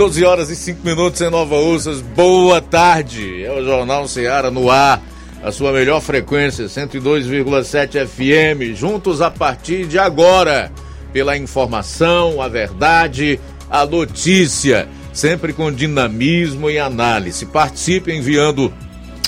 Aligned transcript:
12 0.00 0.24
horas 0.24 0.48
e 0.48 0.56
5 0.56 0.80
minutos 0.82 1.20
em 1.20 1.28
Nova 1.28 1.56
Ursas. 1.56 2.00
Boa 2.00 2.58
tarde. 2.62 3.44
É 3.44 3.52
o 3.52 3.62
Jornal 3.62 4.08
Ceará 4.08 4.50
no 4.50 4.70
ar. 4.70 5.02
A 5.42 5.52
sua 5.52 5.72
melhor 5.72 6.00
frequência, 6.00 6.64
102,7 6.64 8.06
FM. 8.06 8.74
Juntos 8.74 9.20
a 9.20 9.30
partir 9.30 9.86
de 9.86 9.98
agora. 9.98 10.72
Pela 11.12 11.36
informação, 11.36 12.40
a 12.40 12.48
verdade, 12.48 13.38
a 13.68 13.84
notícia. 13.84 14.88
Sempre 15.12 15.52
com 15.52 15.70
dinamismo 15.70 16.70
e 16.70 16.78
análise. 16.78 17.44
Participe 17.44 18.10
enviando 18.10 18.72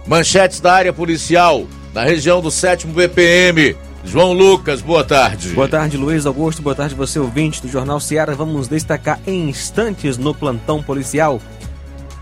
Manchetes 0.08 0.60
da 0.60 0.72
área 0.72 0.94
policial, 0.94 1.66
na 1.92 2.04
região 2.04 2.40
do 2.40 2.52
7 2.52 2.86
BPM. 2.86 3.76
João 4.04 4.34
Lucas, 4.34 4.80
boa 4.80 5.04
tarde. 5.04 5.50
Boa 5.50 5.68
tarde, 5.68 5.98
Luiz 5.98 6.28
Augusto. 6.28 6.62
Boa 6.62 6.76
tarde, 6.76 6.94
você 6.94 7.18
ouvinte 7.18 7.60
do 7.60 7.68
Jornal 7.68 8.00
Seara. 8.00 8.36
Vamos 8.36 8.68
destacar 8.68 9.20
em 9.26 9.50
instantes 9.50 10.16
no 10.16 10.32
plantão 10.32 10.84
policial. 10.84 11.42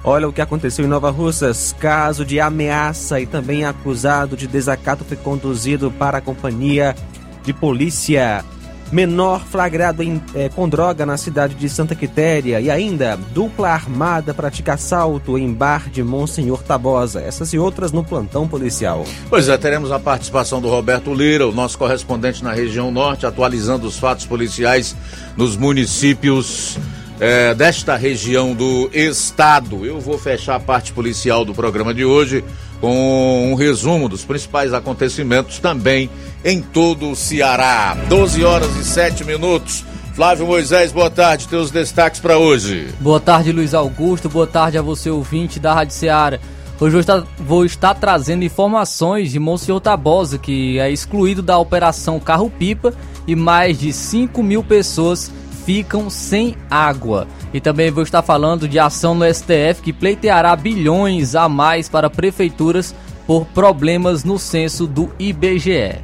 Olha 0.02 0.30
o 0.30 0.31
que 0.31 0.40
aconteceu 0.40 0.86
em 0.86 0.88
Nova 0.88 1.12
Russas. 1.12 1.75
Caso 1.78 2.23
de 2.23 2.40
ameaça 2.40 3.20
e 3.20 3.25
também 3.25 3.66
acusado 3.66 4.38
de 4.38 4.47
desacato 4.47 5.03
foi 5.03 5.18
conduzido 5.18 5.92
para 5.92 6.20
a 6.20 6.22
companhia 6.22 6.95
de 7.44 7.52
polícia 7.52 8.45
menor 8.94 9.44
flagrado 9.44 10.04
em, 10.04 10.22
é, 10.36 10.50
com 10.50 10.70
droga 10.70 11.04
na 11.04 11.18
cidade 11.18 11.56
de 11.56 11.68
Santa 11.68 11.96
Quitéria 11.96 12.62
e 12.62 12.70
ainda 12.70 13.18
dupla 13.34 13.70
armada 13.70 14.36
pratica 14.36 14.74
assalto 14.74 15.36
em 15.36 15.52
bar 15.52 15.90
de 15.90 16.04
Monsenhor 16.04 16.62
Tabosa. 16.62 17.20
Essas 17.20 17.52
e 17.54 17.58
outras 17.58 17.92
no 17.92 18.04
plantão 18.04 18.48
policial. 18.48 19.04
Pois 19.30 19.50
é, 19.50 19.58
teremos 19.58 19.92
a 19.92 19.98
participação 19.98 20.62
do 20.62 20.70
Roberto 20.70 21.12
Lira, 21.12 21.48
o 21.48 21.52
nosso 21.52 21.76
correspondente 21.78 22.44
na 22.44 22.54
região 22.54 22.92
norte, 22.92 23.26
atualizando 23.26 23.88
os 23.88 23.98
fatos 23.98 24.28
policiais 24.28 24.96
nos 25.36 25.58
municípios 25.58 26.78
é, 27.20 27.56
desta 27.56 27.96
região 27.96 28.54
do 28.54 28.92
estado. 28.94 29.86
Eu 29.86 30.00
vou 30.00 30.20
fechar 30.20 30.56
a 30.56 30.59
parte 30.59 30.94
policial 30.94 31.44
do 31.44 31.53
programa 31.53 31.96
de 31.96 32.06
hoje 32.06 32.44
com 32.84 33.50
um 33.50 33.56
resumo 33.56 34.10
dos 34.10 34.26
principais 34.26 34.74
acontecimentos 34.74 35.58
também 35.58 36.10
em 36.44 36.62
todo 36.62 37.12
o 37.12 37.16
Ceará. 37.16 37.96
12 38.10 38.44
horas 38.44 38.76
e 38.76 38.84
7 38.84 39.24
minutos. 39.24 39.86
Flávio 40.14 40.46
Moisés, 40.46 40.92
boa 40.92 41.10
tarde. 41.10 41.48
Teus 41.48 41.72
destaques 41.72 42.20
para 42.20 42.38
hoje. 42.38 42.90
Boa 43.00 43.22
tarde, 43.22 43.54
Luiz 43.54 43.74
Augusto. 43.74 44.28
Boa 44.28 44.46
tarde 44.46 44.78
a 44.78 44.82
você, 44.82 45.10
ouvinte 45.10 45.62
da 45.62 45.74
Rádio 45.74 45.96
Ceará. 45.96 46.42
Hoje 46.78 46.98
eu 46.98 47.00
estar, 47.00 47.24
vou 47.40 47.64
estar 47.64 47.94
trazendo 47.94 48.44
informações 48.44 49.32
de 49.32 49.40
Monsenhor 49.40 49.80
Tabosa, 49.80 50.38
que 50.38 50.78
é 50.78 50.92
excluído 50.92 51.42
da 51.42 51.58
operação 51.58 52.20
Carro-Pipa 52.20 52.94
e 53.26 53.34
mais 53.34 53.80
de 53.80 53.94
5 53.94 54.44
mil 54.44 54.62
pessoas 54.62 55.32
ficam 55.66 56.09
sem 56.09 56.56
água. 56.69 57.28
E 57.53 57.59
também 57.59 57.91
vou 57.91 58.03
estar 58.03 58.22
falando 58.22 58.68
de 58.68 58.79
ação 58.79 59.16
no 59.16 59.25
STF 59.31 59.81
que 59.81 59.94
pleiteará 59.94 60.56
bilhões 60.56 61.35
a 61.35 61.47
mais 61.47 61.88
para 61.88 62.09
prefeituras 62.09 62.94
por 63.25 63.46
problemas 63.46 64.23
no 64.23 64.38
censo 64.38 64.85
do 64.85 65.12
IBGE. 65.18 66.00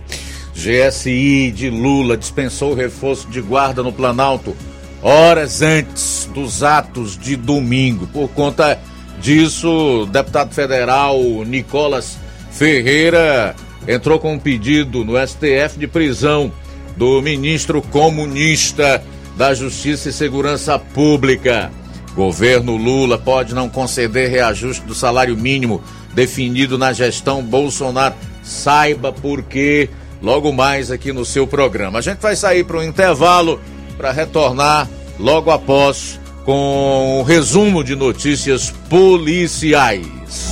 GSI 0.53 1.52
de 1.52 1.69
Lula 1.69 2.18
dispensou 2.18 2.72
o 2.72 2.75
reforço 2.75 3.28
de 3.30 3.42
guarda 3.42 3.81
no 3.81 3.94
Planalto 3.94 4.56
horas 5.02 5.62
antes 5.62 6.30
dos 6.34 6.64
atos 6.64 7.18
de 7.18 7.36
domingo. 7.36 8.08
Por 8.08 8.30
conta 8.30 8.80
disso, 9.19 10.02
o 10.02 10.06
deputado 10.06 10.53
federal 10.53 11.18
Nicolas 11.46 12.18
Ferreira 12.52 13.56
entrou 13.88 14.19
com 14.19 14.34
um 14.34 14.40
pedido 14.40 15.06
no 15.06 15.16
STF 15.16 15.78
de 15.78 15.88
prisão 15.88 16.52
do 16.98 17.22
ministro 17.22 17.81
comunista 17.81 19.02
da 19.40 19.54
Justiça 19.54 20.10
e 20.10 20.12
Segurança 20.12 20.78
Pública. 20.78 21.72
Governo 22.14 22.76
Lula 22.76 23.18
pode 23.18 23.56
não 23.56 23.70
conceder 23.70 24.30
reajuste 24.30 24.86
do 24.86 24.94
salário 24.94 25.38
mínimo 25.38 25.82
definido 26.14 26.78
na 26.78 26.92
gestão 26.92 27.42
Bolsonaro. 27.42 28.16
Saiba 28.44 29.14
por 29.14 29.42
quê 29.44 29.90
logo 30.22 30.52
mais 30.52 30.92
aqui 30.92 31.14
no 31.14 31.24
seu 31.24 31.48
programa. 31.48 32.00
A 32.00 32.02
gente 32.02 32.20
vai 32.20 32.36
sair 32.36 32.66
para 32.66 32.80
um 32.80 32.84
intervalo 32.84 33.62
para 33.96 34.12
retornar 34.12 34.90
logo 35.18 35.52
após 35.52 36.20
com 36.44 37.22
um 37.22 37.24
resumo 37.24 37.82
de 37.82 37.96
notícias 37.96 38.72
policiais. 38.90 40.50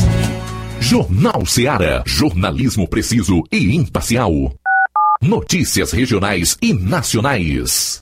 Jornal 0.79 1.45
Seara. 1.45 2.03
Jornalismo 2.05 2.87
preciso 2.87 3.43
e 3.51 3.75
imparcial. 3.75 4.31
Notícias 5.21 5.91
regionais 5.91 6.57
e 6.61 6.73
nacionais. 6.73 8.01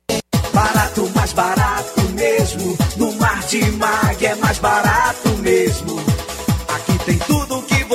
No 3.53 4.00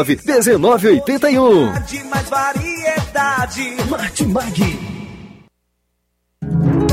1981. 0.00 1.72
De 1.82 2.04
mais 2.04 2.28
variedade. 2.28 3.76
Martimag. 3.88 4.78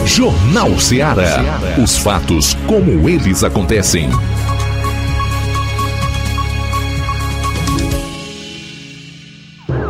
Jornal 0.06 0.80
Ceará. 0.80 1.38
Os 1.82 1.98
fatos 1.98 2.56
como 2.68 3.08
eles 3.08 3.44
acontecem. 3.44 4.10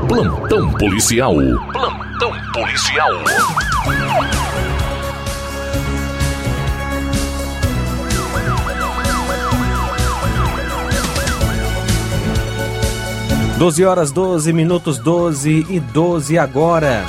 Plantão 0.07 0.71
policial. 0.73 1.35
Plantão 1.71 2.33
policial. 2.53 3.11
Doze 13.59 13.83
horas, 13.83 14.09
12 14.09 14.53
minutos, 14.53 14.97
12 14.99 15.65
e 15.69 15.81
12 15.81 16.37
agora. 16.37 17.03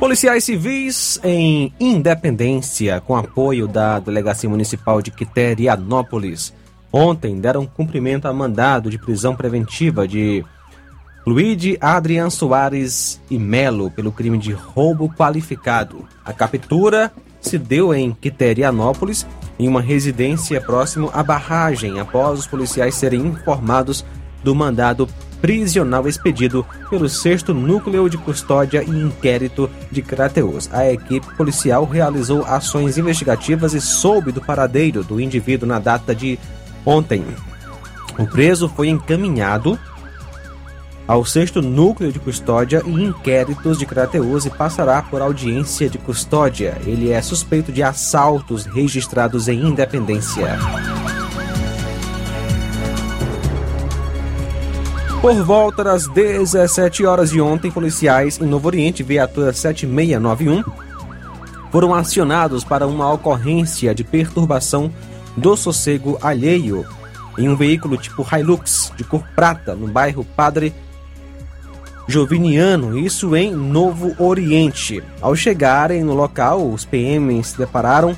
Policiais 0.00 0.44
civis 0.44 1.20
em 1.22 1.74
Independência, 1.78 3.02
com 3.02 3.14
apoio 3.14 3.68
da 3.68 4.00
Delegacia 4.00 4.48
Municipal 4.48 5.02
de 5.02 5.10
Quiterianópolis, 5.10 6.54
ontem 6.90 7.38
deram 7.38 7.66
cumprimento 7.66 8.26
a 8.26 8.32
mandado 8.32 8.88
de 8.88 8.96
prisão 8.96 9.36
preventiva 9.36 10.08
de 10.08 10.42
Luíde 11.26 11.76
Adrian 11.82 12.30
Soares 12.30 13.20
e 13.30 13.38
Melo 13.38 13.90
pelo 13.90 14.10
crime 14.10 14.38
de 14.38 14.52
roubo 14.52 15.12
qualificado. 15.14 16.08
A 16.24 16.32
captura 16.32 17.12
se 17.42 17.58
deu 17.58 17.92
em 17.92 18.12
Quiterianópolis, 18.12 19.26
em 19.58 19.68
uma 19.68 19.80
residência 19.80 20.60
próximo 20.60 21.10
à 21.12 21.22
barragem, 21.22 21.98
após 22.00 22.40
os 22.40 22.46
policiais 22.46 22.94
serem 22.94 23.20
informados 23.20 24.04
do 24.42 24.54
mandado 24.54 25.08
prisional 25.40 26.08
expedido 26.08 26.64
pelo 26.88 27.08
6 27.08 27.44
Núcleo 27.44 28.08
de 28.08 28.16
Custódia 28.18 28.82
e 28.82 28.90
Inquérito 28.90 29.70
de 29.90 30.02
Crateus. 30.02 30.68
A 30.72 30.90
equipe 30.90 31.26
policial 31.36 31.84
realizou 31.84 32.44
ações 32.44 32.98
investigativas 32.98 33.74
e 33.74 33.80
soube 33.80 34.32
do 34.32 34.40
paradeiro 34.40 35.04
do 35.04 35.20
indivíduo 35.20 35.68
na 35.68 35.78
data 35.78 36.14
de 36.14 36.38
ontem. 36.84 37.24
O 38.18 38.26
preso 38.26 38.68
foi 38.68 38.88
encaminhado 38.88 39.78
ao 41.06 41.24
6 41.24 41.54
Núcleo 41.56 42.10
de 42.10 42.18
Custódia 42.18 42.82
e 42.84 42.90
Inquéritos 42.90 43.78
de 43.78 43.86
Crateus 43.86 44.44
e 44.44 44.50
passará 44.50 45.00
por 45.02 45.22
audiência 45.22 45.88
de 45.88 45.98
custódia. 45.98 46.76
Ele 46.84 47.10
é 47.10 47.22
suspeito 47.22 47.70
de 47.70 47.82
assaltos 47.82 48.64
registrados 48.64 49.46
em 49.48 49.60
Independência. 49.66 50.58
Por 55.20 55.34
volta 55.42 55.84
das 55.84 56.06
17 56.08 57.04
horas 57.04 57.30
de 57.30 57.40
ontem, 57.40 57.70
policiais 57.70 58.38
em 58.40 58.44
Novo 58.44 58.68
Oriente, 58.68 59.02
viatura 59.02 59.52
7691, 59.52 60.62
foram 61.70 61.94
acionados 61.94 62.64
para 62.64 62.86
uma 62.86 63.12
ocorrência 63.12 63.94
de 63.94 64.04
perturbação 64.04 64.92
do 65.36 65.56
sossego 65.56 66.18
alheio 66.22 66.86
em 67.38 67.48
um 67.48 67.56
veículo 67.56 67.96
tipo 67.96 68.26
Hilux 68.30 68.92
de 68.96 69.04
cor 69.04 69.22
prata 69.34 69.74
no 69.74 69.86
bairro 69.86 70.24
Padre 70.24 70.72
Joviniano, 72.08 72.96
isso 72.96 73.34
em 73.34 73.52
Novo 73.52 74.14
Oriente. 74.22 75.02
Ao 75.20 75.34
chegarem 75.34 76.04
no 76.04 76.14
local, 76.14 76.70
os 76.70 76.84
PMs 76.84 77.48
se 77.48 77.58
depararam 77.58 78.16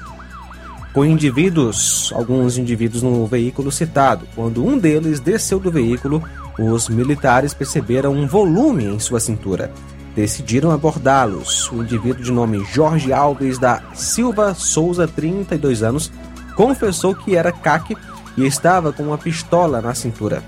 com 0.92 1.04
indivíduos, 1.04 2.12
alguns 2.14 2.58
indivíduos 2.58 3.02
no 3.02 3.26
veículo 3.26 3.72
citado. 3.72 4.26
Quando 4.34 4.64
um 4.64 4.76
deles 4.76 5.20
desceu 5.20 5.58
do 5.58 5.70
veículo, 5.70 6.22
os 6.58 6.88
militares 6.88 7.54
perceberam 7.54 8.12
um 8.12 8.26
volume 8.26 8.84
em 8.84 8.98
sua 8.98 9.20
cintura. 9.20 9.72
Decidiram 10.14 10.70
abordá-los. 10.70 11.70
O 11.72 11.82
indivíduo 11.82 12.22
de 12.22 12.32
nome 12.32 12.64
Jorge 12.72 13.12
Alves 13.12 13.58
da 13.58 13.82
Silva 13.94 14.52
Souza, 14.54 15.08
32 15.08 15.82
anos, 15.82 16.12
confessou 16.54 17.14
que 17.14 17.36
era 17.36 17.52
CAC 17.52 17.96
e 18.36 18.44
estava 18.44 18.92
com 18.92 19.04
uma 19.04 19.18
pistola 19.18 19.80
na 19.80 19.94
cintura. 19.94 20.42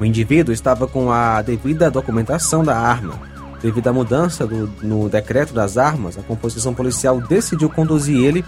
O 0.00 0.04
indivíduo 0.04 0.52
estava 0.54 0.86
com 0.86 1.12
a 1.12 1.42
devida 1.42 1.90
documentação 1.90 2.64
da 2.64 2.76
arma. 2.78 3.20
Devido 3.60 3.88
à 3.88 3.92
mudança 3.92 4.46
do, 4.46 4.66
no 4.82 5.10
decreto 5.10 5.52
das 5.52 5.76
armas, 5.76 6.16
a 6.16 6.22
composição 6.22 6.72
policial 6.72 7.20
decidiu 7.20 7.68
conduzir 7.68 8.24
ele 8.24 8.42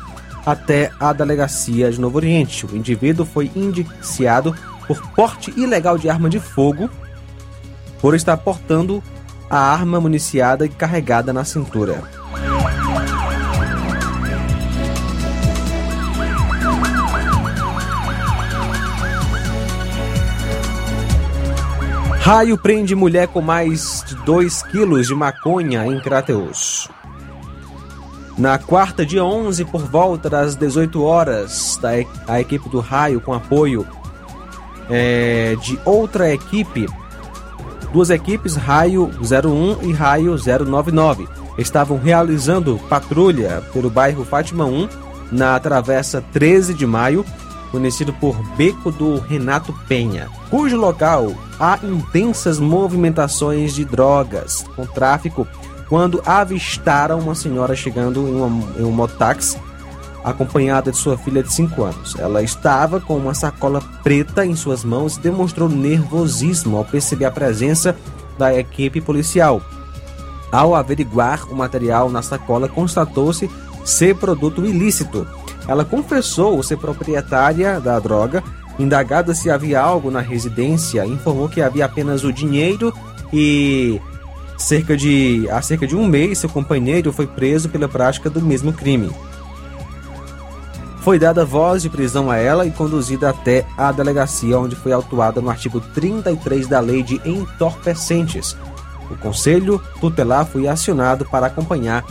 até 0.47 0.90
a 0.99 1.12
delegacia 1.12 1.92
de 1.92 2.00
Novo 2.00 2.16
Oriente. 2.16 2.64
O 2.64 2.75
indivíduo 2.75 3.26
foi 3.26 3.50
indiciado 3.54 4.56
por 4.87 5.00
porte 5.14 5.52
ilegal 5.54 5.99
de 5.99 6.09
arma 6.09 6.30
de 6.30 6.40
fogo 6.40 6.88
por 8.00 8.14
estar 8.14 8.38
portando 8.38 9.02
a 9.50 9.59
arma 9.59 10.00
municiada 10.00 10.64
e 10.64 10.71
carregada 10.71 11.32
na 11.32 11.44
cintura. 11.44 12.02
Raio 22.23 22.57
prende 22.57 22.95
mulher 22.95 23.26
com 23.26 23.41
mais 23.41 24.05
de 24.07 24.14
2 24.14 24.62
quilos 24.62 25.09
de 25.09 25.14
maconha 25.14 25.85
em 25.85 25.99
Crateus. 25.99 26.88
Na 28.38 28.59
quarta, 28.59 29.05
dia 29.05 29.25
11, 29.25 29.64
por 29.64 29.83
volta 29.83 30.31
das 30.31 30.55
18 30.55 31.02
horas, 31.02 31.81
a 32.29 32.41
equipe 32.41 32.69
do 32.69 32.79
Raio, 32.79 33.21
com 33.21 33.35
apoio 33.35 33.85
é, 34.88 35.57
de 35.61 35.76
outra 35.85 36.33
equipe, 36.33 36.87
duas 37.93 38.09
equipes, 38.09 38.55
Raio 38.55 39.11
01 39.21 39.88
e 39.88 39.93
Raio 39.93 40.37
099, 40.37 41.26
estavam 41.59 41.99
realizando 41.99 42.81
patrulha 42.88 43.64
pelo 43.73 43.91
bairro 43.91 44.25
Fátima 44.25 44.64
1, 44.64 44.88
na 45.33 45.59
travessa 45.59 46.23
13 46.33 46.73
de 46.73 46.87
maio, 46.87 47.26
conhecido 47.73 48.12
por 48.12 48.37
Beco 48.57 48.93
do 48.93 49.19
Renato 49.19 49.73
Penha, 49.88 50.29
cujo 50.50 50.76
local 50.76 51.35
há 51.59 51.81
intensas 51.83 52.61
movimentações 52.61 53.75
de 53.75 53.85
drogas 53.85 54.64
com 54.76 54.87
tráfico 54.87 55.49
quando 55.88 56.23
avistaram 56.25 57.19
uma 57.19 57.35
senhora 57.35 57.75
chegando 57.75 58.21
em, 58.29 58.35
uma, 58.37 58.79
em 58.79 58.85
um 58.85 58.93
mototáxi 58.93 59.59
acompanhada 60.25 60.91
de 60.91 60.97
sua 60.97 61.19
filha 61.19 61.43
de 61.43 61.52
5 61.52 61.83
anos. 61.83 62.14
Ela 62.19 62.43
estava 62.43 63.00
com 63.00 63.17
uma 63.17 63.35
sacola 63.35 63.83
preta 64.02 64.47
em 64.47 64.55
suas 64.55 64.85
mãos 64.85 65.17
e 65.17 65.21
demonstrou 65.21 65.69
nervosismo 65.69 66.76
ao 66.76 66.85
perceber 66.85 67.25
a 67.25 67.31
presença 67.31 67.97
da 68.38 68.57
equipe 68.57 69.00
policial. 69.00 69.61
Ao 70.50 70.75
averiguar 70.75 71.50
o 71.50 71.57
material 71.57 72.11
na 72.11 72.23
sacola, 72.23 72.69
constatou-se 72.69 73.50
ser 73.85 74.14
produto 74.17 74.64
ilícito. 74.64 75.26
Ela 75.66 75.85
confessou 75.85 76.62
ser 76.62 76.76
proprietária 76.76 77.81
da 77.81 77.99
droga. 77.99 78.42
Indagada 78.78 79.35
se 79.35 79.50
havia 79.50 79.81
algo 79.81 80.11
na 80.11 80.21
residência, 80.21 81.07
informou 81.07 81.49
que 81.49 81.61
havia 81.61 81.85
apenas 81.85 82.25
o 82.25 82.33
dinheiro 82.33 82.92
e 83.33 84.00
cerca 84.59 84.97
de 84.97 85.49
há 85.50 85.61
cerca 85.61 85.87
de 85.87 85.97
um 85.97 86.07
mês 86.07 86.38
seu 86.38 86.49
companheiro 86.49 87.12
foi 87.12 87.26
preso 87.26 87.69
pela 87.69 87.88
prática 87.88 88.31
do 88.31 88.40
mesmo 88.40 88.73
crime. 88.73 89.11
Foi 91.02 91.19
dada 91.19 91.45
voz 91.45 91.83
de 91.83 91.90
prisão 91.90 92.31
a 92.31 92.37
ela 92.37 92.64
e 92.64 92.71
conduzida 92.71 93.28
até 93.28 93.66
a 93.76 93.90
delegacia, 93.90 94.57
onde 94.57 94.76
foi 94.76 94.92
autuada 94.92 95.40
no 95.40 95.50
artigo 95.50 95.81
33 95.81 96.69
da 96.69 96.78
Lei 96.78 97.02
de 97.02 97.21
Entorpecentes. 97.25 98.57
O 99.11 99.16
Conselho 99.16 99.83
Tutelar 100.00 100.47
foi 100.47 100.69
acionado 100.69 101.25
para 101.25 101.47
acompanhar 101.47 102.04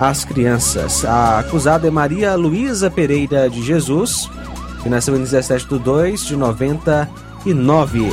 as 0.00 0.24
crianças. 0.24 1.04
A 1.04 1.40
acusada 1.40 1.86
é 1.86 1.90
Maria 1.90 2.34
Luísa 2.34 2.90
Pereira 2.90 3.50
de 3.50 3.62
Jesus, 3.62 4.30
que 4.82 4.88
nasceu 4.88 5.14
em 5.14 5.20
17 5.20 5.68
de 5.68 5.78
2 5.78 6.24
de 6.24 6.36
99. 6.36 8.08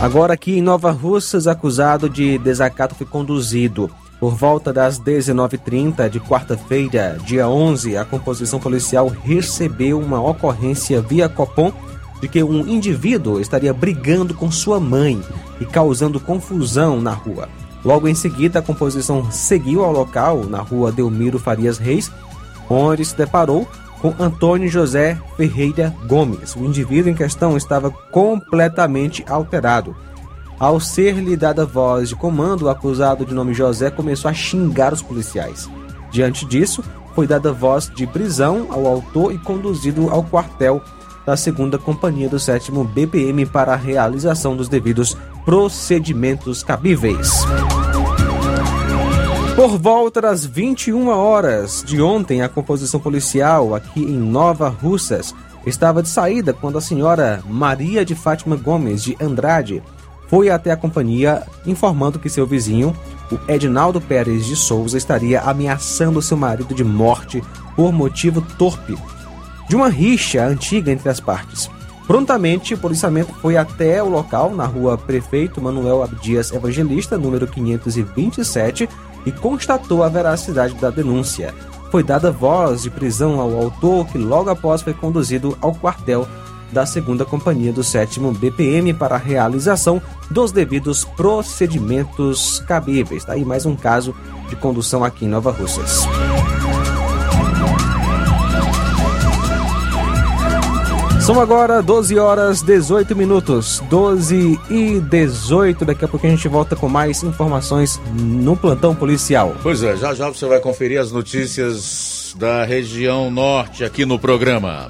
Agora 0.00 0.34
aqui 0.34 0.58
em 0.58 0.62
Nova 0.62 0.92
Russas, 0.92 1.48
acusado 1.48 2.08
de 2.08 2.38
desacato 2.38 2.94
foi 2.94 3.06
conduzido. 3.06 3.90
Por 4.20 4.34
volta 4.34 4.72
das 4.72 5.00
19h30 5.00 6.08
de 6.08 6.20
quarta-feira, 6.20 7.18
dia 7.24 7.48
11, 7.48 7.96
a 7.96 8.04
composição 8.04 8.60
policial 8.60 9.08
recebeu 9.08 9.98
uma 9.98 10.22
ocorrência 10.22 11.02
via 11.02 11.28
Copom 11.28 11.72
de 12.20 12.28
que 12.28 12.42
um 12.42 12.66
indivíduo 12.66 13.40
estaria 13.40 13.72
brigando 13.72 14.34
com 14.34 14.50
sua 14.50 14.80
mãe 14.80 15.22
e 15.60 15.64
causando 15.64 16.20
confusão 16.20 17.00
na 17.00 17.12
rua. 17.12 17.48
Logo 17.84 18.08
em 18.08 18.14
seguida, 18.14 18.58
a 18.58 18.62
composição 18.62 19.30
seguiu 19.30 19.84
ao 19.84 19.92
local, 19.92 20.44
na 20.44 20.60
rua 20.60 20.90
Delmiro 20.90 21.38
Farias 21.38 21.78
Reis, 21.78 22.10
onde 22.68 23.04
se 23.04 23.16
deparou 23.16 23.66
com 24.00 24.14
Antônio 24.18 24.68
José 24.68 25.18
Ferreira 25.36 25.94
Gomes. 26.06 26.54
O 26.56 26.64
indivíduo 26.64 27.10
em 27.10 27.14
questão 27.14 27.56
estava 27.56 27.90
completamente 27.90 29.24
alterado. 29.28 29.96
Ao 30.58 30.80
ser-lhe 30.80 31.36
dada 31.36 31.66
voz 31.66 32.08
de 32.08 32.16
comando, 32.16 32.62
o 32.62 32.68
acusado 32.68 33.24
de 33.24 33.34
nome 33.34 33.52
José 33.52 33.90
começou 33.90 34.30
a 34.30 34.34
xingar 34.34 34.92
os 34.92 35.02
policiais. 35.02 35.68
Diante 36.10 36.46
disso, 36.46 36.82
foi 37.14 37.26
dada 37.26 37.52
voz 37.52 37.90
de 37.94 38.06
prisão 38.06 38.66
ao 38.70 38.86
autor 38.86 39.32
e 39.32 39.38
conduzido 39.38 40.10
ao 40.10 40.22
quartel 40.22 40.82
da 41.26 41.36
segunda 41.36 41.76
companhia 41.76 42.28
do 42.28 42.38
sétimo 42.38 42.84
BPM 42.84 43.44
para 43.44 43.72
a 43.72 43.76
realização 43.76 44.56
dos 44.56 44.68
devidos 44.68 45.16
procedimentos 45.44 46.62
cabíveis. 46.62 47.44
Por 49.56 49.76
volta 49.76 50.20
das 50.20 50.46
21 50.46 51.08
horas 51.08 51.82
de 51.84 52.00
ontem, 52.00 52.42
a 52.42 52.48
composição 52.48 53.00
policial 53.00 53.74
aqui 53.74 54.00
em 54.00 54.16
Nova 54.16 54.68
Russas 54.68 55.34
estava 55.66 56.02
de 56.02 56.08
saída 56.08 56.52
quando 56.52 56.78
a 56.78 56.80
senhora 56.80 57.42
Maria 57.48 58.04
de 58.04 58.14
Fátima 58.14 58.54
Gomes 58.54 59.02
de 59.02 59.16
Andrade 59.20 59.82
foi 60.28 60.50
até 60.50 60.70
a 60.70 60.76
companhia 60.76 61.42
informando 61.66 62.18
que 62.18 62.28
seu 62.28 62.46
vizinho, 62.46 62.94
o 63.32 63.50
Edinaldo 63.50 64.00
Pérez 64.00 64.46
de 64.46 64.54
Souza, 64.54 64.96
estaria 64.98 65.40
ameaçando 65.40 66.22
seu 66.22 66.36
marido 66.36 66.74
de 66.74 66.84
morte 66.84 67.42
por 67.74 67.92
motivo 67.92 68.40
torpe 68.58 68.96
de 69.68 69.76
uma 69.76 69.88
rixa 69.88 70.44
antiga 70.44 70.90
entre 70.90 71.08
as 71.08 71.20
partes. 71.20 71.70
Prontamente, 72.06 72.74
o 72.74 72.78
policiamento 72.78 73.32
foi 73.34 73.56
até 73.56 74.00
o 74.02 74.08
local, 74.08 74.54
na 74.54 74.64
rua 74.64 74.96
Prefeito 74.96 75.60
Manuel 75.60 76.02
Abdias 76.02 76.52
Evangelista, 76.52 77.18
número 77.18 77.46
527, 77.48 78.88
e 79.24 79.32
constatou 79.32 80.04
a 80.04 80.08
veracidade 80.08 80.74
da 80.74 80.88
denúncia. 80.88 81.52
Foi 81.90 82.04
dada 82.04 82.30
voz 82.30 82.82
de 82.82 82.90
prisão 82.90 83.40
ao 83.40 83.56
autor, 83.56 84.06
que 84.06 84.18
logo 84.18 84.50
após 84.50 84.82
foi 84.82 84.94
conduzido 84.94 85.58
ao 85.60 85.74
quartel 85.74 86.28
da 86.72 86.84
segunda 86.84 87.24
companhia 87.24 87.72
do 87.72 87.82
sétimo 87.82 88.32
BPM 88.32 88.92
para 88.92 89.14
a 89.14 89.18
realização 89.18 90.00
dos 90.30 90.52
devidos 90.52 91.04
procedimentos 91.04 92.60
cabíveis. 92.66 93.22
Está 93.22 93.34
aí 93.34 93.44
mais 93.44 93.66
um 93.66 93.76
caso 93.76 94.14
de 94.48 94.56
condução 94.56 95.04
aqui 95.04 95.24
em 95.24 95.28
Nova 95.28 95.50
Russas. 95.50 96.06
São 101.26 101.40
agora 101.40 101.82
12 101.82 102.16
horas 102.20 102.62
18 102.62 103.16
minutos. 103.16 103.82
12 103.90 104.60
e 104.70 105.00
18. 105.00 105.84
Daqui 105.84 106.04
a 106.04 106.08
pouco 106.08 106.24
a 106.24 106.30
gente 106.30 106.46
volta 106.46 106.76
com 106.76 106.88
mais 106.88 107.20
informações 107.24 108.00
no 108.14 108.56
plantão 108.56 108.94
policial. 108.94 109.56
Pois 109.60 109.82
é, 109.82 109.96
já 109.96 110.14
já 110.14 110.28
você 110.28 110.46
vai 110.46 110.60
conferir 110.60 111.00
as 111.00 111.10
notícias 111.10 112.32
da 112.38 112.64
região 112.64 113.28
norte 113.28 113.82
aqui 113.82 114.06
no 114.06 114.20
programa. 114.20 114.88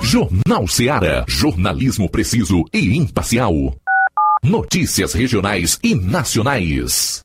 Jornal 0.00 0.68
Seara. 0.68 1.24
Jornalismo 1.26 2.08
preciso 2.08 2.62
e 2.72 2.96
imparcial. 2.96 3.74
Notícias 4.44 5.12
regionais 5.12 5.76
e 5.82 5.96
nacionais. 5.96 7.24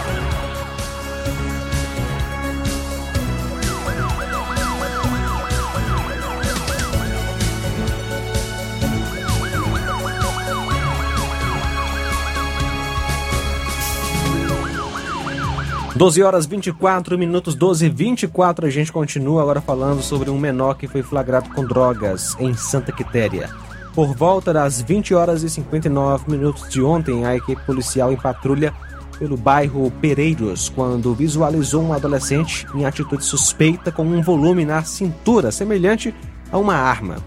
Doze 16.01 16.23
horas 16.23 16.47
24 16.47 17.15
minutos, 17.15 17.53
12 17.53 17.85
e 17.85 17.89
24 17.89 18.65
a 18.65 18.69
gente 18.71 18.91
continua 18.91 19.43
agora 19.43 19.61
falando 19.61 20.01
sobre 20.01 20.31
um 20.31 20.39
menor 20.39 20.73
que 20.73 20.87
foi 20.87 21.03
flagrado 21.03 21.51
com 21.51 21.63
drogas 21.63 22.35
em 22.39 22.55
Santa 22.55 22.91
Quitéria. 22.91 23.51
Por 23.93 24.11
volta 24.15 24.51
das 24.51 24.81
20 24.81 25.13
horas 25.13 25.43
e 25.43 25.49
59 25.51 26.31
minutos 26.31 26.67
de 26.69 26.81
ontem, 26.81 27.23
a 27.23 27.35
equipe 27.35 27.63
policial 27.67 28.11
em 28.11 28.17
patrulha 28.17 28.73
pelo 29.19 29.37
bairro 29.37 29.91
Pereiros 30.01 30.69
quando 30.69 31.13
visualizou 31.13 31.83
um 31.83 31.93
adolescente 31.93 32.65
em 32.73 32.83
atitude 32.83 33.23
suspeita 33.23 33.91
com 33.91 34.01
um 34.01 34.23
volume 34.23 34.65
na 34.65 34.81
cintura 34.81 35.51
semelhante 35.51 36.15
a 36.51 36.57
uma 36.57 36.73
arma. 36.73 37.17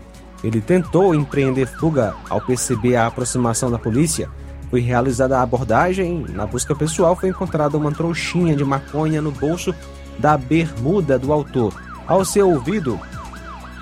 Ele 0.43 0.61
tentou 0.61 1.15
empreender 1.15 1.67
fuga 1.67 2.13
ao 2.29 2.41
perceber 2.41 2.97
a 2.97 3.07
aproximação 3.07 3.71
da 3.71 3.79
polícia. 3.79 4.29
Foi 4.71 4.81
realizada 4.81 5.39
a 5.39 5.43
abordagem. 5.43 6.25
Na 6.31 6.47
busca 6.47 6.75
pessoal 6.75 7.15
foi 7.15 7.29
encontrada 7.29 7.77
uma 7.77 7.93
trouxinha 7.93 8.57
de 8.57 8.65
maconha 8.65 9.23
no 9.23 9.31
bolso 9.31 9.75
da 10.19 10.37
bermuda 10.37 11.19
do 11.19 11.33
autor. 11.33 11.75
Ao 12.07 12.25
ser 12.25 12.43
ouvido, 12.43 12.99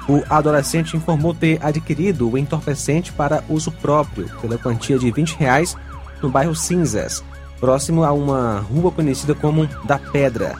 o 0.09 0.23
adolescente 0.29 0.97
informou 0.97 1.35
ter 1.35 1.59
adquirido 1.65 2.31
o 2.31 2.37
entorpecente 2.37 3.13
para 3.13 3.45
uso 3.49 3.71
próprio 3.71 4.29
pela 4.41 4.59
quantia 4.59 4.99
de 4.99 5.11
20 5.11 5.37
reais 5.37 5.77
no 6.21 6.29
bairro 6.29 6.55
Cinzas, 6.55 7.23
próximo 7.61 8.05
a 8.05 8.13
uma 8.13 8.61
rua 8.61 8.91
conhecida 8.91 9.35
como 9.35 9.67
da 9.85 9.99
Pedra. 9.99 10.57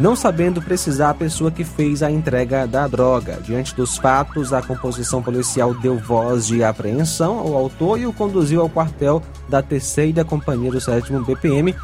Não 0.00 0.16
sabendo 0.16 0.62
precisar 0.62 1.10
a 1.10 1.14
pessoa 1.14 1.50
que 1.50 1.62
fez 1.62 2.02
a 2.02 2.10
entrega 2.10 2.66
da 2.66 2.88
droga. 2.88 3.38
Diante 3.44 3.74
dos 3.76 3.98
fatos, 3.98 4.50
a 4.50 4.62
composição 4.62 5.22
policial 5.22 5.74
deu 5.74 5.98
voz 5.98 6.46
de 6.46 6.64
apreensão 6.64 7.38
ao 7.38 7.54
autor 7.54 8.00
e 8.00 8.06
o 8.06 8.12
conduziu 8.12 8.62
ao 8.62 8.70
quartel 8.70 9.22
da 9.46 9.60
terceira 9.60 10.24
companhia 10.24 10.70
do 10.70 10.80
7 10.80 11.12
BPM, 11.18 11.76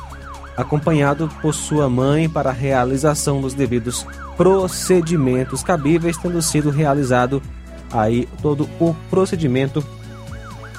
acompanhado 0.56 1.28
por 1.42 1.52
sua 1.52 1.90
mãe 1.90 2.26
para 2.26 2.48
a 2.48 2.54
realização 2.54 3.42
dos 3.42 3.52
devidos 3.52 4.06
procedimentos 4.34 5.62
cabíveis, 5.62 6.16
tendo 6.16 6.40
sido 6.40 6.70
realizado 6.70 7.42
aí 7.92 8.26
todo 8.40 8.66
o 8.80 8.96
procedimento 9.10 9.84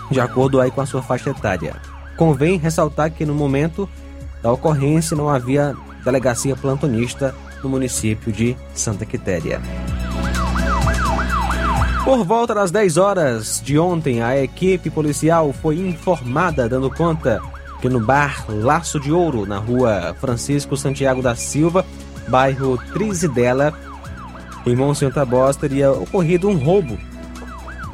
de 0.10 0.20
acordo 0.20 0.60
aí 0.60 0.72
com 0.72 0.82
a 0.82 0.88
sua 0.88 1.04
faixa 1.04 1.30
etária. 1.30 1.76
Convém 2.18 2.58
ressaltar 2.58 3.12
que 3.12 3.28
no 3.28 3.36
momento 3.36 3.88
da 4.42 4.52
ocorrência 4.52 5.16
não 5.16 5.30
havia 5.30 5.76
delegacia 6.08 6.56
plantonista 6.56 7.36
no 7.62 7.70
município 7.70 8.32
de 8.32 8.56
Santa 8.74 9.06
Quitéria. 9.06 9.62
Por 12.06 12.24
volta 12.24 12.56
das 12.56 12.72
10 12.72 12.96
horas 12.96 13.62
de 13.62 13.78
ontem, 13.78 14.22
a 14.22 14.42
equipe 14.42 14.90
policial 14.90 15.52
foi 15.52 15.78
informada, 15.78 16.70
dando 16.70 16.90
conta 16.90 17.42
que 17.82 17.90
no 17.90 18.00
bar 18.00 18.46
Laço 18.48 19.00
de 19.00 19.12
Ouro, 19.12 19.46
na 19.46 19.58
rua 19.58 20.16
Francisco 20.20 20.78
Santiago 20.78 21.22
da 21.22 21.36
Silva, 21.36 21.86
bairro 22.30 22.78
Trizidela, 22.94 23.74
em 24.66 24.76
Monsenhor 24.76 25.14
Tabós, 25.14 25.58
teria 25.58 25.92
ocorrido 25.92 26.48
um 26.48 26.58
roubo. 26.58 26.98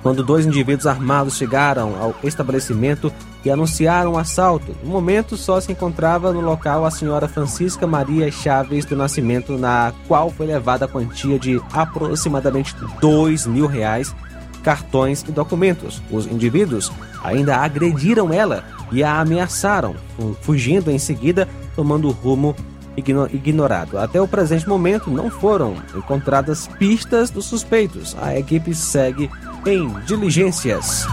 Quando 0.03 0.21
dois 0.21 0.45
indivíduos 0.45 0.85
armados 0.85 1.37
chegaram 1.37 1.95
ao 1.99 2.13
estabelecimento 2.23 3.11
e 3.45 3.49
anunciaram 3.49 4.13
um 4.13 4.17
assalto. 4.17 4.75
No 4.83 4.91
momento, 4.91 5.37
só 5.37 5.61
se 5.61 5.71
encontrava 5.71 6.33
no 6.33 6.41
local 6.41 6.85
a 6.85 6.91
senhora 6.91 7.27
Francisca 7.27 7.87
Maria 7.87 8.29
Chaves 8.29 8.83
do 8.83 8.97
Nascimento, 8.97 9.57
na 9.57 9.93
qual 10.05 10.29
foi 10.29 10.45
levada 10.45 10.83
a 10.83 10.87
quantia 10.89 11.39
de 11.39 11.61
aproximadamente 11.71 12.75
dois 12.99 13.47
mil 13.47 13.65
reais, 13.65 14.13
cartões 14.61 15.23
e 15.27 15.31
documentos. 15.31 16.01
Os 16.11 16.25
indivíduos 16.27 16.91
ainda 17.23 17.55
agrediram 17.57 18.33
ela 18.33 18.63
e 18.91 19.03
a 19.03 19.21
ameaçaram, 19.21 19.95
fugindo 20.41 20.91
em 20.91 20.99
seguida, 20.99 21.47
tomando 21.77 22.11
rumo 22.11 22.53
ignorado. 22.95 23.97
Até 23.97 24.21
o 24.21 24.27
presente 24.27 24.67
momento 24.67 25.09
não 25.09 25.29
foram 25.29 25.75
encontradas 25.95 26.67
pistas 26.77 27.29
dos 27.29 27.45
suspeitos. 27.45 28.15
A 28.21 28.37
equipe 28.37 28.75
segue 28.75 29.31
em 29.65 29.87
diligências. 30.05 31.05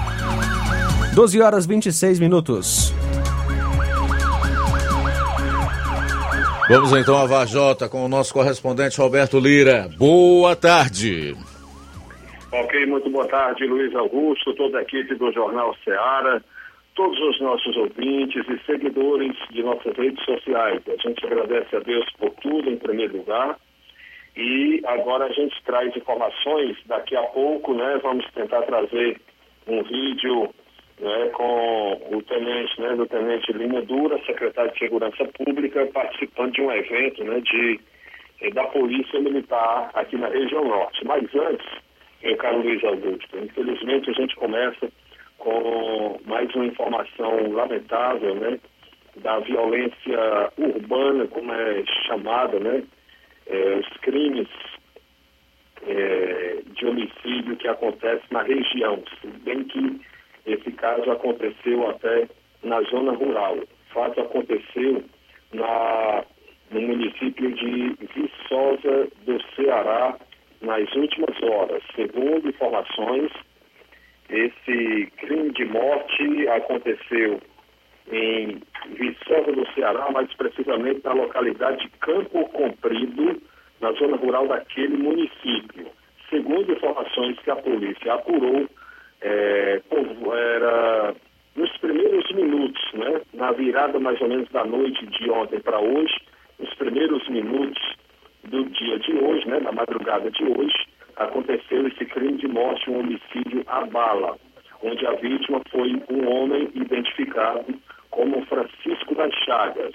12 1.15 1.41
horas 1.41 1.67
26 1.67 2.19
minutos. 2.19 2.93
Vamos 6.69 6.93
então 6.93 7.17
a 7.17 7.27
Vajota 7.27 7.89
com 7.89 8.05
o 8.05 8.09
nosso 8.09 8.33
correspondente 8.33 9.01
Roberto 9.01 9.39
Lira. 9.39 9.89
Boa 9.99 10.55
tarde. 10.55 11.35
Ok, 12.53 12.87
muito 12.87 13.11
boa 13.11 13.27
tarde, 13.27 13.67
Luiz 13.67 13.95
Augusto, 13.95 14.55
toda 14.55 14.79
a 14.79 14.83
equipe 14.83 15.15
do 15.15 15.33
Jornal 15.33 15.75
Ceará, 15.85 16.41
todos 16.95 17.19
os 17.21 17.41
nossos 17.41 17.77
ouvintes 17.77 18.45
e 18.49 18.59
seguidores 18.67 19.37
de 19.51 19.63
nossas 19.63 19.97
redes 19.97 20.25
sociais. 20.25 20.81
A 20.89 21.09
gente 21.09 21.25
agradece 21.27 21.77
a 21.77 21.81
Deus 21.81 22.07
por 22.19 22.31
tudo, 22.43 22.69
em 22.69 22.77
primeiro 22.77 23.19
lugar. 23.19 23.57
E 24.37 24.81
agora 24.87 25.27
a 25.27 25.33
gente 25.33 25.61
traz 25.65 25.95
informações. 25.97 26.77
Daqui 26.87 27.17
a 27.17 27.23
pouco, 27.25 27.75
né, 27.75 27.99
vamos 28.03 28.25
tentar 28.33 28.63
trazer 28.63 29.21
um 29.67 29.83
vídeo 29.83 30.49
né, 31.01 31.29
com 31.31 31.93
o 32.13 32.23
tenente, 32.23 32.81
né, 32.81 32.95
do 32.95 33.07
tenente 33.07 33.53
Lima 33.53 33.83
Dura, 33.83 34.23
secretário 34.25 34.73
de 34.73 34.79
Segurança 34.79 35.25
Pública, 35.25 35.87
participando 35.87 36.53
de 36.53 36.63
um 36.63 36.71
evento 36.71 37.25
né, 37.25 37.41
de, 37.41 37.81
eh, 38.43 38.51
da 38.51 38.65
Polícia 38.65 39.19
Militar 39.19 39.91
aqui 39.95 40.17
na 40.17 40.29
região 40.29 40.65
norte. 40.65 41.05
Mas 41.05 41.25
antes, 41.35 41.67
meu 42.23 42.37
caro 42.37 42.63
Luiz 42.63 42.85
Augusto, 42.85 43.39
infelizmente 43.39 44.11
a 44.11 44.13
gente 44.13 44.37
começa 44.37 44.93
com 45.39 46.21
mais 46.27 46.55
uma 46.55 46.67
informação 46.67 47.51
lamentável, 47.53 48.35
né, 48.35 48.61
da 49.17 49.39
violência 49.41 50.53
urbana, 50.59 51.27
como 51.29 51.53
é 51.53 51.83
chamada, 52.07 52.61
né, 52.61 52.85
eh, 53.51 53.81
os 53.81 53.89
crimes 53.99 54.49
eh, 55.87 56.63
de 56.67 56.87
homicídio 56.87 57.57
que 57.57 57.69
acontecem 57.69 58.27
na 58.31 58.43
região, 58.43 59.03
se 59.21 59.27
bem 59.27 59.65
que 59.65 60.01
esse 60.47 60.73
caso 60.73 61.11
aconteceu 61.11 61.89
até 61.89 62.29
na 62.63 62.81
zona 62.83 63.13
rural. 63.13 63.57
O 63.57 63.93
fato 63.93 64.21
aconteceu 64.21 65.03
na, 65.53 66.25
no 66.71 66.81
município 66.81 67.53
de 67.53 67.97
Viçosa 68.15 69.09
do 69.25 69.43
Ceará 69.55 70.17
nas 70.61 70.93
últimas 70.95 71.43
horas. 71.43 71.83
Segundo 71.95 72.49
informações, 72.49 73.33
esse 74.29 75.07
crime 75.17 75.51
de 75.53 75.65
morte 75.65 76.49
aconteceu 76.49 77.41
em 78.11 78.63
Viçosa 78.89 79.53
do 79.53 79.67
Ceará, 79.73 80.11
mais 80.11 80.33
precisamente 80.35 81.01
na 81.05 81.13
localidade 81.13 81.83
de 81.83 81.89
Campo 81.99 82.49
Comprido, 82.49 83.41
na 83.81 83.93
zona 83.93 84.17
rural 84.17 84.49
daquele 84.49 84.97
município. 84.97 85.87
Segundo 86.29 86.73
informações 86.73 87.39
que 87.41 87.51
a 87.51 87.57
polícia 87.57 88.15
apurou, 88.15 88.69
é, 89.23 89.81
era 90.33 91.15
nos 91.57 91.77
primeiros 91.79 92.31
minutos, 92.33 92.83
né, 92.95 93.21
na 93.35 93.53
virada 93.53 93.99
mais 93.99 94.21
ou 94.21 94.29
menos 94.29 94.49
da 94.51 94.65
noite 94.65 95.07
de 95.07 95.31
ontem 95.31 95.61
para 95.61 95.81
hoje, 95.81 96.15
nos 96.59 96.73
primeiros 96.75 97.27
minutos 97.29 97.97
do 98.45 98.65
dia 98.65 98.99
de 98.99 99.13
hoje, 99.13 99.49
né, 99.49 99.61
da 99.61 99.73
madrugada 99.73 100.31
de 100.31 100.45
hoje, 100.45 100.87
aconteceu 101.17 101.87
esse 101.87 102.05
crime 102.07 102.39
de 102.39 102.49
morte, 102.49 102.91
um 102.91 103.01
homicídio 103.01 103.63
à 103.67 103.85
bala, 103.85 104.39
onde 104.83 105.07
a 105.07 105.13
vítima 105.13 105.61
foi 105.71 106.03
um 106.09 106.29
homem 106.29 106.71
identificado 106.75 107.67
como 108.11 108.45
Francisco 108.47 109.15
das 109.15 109.33
Chagas. 109.45 109.95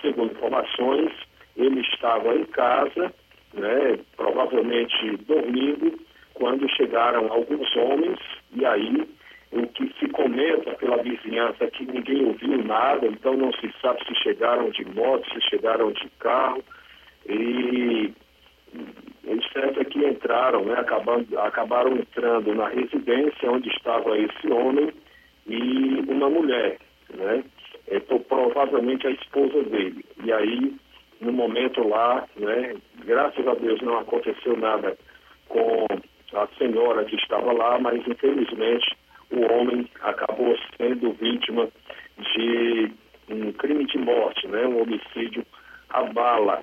Segundo 0.00 0.32
informações, 0.32 1.12
ele 1.56 1.80
estava 1.80 2.34
em 2.34 2.44
casa, 2.44 3.12
né, 3.54 3.98
provavelmente 4.16 5.16
dormindo, 5.26 5.98
quando 6.34 6.68
chegaram 6.76 7.32
alguns 7.32 7.74
homens, 7.76 8.18
e 8.54 8.64
aí 8.64 9.08
o 9.52 9.66
que 9.68 9.90
se 9.98 10.08
comenta 10.08 10.74
pela 10.74 11.02
vizinhança 11.02 11.64
é 11.64 11.70
que 11.70 11.86
ninguém 11.86 12.26
ouviu 12.26 12.62
nada, 12.62 13.06
então 13.06 13.36
não 13.36 13.52
se 13.54 13.72
sabe 13.80 14.04
se 14.06 14.14
chegaram 14.22 14.68
de 14.70 14.84
moto, 14.84 15.26
se 15.32 15.40
chegaram 15.48 15.90
de 15.92 16.08
carro, 16.18 16.62
e 17.26 18.12
o 19.24 19.42
certo 19.52 19.80
é 19.80 19.84
que 19.84 19.98
entraram, 20.04 20.64
né, 20.64 20.74
acabando, 20.74 21.38
acabaram 21.38 21.96
entrando 21.96 22.54
na 22.54 22.68
residência 22.68 23.50
onde 23.50 23.68
estava 23.70 24.18
esse 24.18 24.46
homem 24.52 24.92
e 25.46 26.04
uma 26.08 26.28
mulher, 26.28 26.78
né, 27.14 27.44
é, 27.88 28.00
provavelmente 28.00 29.06
a 29.06 29.10
esposa 29.10 29.62
dele. 29.64 30.04
E 30.24 30.32
aí, 30.32 30.74
no 31.20 31.32
momento 31.32 31.86
lá, 31.86 32.26
né, 32.36 32.74
graças 33.04 33.46
a 33.46 33.54
Deus 33.54 33.80
não 33.82 33.98
aconteceu 33.98 34.56
nada 34.56 34.96
com 35.48 35.86
a 36.34 36.46
senhora 36.58 37.04
que 37.04 37.16
estava 37.16 37.52
lá, 37.52 37.78
mas 37.78 38.06
infelizmente 38.06 38.96
o 39.30 39.40
homem 39.52 39.88
acabou 40.02 40.56
sendo 40.76 41.12
vítima 41.12 41.68
de 42.18 42.92
um 43.28 43.52
crime 43.52 43.84
de 43.86 43.98
morte, 43.98 44.46
né, 44.48 44.66
um 44.66 44.82
homicídio 44.82 45.44
à 45.90 46.02
bala. 46.04 46.62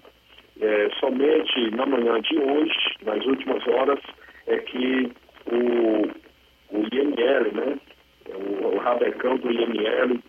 É, 0.62 0.90
somente 1.00 1.72
na 1.72 1.86
manhã 1.86 2.22
de 2.22 2.38
hoje, 2.38 2.96
nas 3.04 3.26
últimas 3.26 3.68
horas, 3.68 4.00
é 4.46 4.58
que 4.58 5.12
o, 5.48 6.78
o 6.78 6.84
IML, 6.94 7.52
né, 7.54 7.80
o, 8.28 8.68
o 8.68 8.78
rabecão 8.78 9.38
do 9.38 9.52
IML, 9.52 10.22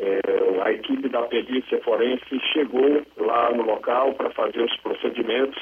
é, 0.00 0.62
a 0.62 0.72
equipe 0.72 1.08
da 1.10 1.22
perícia 1.22 1.78
forense 1.82 2.40
chegou 2.52 3.02
lá 3.18 3.52
no 3.52 3.62
local 3.64 4.14
para 4.14 4.30
fazer 4.30 4.62
os 4.62 4.76
procedimentos 4.78 5.58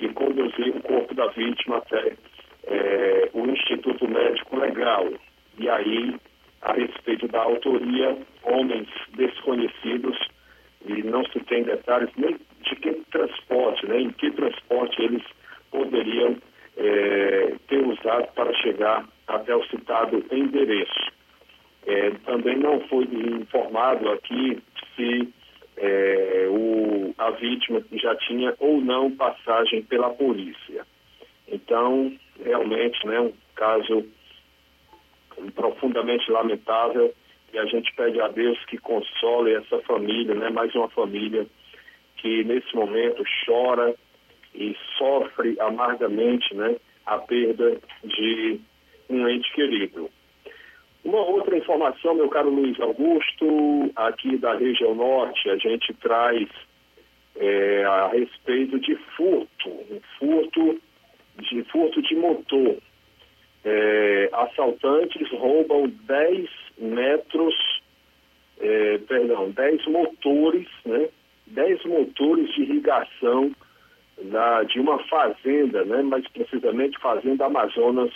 e 0.00 0.08
conduzir 0.08 0.76
o 0.76 0.82
corpo 0.82 1.14
da 1.14 1.28
vítima 1.28 1.78
até 1.78 2.14
é, 2.66 3.30
o 3.32 3.46
Instituto 3.46 4.08
Médico 4.08 4.56
Legal. 4.56 5.08
E 5.58 5.68
aí, 5.68 6.16
a 6.62 6.72
respeito 6.72 7.28
da 7.28 7.42
autoria, 7.42 8.18
homens 8.42 8.88
desconhecidos, 9.14 10.18
e 10.84 11.02
não 11.04 11.24
se 11.26 11.40
tem 11.40 11.62
detalhes 11.62 12.10
nem 12.16 12.36
de 12.62 12.76
que 12.76 12.92
transporte, 13.12 13.86
né, 13.86 14.00
em 14.00 14.10
que 14.10 14.30
transporte 14.32 15.00
eles 15.00 15.22
poderiam 15.70 16.36
é, 16.76 17.54
ter 17.68 17.86
usado 17.86 18.26
para 18.34 18.52
chegar 18.54 19.06
até 19.28 19.54
o 19.54 19.64
citado 19.66 20.24
endereço. 20.30 21.12
É, 21.86 22.10
também 22.24 22.56
não 22.58 22.80
foi 22.88 23.04
informado 23.04 24.10
aqui 24.10 24.60
se 24.94 25.32
é, 25.76 26.48
o, 26.50 27.14
a 27.16 27.30
vítima 27.30 27.82
já 27.92 28.14
tinha 28.16 28.54
ou 28.58 28.80
não 28.80 29.14
passagem 29.14 29.82
pela 29.82 30.10
polícia. 30.10 30.84
Então, 31.46 32.12
realmente, 32.44 33.06
né, 33.06 33.20
um 33.20 33.32
caso 33.54 34.04
profundamente 35.54 36.30
lamentável 36.30 37.14
e 37.52 37.58
a 37.58 37.66
gente 37.66 37.94
pede 37.94 38.20
a 38.20 38.28
Deus 38.28 38.58
que 38.66 38.78
console 38.78 39.54
essa 39.54 39.78
família, 39.82 40.34
né, 40.34 40.50
mais 40.50 40.74
uma 40.74 40.88
família 40.88 41.46
que 42.16 42.42
nesse 42.44 42.74
momento 42.74 43.22
chora 43.44 43.94
e 44.54 44.74
sofre 44.98 45.56
amargamente, 45.60 46.54
né, 46.54 46.76
a 47.04 47.18
perda 47.18 47.78
de 48.02 48.60
um 49.08 49.28
ente 49.28 49.52
querido. 49.54 50.10
Uma 51.06 51.20
outra 51.20 51.56
informação, 51.56 52.16
meu 52.16 52.28
caro 52.28 52.50
Luiz 52.50 52.80
Augusto, 52.80 53.92
aqui 53.94 54.36
da 54.38 54.56
região 54.56 54.92
norte, 54.92 55.48
a 55.48 55.56
gente 55.56 55.94
traz 55.94 56.48
é, 57.36 57.84
a 57.84 58.08
respeito 58.08 58.80
de 58.80 58.96
furto, 59.16 59.68
um 59.68 60.00
furto 60.18 60.80
de 61.38 61.62
furto 61.70 62.02
de 62.02 62.16
motor. 62.16 62.78
É, 63.64 64.30
assaltantes 64.32 65.30
roubam 65.30 65.88
10 66.08 66.50
metros 66.78 67.54
é, 68.58 68.98
perdão, 69.06 69.52
10 69.52 69.86
motores, 69.86 70.66
né? 70.84 71.08
10 71.46 71.84
motores 71.84 72.52
de 72.52 72.62
irrigação 72.62 73.52
da, 74.24 74.64
de 74.64 74.80
uma 74.80 74.98
fazenda, 75.04 75.84
né? 75.84 76.02
mais 76.02 76.26
precisamente 76.30 76.98
Fazenda 76.98 77.46
Amazonas, 77.46 78.12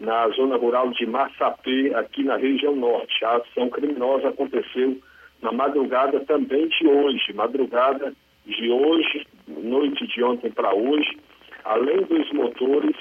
na 0.00 0.28
zona 0.30 0.56
rural 0.56 0.90
de 0.90 1.06
Massapê, 1.06 1.92
aqui 1.94 2.24
na 2.24 2.36
região 2.36 2.74
norte. 2.74 3.24
A 3.24 3.36
ação 3.36 3.68
criminosa 3.70 4.28
aconteceu 4.28 4.98
na 5.40 5.52
madrugada 5.52 6.20
também 6.20 6.68
de 6.68 6.86
hoje, 6.86 7.32
madrugada 7.32 8.12
de 8.46 8.70
hoje, 8.70 9.26
noite 9.46 10.06
de 10.06 10.22
ontem 10.22 10.50
para 10.50 10.74
hoje. 10.74 11.18
Além 11.64 12.02
dos 12.02 12.30
motores, 12.32 12.96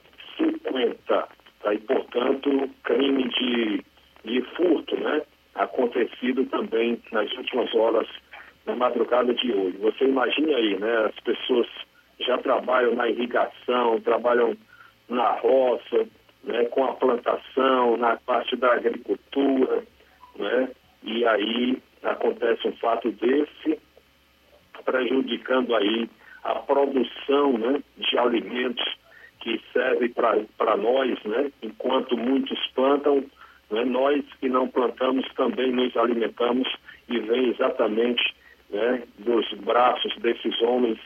Tá? 1.07 1.29
E, 1.73 1.77
portanto, 1.79 2.69
crime 2.84 3.29
de, 3.29 3.81
de 4.25 4.41
furto, 4.55 4.97
né? 4.97 5.21
Acontecido 5.55 6.45
também 6.45 7.01
nas 7.12 7.31
últimas 7.34 7.73
horas 7.75 8.07
na 8.65 8.75
madrugada 8.75 9.34
de 9.34 9.53
hoje. 9.53 9.77
Você 9.77 10.05
imagina 10.05 10.55
aí, 10.55 10.79
né? 10.79 11.05
As 11.05 11.19
pessoas 11.23 11.67
já 12.21 12.38
trabalham 12.38 12.95
na 12.95 13.07
irrigação, 13.07 13.99
trabalham 14.01 14.55
na 15.10 15.31
roça, 15.31 16.07
né, 16.43 16.65
com 16.65 16.86
a 16.86 16.93
plantação, 16.93 17.97
na 17.97 18.17
parte 18.17 18.55
da 18.55 18.73
agricultura, 18.73 19.84
né, 20.36 20.69
e 21.03 21.25
aí 21.25 21.77
acontece 22.03 22.67
um 22.67 22.75
fato 22.77 23.12
desse, 23.12 23.79
prejudicando 24.86 25.75
aí 25.75 26.10
a 26.43 26.55
produção 26.55 27.57
né, 27.57 27.84
de 27.97 28.17
alimentos 28.17 28.84
que 29.39 29.62
serve 29.73 30.10
para 30.10 30.77
nós, 30.77 31.21
né, 31.23 31.51
enquanto 31.62 32.17
muitos 32.17 32.60
plantam, 32.73 33.23
né, 33.69 33.84
nós 33.86 34.23
que 34.39 34.49
não 34.49 34.67
plantamos 34.67 35.27
também 35.36 35.71
nos 35.71 35.95
alimentamos 35.97 36.67
e 37.10 37.19
vem 37.19 37.49
exatamente 37.49 38.36
né, 38.69 39.03
dos 39.19 39.51
braços 39.60 40.15
desses 40.17 40.60
homens 40.62 40.99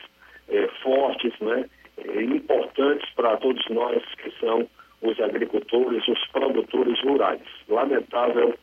é, 0.48 0.68
fortes, 0.82 1.32
né, 1.40 1.64
é, 1.98 2.22
importantes 2.22 3.08
para 3.14 3.36
todos 3.36 3.64
nós 3.68 4.02
que 4.16 4.30
são 4.40 4.68
os 5.02 5.20
agricultores, 5.20 6.06
os 6.08 6.26
produtores 6.28 7.00
rurais. 7.02 7.42
Lamentável, 7.68 8.54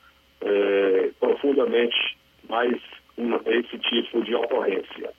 é, 0.41 1.09
profundamente, 1.19 2.17
mais 2.49 2.79
esse 3.45 3.77
tipo 3.77 4.21
de 4.23 4.35
ocorrência. 4.35 5.11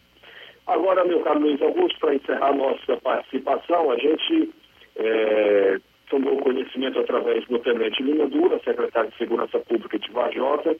Agora, 0.66 1.04
meu 1.04 1.20
caro 1.20 1.40
Luiz 1.40 1.60
Augusto, 1.62 1.98
para 2.00 2.14
encerrar 2.14 2.54
nossa 2.54 2.96
participação, 2.96 3.90
a 3.90 3.98
gente 3.98 4.50
é, 4.96 5.78
tomou 6.08 6.38
conhecimento 6.38 6.98
através 6.98 7.46
do 7.46 7.58
Tenente 7.58 8.02
Lima 8.02 8.26
Dura, 8.26 8.58
secretário 8.64 9.10
de 9.10 9.18
Segurança 9.18 9.58
Pública 9.60 9.98
de 9.98 10.10
Vajota, 10.10 10.76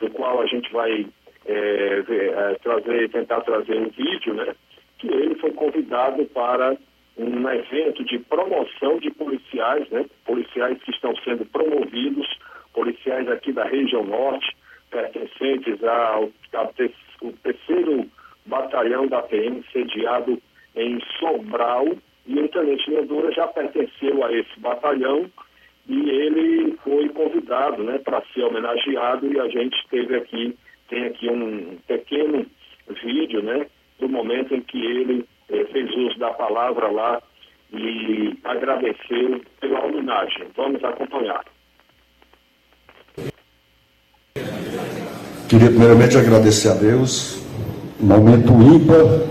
do 0.00 0.10
qual 0.10 0.40
a 0.40 0.46
gente 0.46 0.70
vai 0.72 1.06
é, 1.46 2.02
ver, 2.02 2.32
é, 2.32 2.54
trazer, 2.62 3.10
tentar 3.10 3.40
trazer 3.42 3.76
um 3.76 3.88
vídeo, 3.88 4.34
né? 4.34 4.54
Que 5.00 5.08
ele 5.08 5.34
foi 5.36 5.50
convidado 5.52 6.24
para 6.26 6.76
um 7.16 7.48
evento 7.48 8.04
de 8.04 8.18
promoção 8.18 8.98
de 8.98 9.10
policiais, 9.10 9.88
né? 9.90 10.04
policiais 10.24 10.80
que 10.82 10.90
estão 10.90 11.14
sendo 11.24 11.44
promovidos, 11.46 12.26
policiais 12.72 13.28
aqui 13.28 13.52
da 13.52 13.64
região 13.64 14.04
norte, 14.04 14.56
pertencentes 14.90 15.82
ao, 15.82 16.30
ao 16.54 16.74
terceiro 17.42 18.06
batalhão 18.46 19.06
da 19.06 19.22
PM, 19.22 19.64
sediado 19.72 20.40
em 20.76 21.00
Sobral, 21.18 21.86
e 22.26 22.38
o 22.38 22.48
Tenente 22.48 22.90
Medura 22.90 23.32
já 23.32 23.46
pertenceu 23.48 24.24
a 24.24 24.32
esse 24.32 24.60
batalhão 24.60 25.30
e 25.88 26.10
ele 26.10 26.76
foi 26.84 27.08
convidado 27.08 27.82
né, 27.82 27.98
para 27.98 28.22
ser 28.32 28.42
homenageado 28.42 29.26
e 29.32 29.40
a 29.40 29.48
gente 29.48 29.76
teve 29.88 30.14
aqui, 30.16 30.56
tem 30.88 31.06
aqui 31.06 31.28
um 31.28 31.78
pequeno 31.86 32.46
vídeo, 33.02 33.42
né, 33.42 33.66
do 34.00 34.08
momento 34.08 34.54
em 34.54 34.60
que 34.62 34.78
ele 34.78 35.26
eh, 35.50 35.64
fez 35.72 35.88
uso 35.94 36.18
da 36.18 36.30
palavra 36.30 36.90
lá 36.90 37.22
e 37.72 38.36
agradeceu 38.44 39.40
pela 39.60 39.84
homenagem. 39.84 40.46
Vamos 40.56 40.82
acompanhar. 40.82 41.44
Queria 45.48 45.68
primeiramente 45.68 46.16
agradecer 46.16 46.68
a 46.68 46.74
Deus, 46.74 47.42
um 48.00 48.06
momento 48.06 48.52
ímpar, 48.52 49.28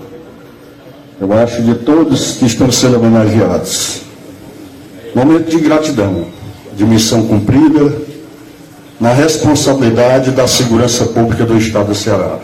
eu 1.21 1.34
acho, 1.34 1.63
de 1.63 1.75
todos 1.86 2.38
que 2.38 2.45
estão 2.45 2.71
sendo 2.71 2.97
homenageados. 2.97 4.03
Momento 5.15 5.49
de 5.49 5.60
gratidão, 5.60 6.29
de 6.73 6.86
missão 6.86 7.27
cumprida, 7.27 8.10
na 8.99 9.13
responsabilidade 9.13 10.32
da 10.32 10.45
segurança 10.45 11.05
pública 11.05 11.45
do 11.45 11.58
Estado 11.58 11.88
do 11.88 11.95
Ceará. 11.95 12.39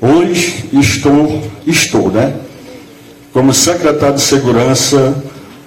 Hoje 0.00 0.68
estou, 0.72 1.42
estou, 1.66 2.10
né? 2.10 2.34
Como 3.32 3.52
secretário 3.52 4.16
de 4.16 4.22
Segurança 4.22 5.22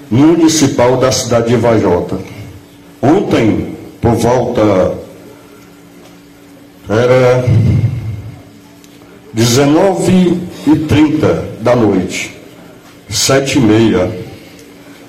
Municipal 0.09 0.97
da 0.97 1.11
cidade 1.11 1.49
de 1.49 1.55
Vajota. 1.55 2.17
Ontem, 3.01 3.75
por 4.01 4.13
volta, 4.15 4.97
era 6.89 7.45
19 9.33 10.41
e 10.67 10.75
30 10.87 11.45
da 11.61 11.75
noite, 11.75 12.35
sete 13.09 13.59
e 13.59 13.61
meia, 13.61 14.09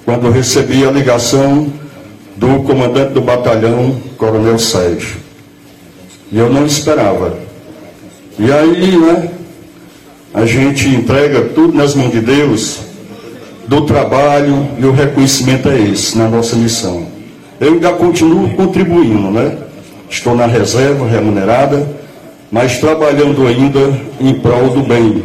quando 0.04 0.30
recebi 0.30 0.84
a 0.84 0.90
ligação 0.90 1.72
do 2.36 2.62
comandante 2.64 3.12
do 3.12 3.20
batalhão, 3.20 4.00
Coronel 4.16 4.58
Sérgio. 4.58 5.16
E 6.30 6.38
eu 6.38 6.50
não 6.52 6.66
esperava. 6.66 7.47
E 8.38 8.52
aí, 8.52 8.96
né, 8.96 9.30
a 10.32 10.46
gente 10.46 10.88
entrega 10.88 11.40
tudo 11.54 11.76
nas 11.76 11.94
mãos 11.94 12.12
de 12.12 12.20
Deus, 12.20 12.78
do 13.66 13.82
trabalho 13.82 14.68
e 14.78 14.84
o 14.86 14.92
reconhecimento 14.92 15.68
é 15.68 15.78
esse, 15.78 16.16
na 16.16 16.28
nossa 16.28 16.54
missão. 16.54 17.06
Eu 17.60 17.72
ainda 17.72 17.92
continuo 17.92 18.48
contribuindo, 18.50 19.30
né? 19.30 19.56
Estou 20.08 20.36
na 20.36 20.46
reserva 20.46 21.06
remunerada, 21.06 21.86
mas 22.50 22.78
trabalhando 22.78 23.46
ainda 23.46 23.92
em 24.20 24.34
prol 24.34 24.70
do 24.70 24.82
bem, 24.82 25.22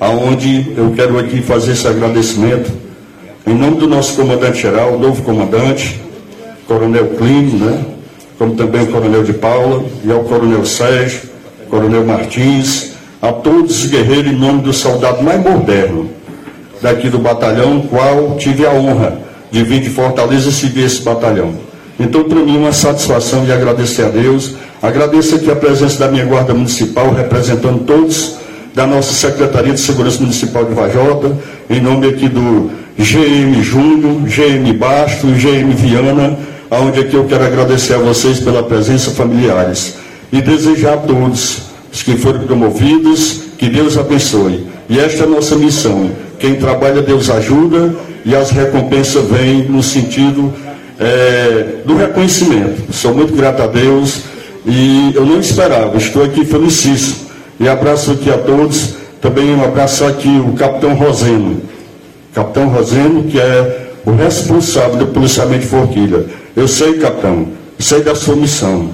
aonde 0.00 0.72
eu 0.76 0.92
quero 0.94 1.18
aqui 1.18 1.42
fazer 1.42 1.72
esse 1.72 1.86
agradecimento 1.86 2.72
em 3.46 3.54
nome 3.54 3.76
do 3.76 3.86
nosso 3.86 4.16
comandante-geral, 4.16 4.98
novo 4.98 5.22
comandante, 5.22 6.00
Coronel 6.66 7.10
Clínio, 7.10 7.58
né? 7.58 7.84
Como 8.38 8.54
também 8.54 8.82
o 8.82 8.86
Coronel 8.88 9.22
de 9.22 9.32
Paula 9.32 9.84
e 10.04 10.10
ao 10.10 10.24
Coronel 10.24 10.64
Sérgio, 10.64 11.20
Coronel 11.68 12.04
Martins, 12.04 12.92
a 13.20 13.32
todos 13.32 13.84
os 13.84 13.90
guerreiros 13.90 14.32
em 14.32 14.36
nome 14.36 14.62
do 14.62 14.72
soldado 14.72 15.22
mais 15.22 15.42
moderno 15.42 16.10
daqui 16.80 17.08
do 17.08 17.18
batalhão, 17.18 17.80
qual 17.82 18.36
tive 18.36 18.66
a 18.66 18.70
honra 18.70 19.18
de 19.50 19.62
vir 19.62 19.80
de 19.80 19.90
Fortaleza 19.90 20.50
seguir 20.50 20.82
esse 20.84 21.02
batalhão. 21.02 21.54
Então, 21.98 22.24
para 22.24 22.38
mim, 22.40 22.58
uma 22.58 22.72
satisfação 22.72 23.44
de 23.44 23.52
agradecer 23.52 24.02
a 24.02 24.08
Deus. 24.08 24.54
Agradeço 24.82 25.36
aqui 25.36 25.50
a 25.50 25.56
presença 25.56 25.98
da 25.98 26.08
minha 26.08 26.24
Guarda 26.24 26.52
Municipal, 26.52 27.12
representando 27.12 27.84
todos 27.84 28.36
da 28.74 28.86
nossa 28.86 29.14
Secretaria 29.14 29.72
de 29.72 29.80
Segurança 29.80 30.20
Municipal 30.20 30.64
de 30.66 30.74
Vajota, 30.74 31.34
em 31.70 31.80
nome 31.80 32.08
aqui 32.08 32.28
do 32.28 32.70
GM 32.98 33.62
Júnior, 33.62 34.20
GM 34.26 34.70
Basto, 34.74 35.26
GM 35.28 35.72
Viana, 35.74 36.38
aonde 36.70 37.00
aqui 37.00 37.14
eu 37.14 37.24
quero 37.24 37.44
agradecer 37.44 37.94
a 37.94 37.98
vocês 37.98 38.38
pela 38.38 38.62
presença 38.62 39.10
familiares 39.10 39.94
e 40.36 40.42
desejar 40.42 40.94
a 40.94 40.96
todos 40.98 41.62
os 41.90 42.02
que 42.02 42.14
foram 42.18 42.40
promovidos 42.40 43.40
que 43.56 43.70
Deus 43.70 43.96
abençoe. 43.96 44.66
E 44.86 44.98
esta 45.00 45.22
é 45.22 45.26
a 45.26 45.30
nossa 45.30 45.56
missão. 45.56 46.10
Quem 46.38 46.56
trabalha, 46.56 47.00
Deus 47.00 47.30
ajuda 47.30 47.94
e 48.22 48.36
as 48.36 48.50
recompensas 48.50 49.24
vêm 49.24 49.64
no 49.64 49.82
sentido 49.82 50.52
é, 51.00 51.76
do 51.86 51.96
reconhecimento. 51.96 52.92
Sou 52.92 53.14
muito 53.14 53.34
grato 53.34 53.62
a 53.62 53.66
Deus 53.66 54.24
e 54.66 55.12
eu 55.14 55.24
não 55.24 55.40
esperava, 55.40 55.96
estou 55.96 56.22
aqui 56.22 56.44
felicíssimo. 56.44 57.26
E 57.58 57.66
abraço 57.66 58.10
aqui 58.12 58.30
a 58.30 58.36
todos. 58.36 58.96
Também 59.22 59.54
um 59.54 59.64
abraço 59.64 60.04
aqui 60.04 60.28
o 60.28 60.52
capitão 60.52 60.94
Roseno. 60.94 61.62
Capitão 62.34 62.68
Roseno, 62.68 63.24
que 63.24 63.40
é 63.40 63.88
o 64.04 64.10
responsável 64.10 64.96
do 64.98 65.06
policiamento 65.06 65.60
de 65.60 65.66
Forquilha. 65.66 66.26
Eu 66.54 66.68
sei, 66.68 66.98
capitão, 66.98 67.48
sei 67.78 68.02
da 68.02 68.14
sua 68.14 68.36
missão. 68.36 68.90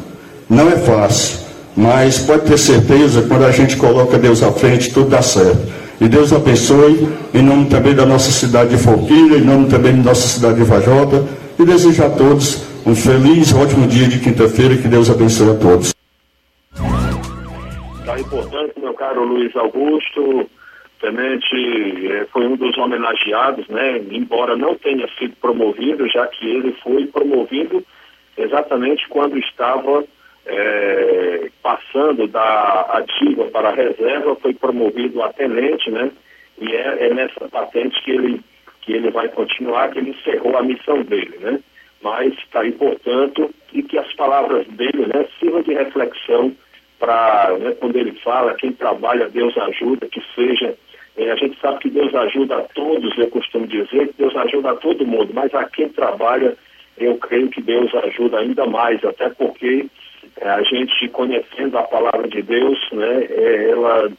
Não 0.53 0.69
é 0.69 0.77
fácil, 0.77 1.49
mas 1.75 2.27
pode 2.27 2.45
ter 2.45 2.59
certeza, 2.59 3.27
quando 3.27 3.47
a 3.47 3.51
gente 3.51 3.75
coloca 3.75 4.19
Deus 4.19 4.43
à 4.43 4.53
frente, 4.53 4.93
tudo 4.93 5.09
dá 5.09 5.23
certo. 5.23 5.73
E 5.99 6.07
Deus 6.07 6.31
abençoe, 6.31 7.09
em 7.33 7.43
nome 7.43 7.71
também 7.71 7.95
da 7.95 8.05
nossa 8.05 8.31
cidade 8.31 8.77
de 8.77 8.77
Forquilha, 8.77 9.39
em 9.39 9.41
nome 9.41 9.71
também 9.71 9.97
da 9.97 10.11
nossa 10.11 10.29
cidade 10.29 10.57
de 10.57 10.65
Vajota, 10.65 11.27
e 11.59 11.65
desejo 11.65 12.05
a 12.05 12.11
todos 12.11 12.67
um 12.85 12.95
feliz 12.95 13.55
ótimo 13.55 13.87
dia 13.87 14.07
de 14.07 14.21
quinta-feira, 14.21 14.77
que 14.77 14.89
Deus 14.89 15.09
abençoe 15.09 15.53
a 15.53 15.55
todos. 15.55 15.95
Tá 18.05 18.21
importante, 18.21 18.75
meu 18.79 18.93
caro 18.93 19.25
Luiz 19.25 19.57
Augusto, 19.57 20.47
Tenente 21.01 22.13
eh, 22.13 22.27
foi 22.31 22.47
um 22.47 22.57
dos 22.57 22.77
homenageados, 22.77 23.67
né? 23.69 24.03
Embora 24.11 24.55
não 24.55 24.75
tenha 24.75 25.09
sido 25.19 25.35
promovido, 25.41 26.07
já 26.09 26.27
que 26.27 26.47
ele 26.47 26.77
foi 26.85 27.07
promovido 27.07 27.83
exatamente 28.37 29.09
quando 29.09 29.39
estava 29.39 30.05
eh, 30.47 31.51
passando 31.63 32.27
da 32.27 32.81
ativa 32.93 33.45
para 33.47 33.71
a 33.71 33.75
reserva, 33.75 34.37
foi 34.37 34.55
promovido 34.55 35.23
a 35.23 35.33
tenente, 35.33 35.91
né? 35.91 36.11
E 36.61 36.73
é, 36.75 37.07
é 37.07 37.15
nessa 37.15 37.49
patente 37.49 38.03
que 38.03 38.11
ele 38.11 38.41
que 38.83 38.93
ele 38.93 39.11
vai 39.11 39.29
continuar, 39.29 39.91
que 39.93 39.99
ele 39.99 40.11
encerrou 40.11 40.57
a 40.57 40.63
missão 40.63 41.03
dele, 41.03 41.39
né? 41.41 41.61
Mas 42.03 42.33
está 42.35 42.63
aí, 42.63 42.73
portanto, 42.73 43.55
e 43.73 43.81
que 43.81 43.97
as 43.97 44.13
palavras 44.15 44.67
dele, 44.67 45.07
né, 45.07 45.25
sirvam 45.39 45.63
de 45.63 45.73
reflexão 45.73 46.53
para, 46.99 47.57
né, 47.59 47.77
quando 47.79 47.95
ele 47.95 48.11
fala, 48.25 48.55
quem 48.55 48.73
trabalha, 48.73 49.29
Deus 49.29 49.57
ajuda, 49.57 50.09
que 50.09 50.21
seja 50.35 50.77
é, 51.17 51.31
a 51.31 51.37
gente 51.37 51.59
sabe 51.61 51.79
que 51.81 51.91
Deus 51.91 52.15
ajuda 52.15 52.57
a 52.57 52.63
todos, 52.63 53.17
eu 53.19 53.29
costumo 53.29 53.67
dizer 53.67 54.09
que 54.09 54.15
Deus 54.19 54.35
ajuda 54.35 54.71
a 54.71 54.77
todo 54.77 55.07
mundo, 55.07 55.31
mas 55.35 55.55
a 55.55 55.65
quem 55.65 55.89
trabalha, 55.91 56.57
eu 56.97 57.17
creio 57.19 57.51
que 57.51 57.61
Deus 57.61 57.95
ajuda 57.95 58.39
ainda 58.39 58.67
mais, 58.67 59.05
até 59.05 59.29
porque 59.29 59.87
é, 59.87 59.89
a 60.41 60.63
gente 60.63 61.09
conhecendo 61.09 61.79
a 61.79 61.83
palavra 61.83 62.29
de 62.29 62.43
Deus, 62.43 62.79
né, 62.93 63.27
é, 63.31 63.71
ela 63.71 64.11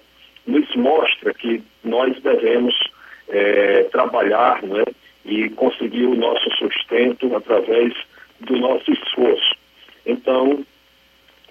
nos 0.45 0.76
mostra 0.76 1.34
que 1.34 1.63
nós 1.84 2.19
devemos 2.21 2.76
é, 3.30 3.84
trabalhar 3.91 4.62
né, 4.63 4.84
e 5.26 5.49
conseguir 5.52 6.06
o 6.06 6.15
nosso 6.15 6.49
sustento 6.58 7.36
através 7.36 7.93
do 8.41 8.58
nosso 8.58 8.91
esforço. 8.91 9.56
Então, 10.06 10.65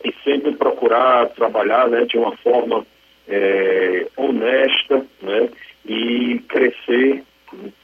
e 0.04 0.12
sempre 0.24 0.52
procurar 0.52 1.28
trabalhar 1.30 1.88
né, 1.88 2.04
de 2.04 2.18
uma 2.18 2.36
forma 2.38 2.84
é, 3.28 4.06
honesta 4.16 5.04
né, 5.22 5.48
e 5.86 6.38
crescer, 6.48 7.22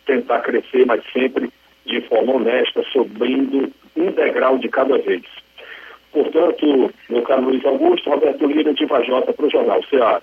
tentar 0.05 0.41
crescer, 0.41 0.85
mas 0.87 1.03
sempre 1.13 1.51
de 1.87 2.01
forma 2.03 2.35
honesta, 2.35 2.85
subindo 2.93 3.73
um 3.97 4.13
degrau 4.13 4.59
de 4.59 4.69
cada 4.69 4.99
vez. 4.99 5.23
Portanto, 6.19 6.93
meu 7.09 7.23
caro 7.23 7.45
Luiz 7.45 7.65
Augusto, 7.65 8.11
Roberto 8.11 8.45
Lira 8.45 8.75
de 8.75 8.85
Vajota 8.87 9.33
para 9.33 9.47
o 9.47 9.51
Jornal 9.51 9.81
Ceará. 9.89 10.21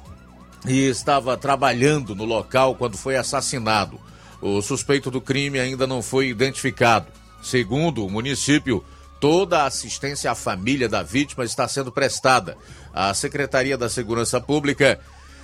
e 0.67 0.88
estava 0.88 1.38
trabalhando 1.38 2.13
no 2.13 2.25
local 2.25 2.75
quando 2.75 2.97
foi 2.97 3.15
assassinado. 3.15 3.99
O 4.41 4.62
suspeito 4.62 5.10
do 5.10 5.21
crime 5.21 5.60
ainda 5.60 5.86
não 5.88 6.01
foi 6.01 6.29
identificado. 6.29 7.08
Segundo 7.41 8.05
o 8.05 8.10
município, 8.10 8.84
toda 9.19 9.63
a 9.63 9.67
assistência 9.67 10.32
à 10.32 10.36
família 10.36 10.88
da 10.88 11.03
vítima 11.03 11.43
está 11.43 11.67
sendo 11.67 11.91
prestada. 11.91 12.58
A 12.93 13.13
Secretaria 13.13 13.77
da 13.77 13.89
Segurança 13.89 14.39
Pública 14.39 14.99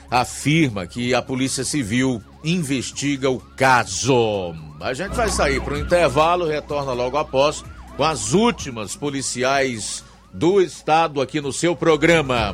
afirma 0.09 0.85
que 0.85 1.13
a 1.13 1.21
Polícia 1.21 1.63
Civil 1.63 2.21
investiga 2.43 3.29
o 3.29 3.39
caso. 3.39 4.53
A 4.79 4.93
gente 4.93 5.15
vai 5.15 5.29
sair 5.29 5.61
para 5.61 5.73
o 5.73 5.79
intervalo, 5.79 6.45
retorna 6.45 6.93
logo 6.93 7.17
após 7.17 7.63
com 7.97 8.03
as 8.03 8.33
últimas 8.33 8.95
policiais 8.95 10.03
do 10.33 10.61
estado 10.61 11.21
aqui 11.21 11.39
no 11.39 11.53
seu 11.53 11.75
programa. 11.75 12.53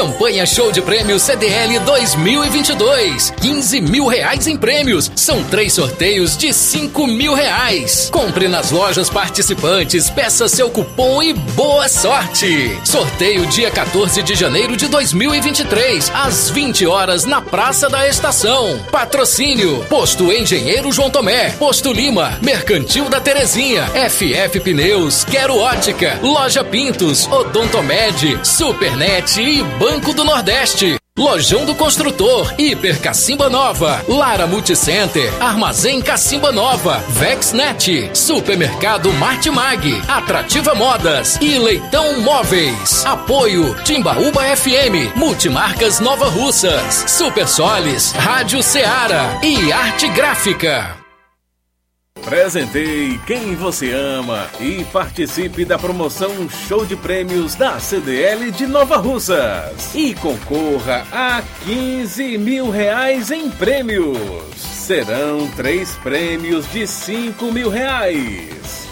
Campanha 0.00 0.46
Show 0.46 0.72
de 0.72 0.80
Prêmios 0.80 1.24
CDL 1.24 1.78
2022. 1.80 3.34
15 3.38 3.82
mil 3.82 4.06
reais 4.06 4.46
em 4.46 4.56
prêmios. 4.56 5.12
São 5.14 5.44
três 5.44 5.74
sorteios 5.74 6.38
de 6.38 6.54
5 6.54 7.06
mil 7.06 7.34
reais. 7.34 8.08
Compre 8.10 8.48
nas 8.48 8.70
lojas 8.70 9.10
participantes, 9.10 10.08
peça 10.08 10.48
seu 10.48 10.70
cupom 10.70 11.22
e 11.22 11.34
boa 11.34 11.86
sorte. 11.86 12.80
Sorteio 12.82 13.44
dia 13.48 13.70
14 13.70 14.22
de 14.22 14.34
janeiro 14.34 14.74
de 14.74 14.88
2023, 14.88 16.10
às 16.14 16.48
20 16.48 16.86
horas 16.86 17.26
na 17.26 17.42
Praça 17.42 17.90
da 17.90 18.08
Estação. 18.08 18.80
Patrocínio: 18.90 19.84
Posto 19.90 20.32
Engenheiro 20.32 20.90
João 20.90 21.10
Tomé, 21.10 21.50
Posto 21.50 21.92
Lima, 21.92 22.38
Mercantil 22.40 23.10
da 23.10 23.20
Terezinha, 23.20 23.86
FF 24.08 24.60
Pneus, 24.60 25.24
Quero 25.24 25.58
Ótica, 25.58 26.18
Loja 26.22 26.64
Pintos, 26.64 27.26
Odontomed, 27.26 28.40
Supernet 28.42 29.38
e 29.38 29.62
Banco 29.62 29.89
do 29.98 30.24
Nordeste. 30.24 30.96
Lojão 31.18 31.66
do 31.66 31.74
Construtor, 31.74 32.54
Hiper 32.58 33.00
Cacimba 33.00 33.50
Nova, 33.50 34.02
Lara 34.08 34.46
Multicenter, 34.46 35.30
Armazém 35.42 36.00
Cacimba 36.00 36.52
Nova, 36.52 37.02
Vexnet, 37.08 38.10
Supermercado 38.14 39.12
Martimag, 39.14 40.00
Atrativa 40.08 40.74
Modas 40.74 41.36
e 41.40 41.58
Leitão 41.58 42.20
Móveis. 42.20 43.04
Apoio 43.04 43.74
Timbaúba 43.84 44.42
FM, 44.56 45.14
Multimarcas 45.16 45.98
Nova 46.00 46.28
Russas, 46.28 47.04
Super 47.08 47.48
Solis, 47.48 48.12
Rádio 48.12 48.62
Ceará 48.62 49.40
e 49.42 49.72
Arte 49.72 50.08
Gráfica. 50.08 50.99
Presenteie 52.24 53.18
quem 53.26 53.54
você 53.54 53.92
ama 53.92 54.46
e 54.60 54.84
participe 54.92 55.64
da 55.64 55.78
promoção 55.78 56.48
Show 56.48 56.84
de 56.84 56.94
Prêmios 56.94 57.54
da 57.54 57.80
CDL 57.80 58.50
de 58.50 58.66
Nova 58.66 58.96
Russas. 58.96 59.94
E 59.94 60.14
concorra 60.14 61.06
a 61.10 61.42
15 61.64 62.38
mil 62.38 62.70
reais 62.70 63.30
em 63.30 63.50
prêmios. 63.50 64.54
Serão 64.56 65.48
três 65.56 65.94
prêmios 65.96 66.70
de 66.70 66.86
5 66.86 67.46
mil 67.52 67.70
reais. 67.70 68.89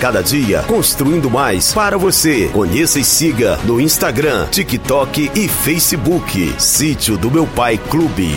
cada 0.00 0.22
dia, 0.22 0.62
construindo 0.62 1.30
mais 1.30 1.74
para 1.74 1.98
você. 1.98 2.48
Conheça 2.48 2.98
e 2.98 3.04
siga 3.04 3.58
no 3.64 3.78
Instagram, 3.78 4.48
TikTok 4.48 5.30
e 5.34 5.46
Facebook. 5.46 6.54
Sítio 6.58 7.18
do 7.18 7.30
Meu 7.30 7.46
Pai 7.46 7.76
Clube. 7.76 8.30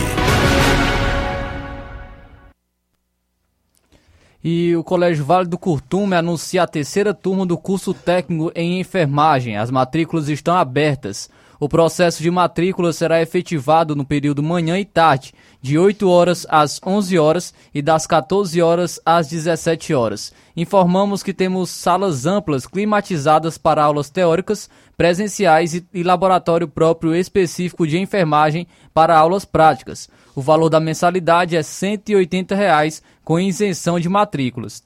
E 4.44 4.76
o 4.76 4.84
Colégio 4.84 5.24
Vale 5.24 5.48
do 5.48 5.56
Curtume 5.56 6.14
anuncia 6.14 6.62
a 6.62 6.66
terceira 6.66 7.14
turma 7.14 7.46
do 7.46 7.56
curso 7.56 7.94
técnico 7.94 8.52
em 8.54 8.78
enfermagem. 8.78 9.56
As 9.56 9.70
matrículas 9.70 10.28
estão 10.28 10.54
abertas. 10.54 11.30
O 11.64 11.68
processo 11.68 12.22
de 12.22 12.30
matrícula 12.30 12.92
será 12.92 13.22
efetivado 13.22 13.96
no 13.96 14.04
período 14.04 14.42
manhã 14.42 14.78
e 14.78 14.84
tarde, 14.84 15.32
de 15.62 15.78
8 15.78 16.06
horas 16.06 16.46
às 16.50 16.78
11 16.84 17.18
horas 17.18 17.54
e 17.74 17.80
das 17.80 18.06
14 18.06 18.60
horas 18.60 19.00
às 19.02 19.28
17 19.28 19.94
horas. 19.94 20.30
Informamos 20.54 21.22
que 21.22 21.32
temos 21.32 21.70
salas 21.70 22.26
amplas 22.26 22.66
climatizadas 22.66 23.56
para 23.56 23.82
aulas 23.82 24.10
teóricas, 24.10 24.68
presenciais 24.94 25.72
e, 25.72 26.02
laboratório 26.02 26.68
próprio 26.68 27.14
específico 27.16 27.86
de 27.86 27.98
enfermagem 27.98 28.66
para 28.92 29.16
aulas 29.16 29.46
práticas. 29.46 30.10
O 30.36 30.42
valor 30.42 30.68
da 30.68 30.78
mensalidade 30.78 31.56
é 31.56 31.62
180 31.62 32.54
reais, 32.54 33.02
com 33.24 33.40
isenção 33.40 33.98
de 33.98 34.10
matrículas. 34.10 34.82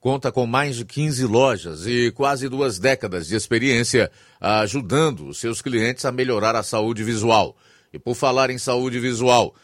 conta 0.00 0.32
com 0.32 0.46
mais 0.46 0.76
de 0.76 0.84
15 0.84 1.26
lojas 1.26 1.86
e 1.86 2.10
quase 2.10 2.48
duas 2.48 2.78
décadas 2.78 3.26
de 3.28 3.36
experiência 3.36 4.10
ajudando 4.40 5.34
seus 5.34 5.60
clientes 5.60 6.04
a 6.04 6.12
melhorar 6.12 6.56
a 6.56 6.62
saúde 6.62 7.04
visual. 7.04 7.56
E 7.92 7.98
por 7.98 8.14
falar 8.14 8.50
em 8.50 8.58
saúde 8.58 8.98
visual, 8.98 9.54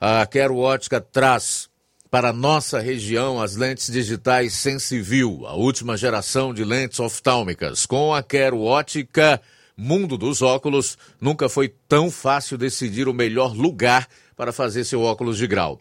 a 0.00 0.24
Quero 0.26 0.56
Ótica 0.56 1.00
traz 1.00 1.68
para 2.10 2.32
nossa 2.32 2.78
região 2.78 3.40
as 3.40 3.56
lentes 3.56 3.90
digitais 3.90 4.54
Sensiview, 4.54 5.46
a 5.46 5.54
última 5.54 5.96
geração 5.96 6.52
de 6.52 6.64
lentes 6.64 7.00
oftálmicas. 7.00 7.86
Com 7.86 8.14
a 8.14 8.22
Quero 8.22 8.60
Ótica 8.60 9.40
Mundo 9.76 10.18
dos 10.18 10.42
Óculos, 10.42 10.98
nunca 11.20 11.48
foi 11.48 11.68
tão 11.88 12.10
fácil 12.10 12.58
decidir 12.58 13.08
o 13.08 13.14
melhor 13.14 13.56
lugar 13.56 14.06
para 14.36 14.52
fazer 14.52 14.84
seu 14.84 15.00
óculos 15.00 15.38
de 15.38 15.46
grau. 15.46 15.80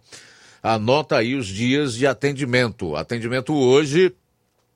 Anota 0.62 1.18
aí 1.18 1.36
os 1.36 1.47
dias 1.47 1.95
de 1.95 2.05
atendimento. 2.05 2.95
Atendimento 2.95 3.53
hoje, 3.53 4.14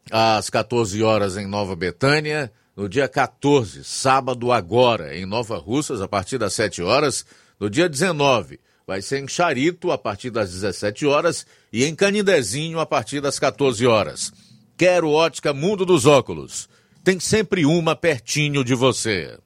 às 0.10 0.50
14 0.50 1.02
horas 1.04 1.38
em 1.38 1.46
Nova 1.46 1.76
Betânia. 1.76 2.52
No 2.76 2.90
dia 2.90 3.08
14, 3.08 3.84
sábado 3.84 4.52
agora, 4.52 5.16
em 5.16 5.26
Nova 5.26 5.58
Russas, 5.58 6.02
a 6.02 6.08
partir 6.08 6.38
das 6.38 6.54
7 6.54 6.82
horas. 6.82 7.26
No 7.58 7.70
dia 7.70 7.88
19, 7.88 8.60
vai 8.86 9.02
ser 9.02 9.20
em 9.20 9.28
Charito, 9.28 9.92
a 9.92 9.98
partir 9.98 10.30
das 10.30 10.52
17 10.52 11.06
horas. 11.06 11.46
E 11.72 11.86
em 11.86 11.96
Canidezinho, 11.96 12.80
a 12.80 12.86
partir 12.86 13.22
das 13.22 13.40
14 13.40 13.86
horas. 13.88 14.34
Quero 14.78 15.10
ótica 15.10 15.54
Mundo 15.54 15.86
dos 15.86 16.06
Óculos. 16.06 16.68
Tem 17.02 17.20
sempre 17.20 17.66
uma 17.66 17.96
pertinho 17.96 18.64
de 18.64 18.74
você. 18.74 19.38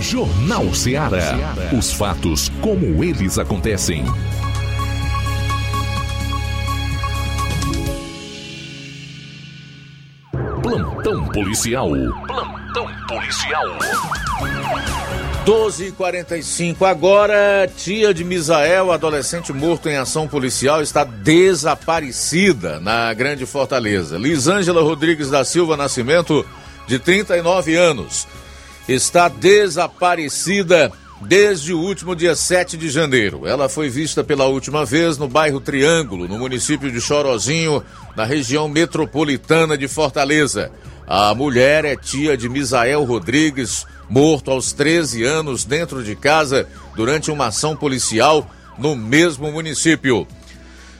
Jornal 0.00 0.74
Ceará. 0.74 1.34
Os 1.76 1.92
fatos 1.92 2.48
como 2.60 3.04
eles 3.04 3.38
acontecem. 3.38 4.04
Plantão 10.66 11.28
policial. 11.28 11.88
Plantão 12.26 12.88
policial. 13.06 13.64
12h45 15.46 16.82
agora, 16.82 17.70
tia 17.76 18.12
de 18.12 18.24
Misael, 18.24 18.90
adolescente 18.90 19.52
morto 19.52 19.88
em 19.88 19.96
ação 19.96 20.26
policial, 20.26 20.82
está 20.82 21.04
desaparecida 21.04 22.80
na 22.80 23.14
Grande 23.14 23.46
Fortaleza. 23.46 24.18
Lisângela 24.18 24.82
Rodrigues 24.82 25.30
da 25.30 25.44
Silva 25.44 25.76
Nascimento, 25.76 26.44
de 26.88 26.98
39 26.98 27.76
anos, 27.76 28.26
está 28.88 29.28
desaparecida 29.28 30.90
desde 31.20 31.72
o 31.72 31.80
último 31.80 32.14
dia 32.14 32.34
7 32.34 32.76
de 32.76 32.90
janeiro. 32.90 33.46
Ela 33.46 33.68
foi 33.68 33.88
vista 33.88 34.22
pela 34.22 34.46
última 34.46 34.84
vez 34.84 35.16
no 35.16 35.28
bairro 35.28 35.60
Triângulo, 35.60 36.28
no 36.28 36.38
município 36.38 36.90
de 36.90 37.00
Chorozinho, 37.00 37.82
na 38.14 38.24
região 38.24 38.68
metropolitana 38.68 39.76
de 39.76 39.88
Fortaleza. 39.88 40.70
A 41.06 41.34
mulher 41.34 41.84
é 41.84 41.96
tia 41.96 42.36
de 42.36 42.48
Misael 42.48 43.04
Rodrigues, 43.04 43.86
morto 44.08 44.50
aos 44.50 44.72
13 44.72 45.24
anos 45.24 45.64
dentro 45.64 46.02
de 46.02 46.14
casa 46.14 46.68
durante 46.94 47.30
uma 47.30 47.46
ação 47.46 47.76
policial 47.76 48.48
no 48.78 48.94
mesmo 48.94 49.50
município. 49.50 50.26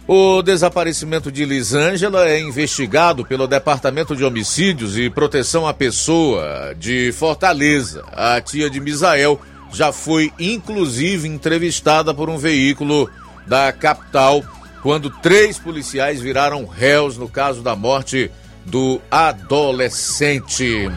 O 0.08 0.40
desaparecimento 0.40 1.32
de 1.32 1.44
Lisângela 1.44 2.28
é 2.28 2.40
investigado 2.40 3.24
pelo 3.24 3.48
Departamento 3.48 4.14
de 4.14 4.22
Homicídios 4.22 4.96
e 4.96 5.10
Proteção 5.10 5.66
à 5.66 5.74
Pessoa 5.74 6.72
de 6.78 7.10
Fortaleza. 7.10 8.04
A 8.12 8.40
tia 8.40 8.70
de 8.70 8.78
Misael 8.78 9.40
já 9.76 9.92
foi 9.92 10.32
inclusive 10.38 11.28
entrevistada 11.28 12.14
por 12.14 12.30
um 12.30 12.38
veículo 12.38 13.10
da 13.46 13.70
capital 13.72 14.42
quando 14.82 15.10
três 15.10 15.58
policiais 15.58 16.18
viraram 16.18 16.64
réus 16.64 17.18
no 17.18 17.28
caso 17.28 17.60
da 17.60 17.76
morte 17.76 18.30
do 18.64 19.02
adolescente. 19.10 20.88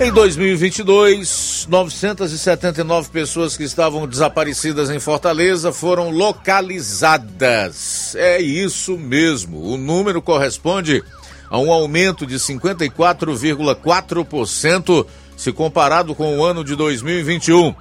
Em 0.00 0.12
2022, 0.12 1.66
979 1.70 3.08
pessoas 3.10 3.56
que 3.56 3.62
estavam 3.62 4.06
desaparecidas 4.06 4.90
em 4.90 4.98
Fortaleza 4.98 5.72
foram 5.72 6.10
localizadas. 6.10 8.14
É 8.16 8.38
isso 8.40 8.98
mesmo. 8.98 9.62
O 9.62 9.78
número 9.78 10.20
corresponde 10.20 11.02
a 11.52 11.58
um 11.58 11.70
aumento 11.70 12.26
de 12.26 12.34
54,4% 12.36 15.06
se 15.36 15.52
comparado 15.52 16.14
com 16.14 16.38
o 16.38 16.42
ano 16.42 16.64
de 16.64 16.74
2021. 16.74 17.74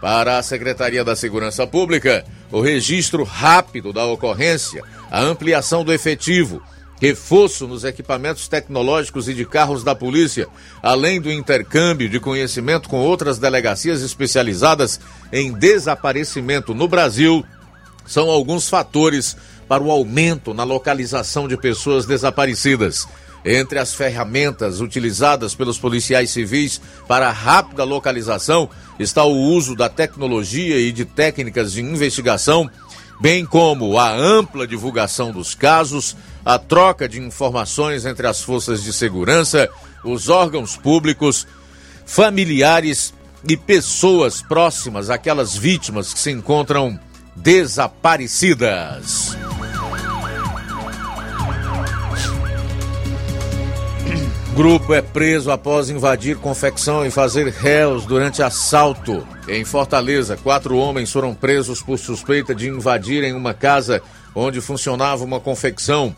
Para 0.00 0.38
a 0.38 0.42
Secretaria 0.44 1.02
da 1.02 1.16
Segurança 1.16 1.66
Pública, 1.66 2.24
o 2.52 2.60
registro 2.60 3.24
rápido 3.24 3.92
da 3.92 4.06
ocorrência, 4.06 4.84
a 5.10 5.20
ampliação 5.20 5.82
do 5.82 5.92
efetivo, 5.92 6.62
reforço 7.00 7.66
nos 7.66 7.82
equipamentos 7.82 8.46
tecnológicos 8.46 9.28
e 9.28 9.34
de 9.34 9.44
carros 9.44 9.82
da 9.82 9.92
polícia, 9.92 10.46
além 10.80 11.20
do 11.20 11.32
intercâmbio 11.32 12.08
de 12.08 12.20
conhecimento 12.20 12.88
com 12.88 13.00
outras 13.00 13.40
delegacias 13.40 14.02
especializadas 14.02 15.00
em 15.32 15.52
desaparecimento 15.52 16.72
no 16.72 16.86
Brasil, 16.86 17.44
são 18.06 18.30
alguns 18.30 18.68
fatores 18.68 19.36
para 19.68 19.82
o 19.82 19.90
aumento 19.90 20.54
na 20.54 20.64
localização 20.64 21.48
de 21.48 21.56
pessoas 21.56 22.06
desaparecidas. 22.06 23.06
Entre 23.44 23.78
as 23.78 23.94
ferramentas 23.94 24.80
utilizadas 24.80 25.54
pelos 25.54 25.78
policiais 25.78 26.30
civis 26.30 26.80
para 27.06 27.28
a 27.28 27.32
rápida 27.32 27.84
localização 27.84 28.68
está 28.98 29.24
o 29.24 29.36
uso 29.36 29.76
da 29.76 29.88
tecnologia 29.88 30.78
e 30.78 30.90
de 30.90 31.04
técnicas 31.04 31.72
de 31.72 31.80
investigação, 31.80 32.68
bem 33.20 33.46
como 33.46 33.98
a 33.98 34.12
ampla 34.12 34.66
divulgação 34.66 35.30
dos 35.30 35.54
casos, 35.54 36.16
a 36.44 36.58
troca 36.58 37.08
de 37.08 37.20
informações 37.20 38.04
entre 38.04 38.26
as 38.26 38.40
forças 38.40 38.82
de 38.82 38.92
segurança, 38.92 39.68
os 40.04 40.28
órgãos 40.28 40.76
públicos, 40.76 41.46
familiares 42.04 43.14
e 43.48 43.56
pessoas 43.56 44.42
próximas 44.42 45.08
àquelas 45.08 45.56
vítimas 45.56 46.12
que 46.12 46.18
se 46.18 46.32
encontram 46.32 46.98
desaparecidas. 47.36 49.36
Grupo 54.56 54.94
é 54.94 55.02
preso 55.02 55.50
após 55.50 55.90
invadir 55.90 56.38
confecção 56.38 57.04
e 57.04 57.10
fazer 57.10 57.48
réus 57.48 58.06
durante 58.06 58.42
assalto. 58.42 59.28
Em 59.46 59.66
Fortaleza, 59.66 60.34
quatro 60.34 60.78
homens 60.78 61.12
foram 61.12 61.34
presos 61.34 61.82
por 61.82 61.98
suspeita 61.98 62.54
de 62.54 62.66
invadirem 62.66 63.34
uma 63.34 63.52
casa 63.52 64.00
onde 64.34 64.62
funcionava 64.62 65.22
uma 65.22 65.38
confecção 65.38 66.16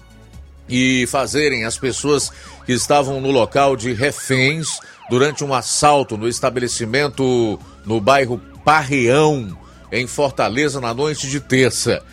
e 0.68 1.05
fazerem 1.09 1.64
as 1.64 1.76
pessoas 1.76 2.30
que 2.64 2.72
estavam 2.72 3.20
no 3.20 3.32
local 3.32 3.74
de 3.74 3.93
reféns 3.93 4.78
durante 5.11 5.43
um 5.43 5.53
assalto 5.53 6.16
no 6.16 6.28
estabelecimento 6.28 7.59
no 7.84 8.01
bairro 8.01 8.41
Parreão, 8.64 9.59
em 9.91 10.07
Fortaleza, 10.07 10.80
na 10.80 10.95
noite 10.95 11.28
de 11.28 11.41
terça. 11.41 12.05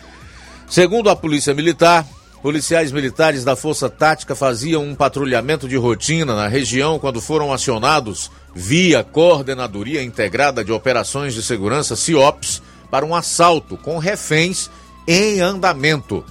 Segundo 0.68 1.08
a 1.08 1.14
Polícia 1.14 1.54
Militar, 1.54 2.04
Policiais 2.42 2.92
militares 2.92 3.44
da 3.44 3.56
Força 3.56 3.88
Tática 3.88 4.34
faziam 4.34 4.84
um 4.84 4.94
patrulhamento 4.94 5.68
de 5.68 5.76
rotina 5.76 6.34
na 6.34 6.48
região 6.48 6.98
quando 6.98 7.20
foram 7.20 7.52
acionados 7.52 8.30
via 8.54 9.02
Coordenadoria 9.02 10.02
Integrada 10.02 10.64
de 10.64 10.70
Operações 10.70 11.34
de 11.34 11.42
Segurança 11.42 11.96
CIOPS 11.96 12.62
para 12.90 13.04
um 13.04 13.14
assalto 13.14 13.76
com 13.76 13.98
reféns 13.98 14.70
em 15.08 15.40
andamento. 15.40 16.24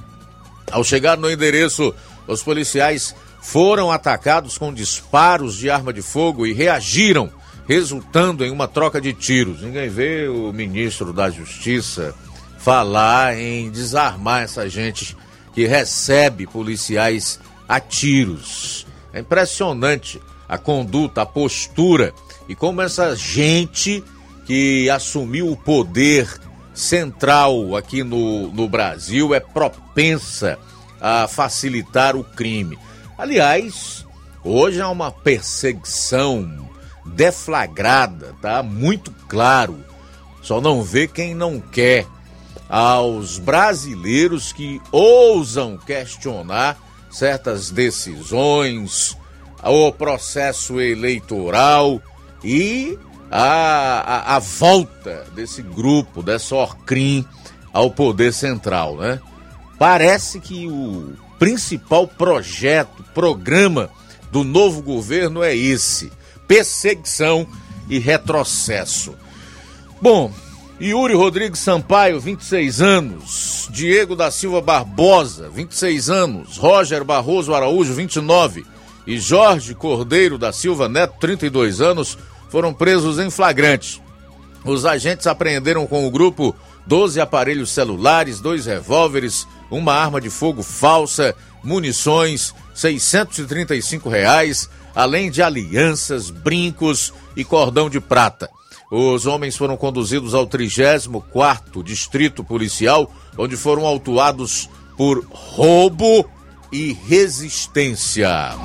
Ao 0.71 0.83
chegar 0.83 1.17
no 1.17 1.29
endereço, 1.29 1.93
os 2.27 2.41
policiais 2.41 3.15
foram 3.41 3.91
atacados 3.91 4.57
com 4.57 4.73
disparos 4.73 5.55
de 5.55 5.69
arma 5.69 5.93
de 5.93 6.01
fogo 6.01 6.47
e 6.47 6.53
reagiram, 6.53 7.29
resultando 7.67 8.45
em 8.45 8.51
uma 8.51 8.67
troca 8.67 9.01
de 9.01 9.13
tiros. 9.13 9.61
Ninguém 9.61 9.89
vê 9.89 10.27
o 10.27 10.51
ministro 10.53 11.11
da 11.11 11.29
Justiça 11.29 12.15
falar 12.57 13.37
em 13.37 13.69
desarmar 13.69 14.41
essa 14.43 14.67
gente 14.67 15.15
que 15.55 15.65
recebe 15.65 16.45
policiais 16.45 17.39
a 17.67 17.79
tiros. 17.79 18.85
É 19.13 19.21
impressionante 19.21 20.21
a 20.47 20.57
conduta, 20.57 21.21
a 21.21 21.25
postura 21.25 22.13
e 22.47 22.53
como 22.53 22.81
essa 22.81 23.15
gente 23.15 24.03
que 24.45 24.89
assumiu 24.89 25.49
o 25.49 25.57
poder 25.57 26.29
central 26.73 27.75
aqui 27.75 28.03
no, 28.03 28.51
no 28.51 28.67
Brasil 28.67 29.33
é 29.33 29.39
propensa 29.39 30.59
a 30.99 31.27
facilitar 31.27 32.17
o 32.17 32.23
crime. 32.23 32.77
Aliás, 33.17 34.05
hoje 34.43 34.81
há 34.81 34.89
uma 34.89 35.09
perseguição 35.09 36.69
deflagrada, 37.05 38.35
tá? 38.41 38.61
Muito 38.61 39.11
claro. 39.29 39.83
Só 40.41 40.59
não 40.59 40.83
vê 40.83 41.07
quem 41.07 41.33
não 41.33 41.59
quer 41.59 42.05
aos 42.69 43.37
brasileiros 43.37 44.51
que 44.51 44.81
ousam 44.91 45.77
questionar 45.77 46.77
certas 47.09 47.69
decisões, 47.69 49.17
o 49.63 49.91
processo 49.91 50.79
eleitoral 50.79 52.01
e 52.43 52.97
a, 53.31 54.31
a, 54.31 54.35
a 54.35 54.39
volta 54.39 55.25
desse 55.33 55.61
grupo, 55.61 56.21
dessa 56.21 56.55
Orcrim 56.55 57.25
ao 57.73 57.89
poder 57.91 58.33
central, 58.33 58.97
né? 58.97 59.19
Parece 59.77 60.39
que 60.39 60.67
o 60.67 61.13
principal 61.37 62.07
projeto, 62.07 63.03
programa 63.13 63.89
do 64.31 64.43
novo 64.43 64.81
governo 64.81 65.43
é 65.43 65.55
esse: 65.55 66.11
perseguição 66.47 67.47
e 67.89 67.99
retrocesso. 67.99 69.15
Bom, 70.01 70.31
Yuri 70.81 71.13
Rodrigues 71.13 71.59
Sampaio, 71.59 72.19
26 72.19 72.81
anos. 72.81 73.69
Diego 73.71 74.15
da 74.15 74.29
Silva 74.29 74.59
Barbosa, 74.59 75.49
26 75.49 76.09
anos. 76.09 76.57
Roger 76.57 77.03
Barroso 77.03 77.53
Araújo, 77.53 77.93
29. 77.93 78.65
E 79.07 79.17
Jorge 79.17 79.73
Cordeiro 79.73 80.37
da 80.37 80.51
Silva 80.51 80.89
Neto, 80.89 81.15
32 81.19 81.79
anos, 81.79 82.17
foram 82.49 82.73
presos 82.73 83.19
em 83.19 83.29
flagrante. 83.29 84.01
Os 84.65 84.85
agentes 84.85 85.27
apreenderam 85.27 85.87
com 85.87 86.05
o 86.05 86.11
grupo 86.11 86.53
12 86.85 87.21
aparelhos 87.21 87.69
celulares, 87.71 88.41
dois 88.41 88.65
revólveres, 88.65 89.47
uma 89.71 89.93
arma 89.93 90.19
de 90.19 90.29
fogo 90.29 90.61
falsa, 90.61 91.33
munições, 91.63 92.53
635 92.73 94.09
reais, 94.09 94.69
além 94.93 95.31
de 95.31 95.41
alianças, 95.41 96.29
brincos 96.29 97.13
e 97.35 97.45
cordão 97.45 97.89
de 97.89 97.99
prata. 98.01 98.49
Os 98.91 99.25
homens 99.25 99.57
foram 99.57 99.75
conduzidos 99.75 100.33
ao 100.33 100.45
34º 100.45 101.83
Distrito 101.83 102.43
Policial, 102.43 103.11
onde 103.37 103.57
foram 103.57 103.85
autuados 103.85 104.69
por 104.95 105.25
roubo 105.29 106.29
e 106.71 106.93
resistência. 107.07 108.55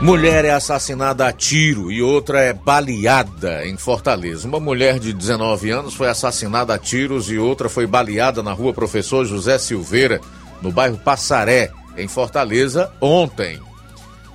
Mulher 0.00 0.44
é 0.44 0.50
assassinada 0.50 1.26
a 1.26 1.32
tiro 1.32 1.90
e 1.90 2.02
outra 2.02 2.40
é 2.40 2.52
baleada 2.52 3.66
em 3.66 3.76
Fortaleza. 3.76 4.46
Uma 4.46 4.60
mulher 4.60 4.98
de 4.98 5.14
19 5.14 5.70
anos 5.70 5.94
foi 5.94 6.08
assassinada 6.08 6.74
a 6.74 6.78
tiros 6.78 7.30
e 7.30 7.38
outra 7.38 7.70
foi 7.70 7.86
baleada 7.86 8.42
na 8.42 8.52
rua 8.52 8.74
Professor 8.74 9.24
José 9.24 9.56
Silveira, 9.56 10.20
no 10.60 10.70
bairro 10.70 10.98
Passaré, 10.98 11.70
em 11.96 12.06
Fortaleza, 12.06 12.92
ontem. 13.00 13.58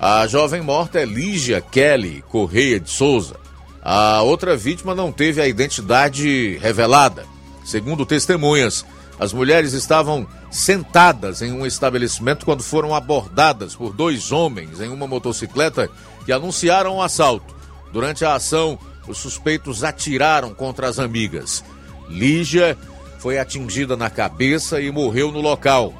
A 0.02 0.26
jovem 0.26 0.62
morta 0.62 0.98
é 0.98 1.04
Lígia 1.04 1.60
Kelly 1.60 2.24
Correia 2.26 2.80
de 2.80 2.88
Souza. 2.88 3.36
A 3.82 4.22
outra 4.22 4.56
vítima 4.56 4.94
não 4.94 5.12
teve 5.12 5.42
a 5.42 5.46
identidade 5.46 6.56
revelada. 6.56 7.26
Segundo 7.62 8.06
testemunhas, 8.06 8.82
as 9.18 9.34
mulheres 9.34 9.74
estavam 9.74 10.26
sentadas 10.50 11.42
em 11.42 11.52
um 11.52 11.66
estabelecimento 11.66 12.46
quando 12.46 12.62
foram 12.62 12.94
abordadas 12.94 13.76
por 13.76 13.92
dois 13.92 14.32
homens 14.32 14.80
em 14.80 14.88
uma 14.88 15.06
motocicleta 15.06 15.90
que 16.24 16.32
anunciaram 16.32 16.96
um 16.96 17.02
assalto. 17.02 17.54
Durante 17.92 18.24
a 18.24 18.34
ação, 18.34 18.78
os 19.06 19.18
suspeitos 19.18 19.84
atiraram 19.84 20.54
contra 20.54 20.88
as 20.88 20.98
amigas. 20.98 21.62
Lígia 22.08 22.74
foi 23.18 23.38
atingida 23.38 23.98
na 23.98 24.08
cabeça 24.08 24.80
e 24.80 24.90
morreu 24.90 25.30
no 25.30 25.42
local. 25.42 25.92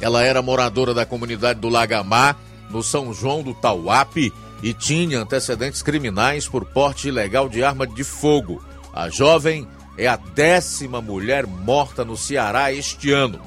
Ela 0.00 0.22
era 0.22 0.40
moradora 0.40 0.94
da 0.94 1.04
comunidade 1.04 1.58
do 1.58 1.68
Lagamar, 1.68 2.36
no 2.76 2.82
São 2.82 3.10
João 3.14 3.42
do 3.42 3.54
Tauape, 3.54 4.30
e 4.62 4.74
tinha 4.74 5.20
antecedentes 5.20 5.80
criminais 5.80 6.46
por 6.46 6.62
porte 6.66 7.08
ilegal 7.08 7.48
de 7.48 7.64
arma 7.64 7.86
de 7.86 8.04
fogo. 8.04 8.62
A 8.92 9.08
jovem 9.08 9.66
é 9.96 10.06
a 10.06 10.16
décima 10.16 11.00
mulher 11.00 11.46
morta 11.46 12.04
no 12.04 12.18
Ceará 12.18 12.70
este 12.70 13.10
ano. 13.12 13.40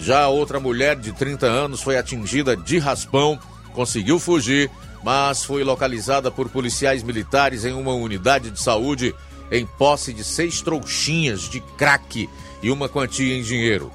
Já 0.00 0.26
outra 0.26 0.58
mulher 0.58 0.96
de 0.96 1.12
30 1.12 1.46
anos 1.46 1.80
foi 1.80 1.96
atingida 1.96 2.56
de 2.56 2.78
raspão, 2.78 3.38
conseguiu 3.72 4.18
fugir, 4.18 4.68
mas 5.04 5.44
foi 5.44 5.62
localizada 5.62 6.28
por 6.28 6.48
policiais 6.48 7.04
militares 7.04 7.64
em 7.64 7.72
uma 7.72 7.92
unidade 7.92 8.50
de 8.50 8.60
saúde 8.60 9.14
em 9.48 9.64
posse 9.64 10.12
de 10.12 10.24
seis 10.24 10.60
trouxinhas 10.60 11.42
de 11.42 11.60
crack 11.78 12.28
e 12.60 12.70
uma 12.70 12.88
quantia 12.88 13.36
em 13.36 13.42
dinheiro. 13.42 13.92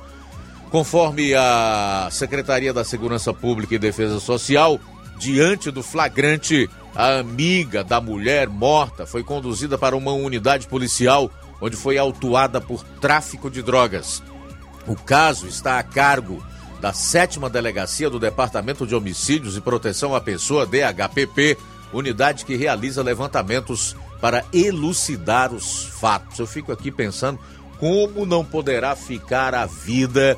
Conforme 0.70 1.34
a 1.34 2.10
Secretaria 2.12 2.74
da 2.74 2.84
Segurança 2.84 3.34
Pública 3.34 3.76
e 3.76 3.80
Defesa 3.80 4.20
Social, 4.20 4.80
diante 5.18 5.72
do 5.72 5.82
flagrante, 5.82 6.70
a 6.94 7.20
amiga 7.20 7.84
da 7.84 8.02
mulher 8.02 8.50
morta 8.50 9.06
foi 9.06 9.24
conduzida 9.24 9.78
para 9.78 9.96
uma 9.96 10.12
unidade 10.12 10.68
policial 10.68 11.32
onde 11.62 11.76
foi 11.76 11.98
autuada 11.98 12.60
por 12.60 12.84
tráfico 13.00 13.50
de 13.50 13.62
drogas. 13.62 14.22
O 14.86 14.96
caso 14.96 15.48
está 15.48 15.80
a 15.80 15.84
cargo 15.84 16.44
da 16.82 16.94
sétima 16.94 17.50
delegacia 17.50 18.10
do 18.10 18.20
Departamento 18.20 18.86
de 18.86 18.94
Homicídios 18.94 19.58
e 19.58 19.62
Proteção 19.62 20.14
à 20.14 20.22
Pessoa, 20.22 20.66
DHPP, 20.66 21.58
unidade 21.94 22.46
que 22.46 22.56
realiza 22.56 23.02
levantamentos 23.02 23.96
para 24.22 24.44
elucidar 24.54 25.54
os 25.54 25.86
fatos. 25.86 26.38
Eu 26.40 26.46
fico 26.46 26.72
aqui 26.72 26.92
pensando 26.92 27.40
como 27.80 28.26
não 28.26 28.44
poderá 28.44 28.96
ficar 28.96 29.56
a 29.56 29.66
vida 29.66 30.38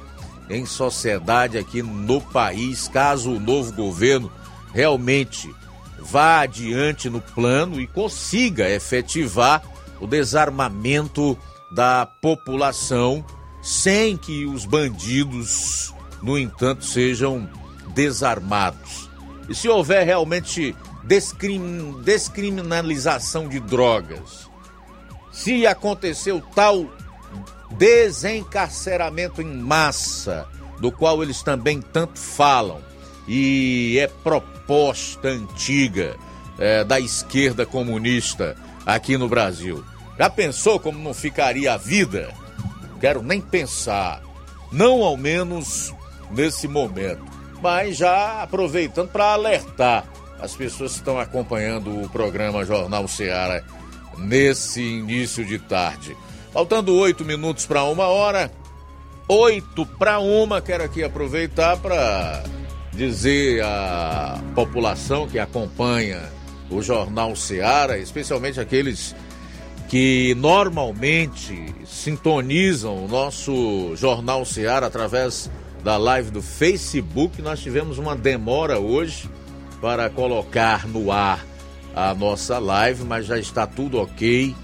em 0.50 0.66
sociedade 0.66 1.58
aqui 1.58 1.82
no 1.82 2.20
país 2.20 2.88
caso 2.88 3.32
o 3.32 3.39
novo 3.39 3.72
governo 3.74 4.32
realmente 4.74 5.54
vá 6.00 6.41
adiante 6.41 7.10
no 7.10 7.22
plano 7.22 7.80
e 7.80 7.86
consiga 7.86 8.70
efetivar 8.70 9.62
o 10.00 10.08
desarmamento 10.08 11.38
da 11.72 12.06
população 12.06 13.24
sem 13.62 14.18
que 14.18 14.45
os 14.45 14.66
bandidos, 14.66 15.93
no 16.22 16.38
entanto, 16.38 16.86
sejam 16.86 17.50
desarmados. 17.93 19.10
E 19.47 19.56
se 19.56 19.68
houver 19.68 20.06
realmente 20.06 20.76
descrim, 21.04 22.02
descriminalização 22.04 23.50
de 23.50 23.60
drogas, 23.60 24.50
se 25.32 25.68
aconteceu 25.68 26.41
tal 26.56 26.89
desencarceramento 27.72 29.42
em 29.42 29.54
massa, 29.54 30.48
do 30.80 30.92
qual 30.92 31.22
eles 31.22 31.44
também 31.44 31.82
tanto 31.82 32.20
falam, 32.20 32.80
e 33.28 33.98
é 34.00 34.08
proposta 34.08 35.30
antiga 35.30 36.16
é, 36.58 36.84
da 36.84 37.00
esquerda 37.00 37.66
comunista 37.66 38.56
aqui 38.86 39.18
no 39.18 39.30
Brasil. 39.30 39.84
Já 40.18 40.30
pensou 40.30 40.80
como 40.80 41.00
não 41.00 41.14
ficaria 41.14 41.74
a 41.74 41.78
vida? 41.78 42.34
Quero 43.00 43.22
nem 43.22 43.40
pensar. 43.40 44.22
Não 44.72 45.04
ao 45.04 45.16
menos 45.16 45.94
nesse 46.32 46.68
momento. 46.68 47.24
Mas 47.62 47.98
já 47.98 48.44
aproveitando 48.44 49.10
para 49.10 49.34
alertar 49.34 50.06
as 50.40 50.56
pessoas 50.56 50.94
que 50.94 51.00
estão 51.00 51.20
acompanhando 51.20 52.02
o 52.02 52.10
programa 52.10 52.66
Jornal 52.66 53.08
Ceará 53.08 53.62
nesse 54.18 54.82
início 54.82 55.46
de 55.46 55.60
tarde. 55.60 56.16
Faltando 56.52 56.95
oito 56.95 57.24
minutos 57.24 57.66
para 57.66 57.84
uma 57.84 58.08
hora. 58.08 58.52
Oito 59.28 59.86
para 59.86 60.20
uma, 60.20 60.60
quero 60.60 60.84
aqui 60.84 61.04
aproveitar 61.04 61.78
para 61.78 62.43
dizer 62.91 63.64
à 63.64 64.41
população 64.56 65.28
que 65.28 65.38
acompanha 65.38 66.24
o 66.72 66.82
Jornal 66.82 67.36
Ceará, 67.36 68.00
especialmente 68.00 68.60
aqueles 68.60 69.16
que 69.88 70.36
normalmente 70.36 71.74
sintonizam 71.86 73.06
o 73.06 73.08
nosso 73.08 73.95
Jornal 73.95 74.43
Ceará 74.43 74.88
através 74.88 75.52
da 75.84 75.97
live 75.97 76.32
do 76.32 76.41
Facebook. 76.41 77.41
Nós 77.43 77.60
tivemos 77.60 78.00
uma 78.00 78.16
demora 78.16 78.80
hoje 78.80 79.30
para 79.80 80.10
colocar 80.10 80.88
no 80.88 81.12
ar 81.12 81.45
a 81.95 82.14
nossa 82.16 82.58
live, 82.58 83.04
mas 83.04 83.28
já 83.28 83.38
está 83.38 83.68
tudo 83.68 84.00
ok. 84.00 84.56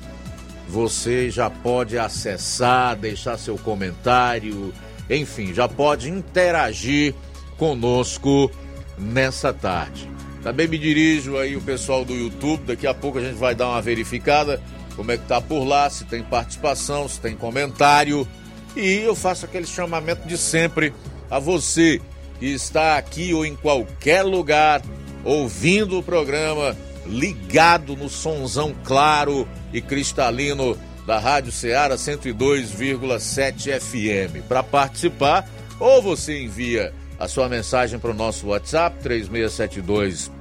Você 0.67 1.29
já 1.29 1.49
pode 1.49 1.97
acessar, 1.97 2.95
deixar 2.95 3.37
seu 3.37 3.57
comentário, 3.57 4.73
enfim, 5.09 5.53
já 5.53 5.67
pode 5.67 6.09
interagir 6.09 7.13
conosco 7.57 8.51
nessa 8.97 9.53
tarde. 9.53 10.09
Também 10.41 10.67
me 10.67 10.77
dirijo 10.77 11.37
aí 11.37 11.55
o 11.55 11.61
pessoal 11.61 12.03
do 12.03 12.13
YouTube, 12.13 12.65
daqui 12.65 12.85
a 12.85 12.93
pouco 12.93 13.17
a 13.17 13.21
gente 13.21 13.35
vai 13.35 13.55
dar 13.55 13.69
uma 13.69 13.81
verificada 13.81 14.61
como 14.95 15.11
é 15.11 15.17
que 15.17 15.25
tá 15.25 15.41
por 15.41 15.63
lá, 15.65 15.89
se 15.89 16.05
tem 16.05 16.23
participação, 16.23 17.07
se 17.07 17.19
tem 17.19 17.35
comentário. 17.35 18.27
E 18.75 18.99
eu 18.99 19.15
faço 19.15 19.45
aquele 19.45 19.67
chamamento 19.67 20.27
de 20.27 20.37
sempre 20.37 20.93
a 21.29 21.37
você 21.37 22.01
que 22.39 22.45
está 22.45 22.97
aqui 22.97 23.33
ou 23.33 23.45
em 23.45 23.55
qualquer 23.55 24.23
lugar 24.23 24.81
ouvindo 25.23 25.99
o 25.99 26.03
programa, 26.03 26.75
ligado 27.05 27.95
no 27.95 28.09
sonzão 28.09 28.73
claro 28.83 29.47
e 29.75 29.81
cristalino 29.81 30.77
da 31.05 31.19
Rádio 31.19 31.51
Ceará 31.51 31.95
102,7 31.95 33.77
FM. 33.77 34.41
Para 34.47 34.63
participar, 34.63 35.45
ou 35.77 36.01
você 36.01 36.41
envia 36.41 36.93
a 37.19 37.27
sua 37.27 37.49
mensagem 37.49 37.99
para 37.99 38.11
o 38.11 38.13
nosso 38.13 38.47
WhatsApp 38.47 38.97
3672 39.03 40.31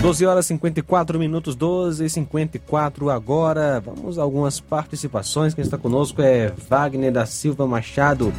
12 0.01 0.25
horas 0.25 0.47
54 0.47 1.19
minutos, 1.19 1.55
12 1.55 2.07
e 2.07 2.09
54 2.09 3.11
agora. 3.11 3.83
Vamos 3.85 4.19
a 4.19 4.23
algumas 4.23 4.59
participações. 4.59 5.53
Quem 5.53 5.63
está 5.63 5.77
conosco 5.77 6.23
é 6.23 6.51
Wagner 6.71 7.13
da 7.13 7.27
Silva 7.27 7.67
Machado, 7.67 8.33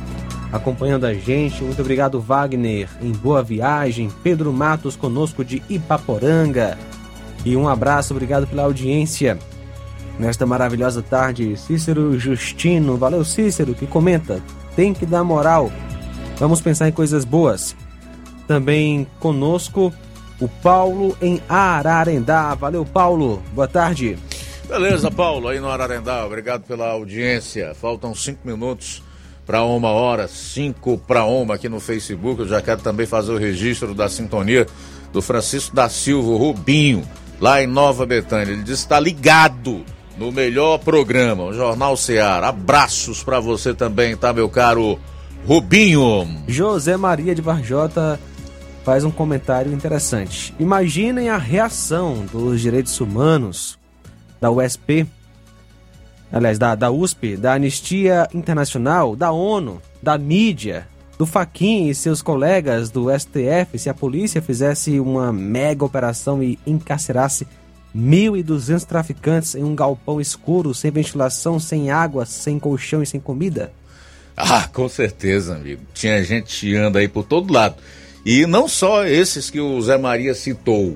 acompanhando 0.51 1.05
a 1.05 1.13
gente. 1.13 1.63
Muito 1.63 1.79
obrigado, 1.79 2.19
Wagner. 2.19 2.89
Em 2.99 3.11
boa 3.11 3.43
viagem. 3.43 4.09
Pedro 4.23 4.51
Matos 4.51 4.95
conosco 4.95 5.45
de 5.45 5.61
Ipaporanga. 5.69 6.79
E 7.45 7.55
um 7.55 7.69
abraço, 7.69 8.11
obrigado 8.11 8.47
pela 8.47 8.63
audiência. 8.63 9.37
Nesta 10.17 10.47
maravilhosa 10.47 11.03
tarde, 11.03 11.55
Cícero 11.57 12.19
Justino. 12.19 12.97
Valeu, 12.97 13.23
Cícero, 13.23 13.75
que 13.75 13.85
comenta. 13.85 14.41
Tem 14.75 14.95
que 14.95 15.05
dar 15.05 15.23
moral. 15.23 15.71
Vamos 16.37 16.59
pensar 16.59 16.89
em 16.89 16.91
coisas 16.91 17.23
boas. 17.23 17.75
Também 18.47 19.05
conosco 19.19 19.93
o 20.41 20.49
Paulo 20.49 21.15
em 21.21 21.39
Ararendá. 21.47 22.53
Valeu, 22.55 22.83
Paulo. 22.83 23.41
Boa 23.53 23.67
tarde. 23.67 24.17
Beleza, 24.67 25.11
Paulo, 25.11 25.47
aí 25.47 25.59
no 25.59 25.69
Ararendá. 25.69 26.25
Obrigado 26.25 26.63
pela 26.63 26.89
audiência. 26.89 27.75
Faltam 27.75 28.15
cinco 28.15 28.39
minutos 28.43 29.03
para 29.45 29.63
uma 29.63 29.89
hora, 29.89 30.27
cinco 30.27 30.97
para 30.97 31.25
uma 31.25 31.55
aqui 31.55 31.69
no 31.69 31.79
Facebook. 31.79 32.41
Eu 32.41 32.47
já 32.47 32.61
quero 32.61 32.81
também 32.81 33.05
fazer 33.05 33.31
o 33.31 33.37
registro 33.37 33.93
da 33.93 34.09
sintonia 34.09 34.65
do 35.13 35.21
Francisco 35.21 35.75
da 35.75 35.89
Silva 35.89 36.37
Rubinho, 36.37 37.03
lá 37.39 37.61
em 37.61 37.67
Nova 37.67 38.05
Betânia. 38.05 38.53
Ele 38.53 38.63
disse 38.63 38.83
que 38.83 38.93
está 38.93 38.99
ligado 38.99 39.83
no 40.17 40.31
melhor 40.31 40.79
programa, 40.79 41.43
o 41.43 41.53
Jornal 41.53 41.95
Ceará. 41.97 42.47
Abraços 42.47 43.23
para 43.23 43.39
você 43.39 43.73
também, 43.73 44.15
tá, 44.15 44.31
meu 44.33 44.49
caro 44.49 44.97
Rubinho? 45.45 46.27
José 46.47 46.95
Maria 46.95 47.35
de 47.35 47.41
Varjota 47.41 48.19
faz 48.83 49.03
um 49.03 49.11
comentário 49.11 49.71
interessante. 49.73 50.53
Imaginem 50.59 51.29
a 51.29 51.37
reação 51.37 52.25
dos 52.31 52.61
direitos 52.61 52.99
humanos 52.99 53.77
da 54.39 54.49
USP, 54.49 55.07
aliás, 56.31 56.57
da, 56.57 56.73
da 56.75 56.89
USP, 56.89 57.37
da 57.37 57.53
Anistia 57.53 58.27
Internacional, 58.33 59.15
da 59.15 59.31
ONU, 59.31 59.81
da 60.01 60.17
mídia, 60.17 60.87
do 61.17 61.25
Faquin 61.27 61.87
e 61.87 61.93
seus 61.93 62.21
colegas 62.21 62.89
do 62.89 63.07
STF 63.11 63.77
se 63.77 63.89
a 63.89 63.93
polícia 63.93 64.41
fizesse 64.41 64.99
uma 64.99 65.31
mega 65.31 65.85
operação 65.85 66.41
e 66.41 66.57
encarcerasse 66.65 67.47
1.200 67.95 68.85
traficantes 68.85 69.53
em 69.53 69.63
um 69.63 69.75
galpão 69.75 70.19
escuro, 70.19 70.73
sem 70.73 70.89
ventilação, 70.89 71.59
sem 71.59 71.91
água, 71.91 72.25
sem 72.25 72.57
colchão 72.57 73.03
e 73.03 73.05
sem 73.05 73.19
comida? 73.19 73.71
Ah, 74.35 74.67
com 74.73 74.89
certeza, 74.89 75.55
amigo. 75.55 75.81
Tinha 75.93 76.23
gente 76.23 76.51
chiando 76.51 76.97
aí 76.97 77.07
por 77.07 77.23
todo 77.23 77.53
lado. 77.53 77.75
E 78.25 78.45
não 78.45 78.67
só 78.67 79.05
esses 79.05 79.49
que 79.49 79.59
o 79.59 79.81
Zé 79.81 79.97
Maria 79.97 80.33
citou, 80.33 80.95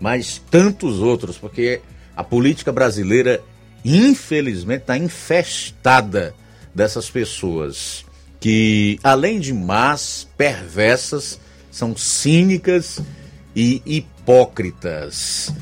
mas 0.00 0.42
tantos 0.50 1.00
outros, 1.00 1.38
porque 1.38 1.80
a 2.14 2.22
política 2.22 2.72
brasileira, 2.72 3.42
infelizmente, 3.84 4.82
está 4.82 4.96
infestada 4.96 6.34
dessas 6.74 7.08
pessoas 7.08 8.04
que, 8.38 8.98
além 9.02 9.40
de 9.40 9.52
más, 9.52 10.28
perversas, 10.36 11.40
são 11.70 11.96
cínicas 11.96 13.00
e 13.54 13.82
hipócritas. 13.86 15.52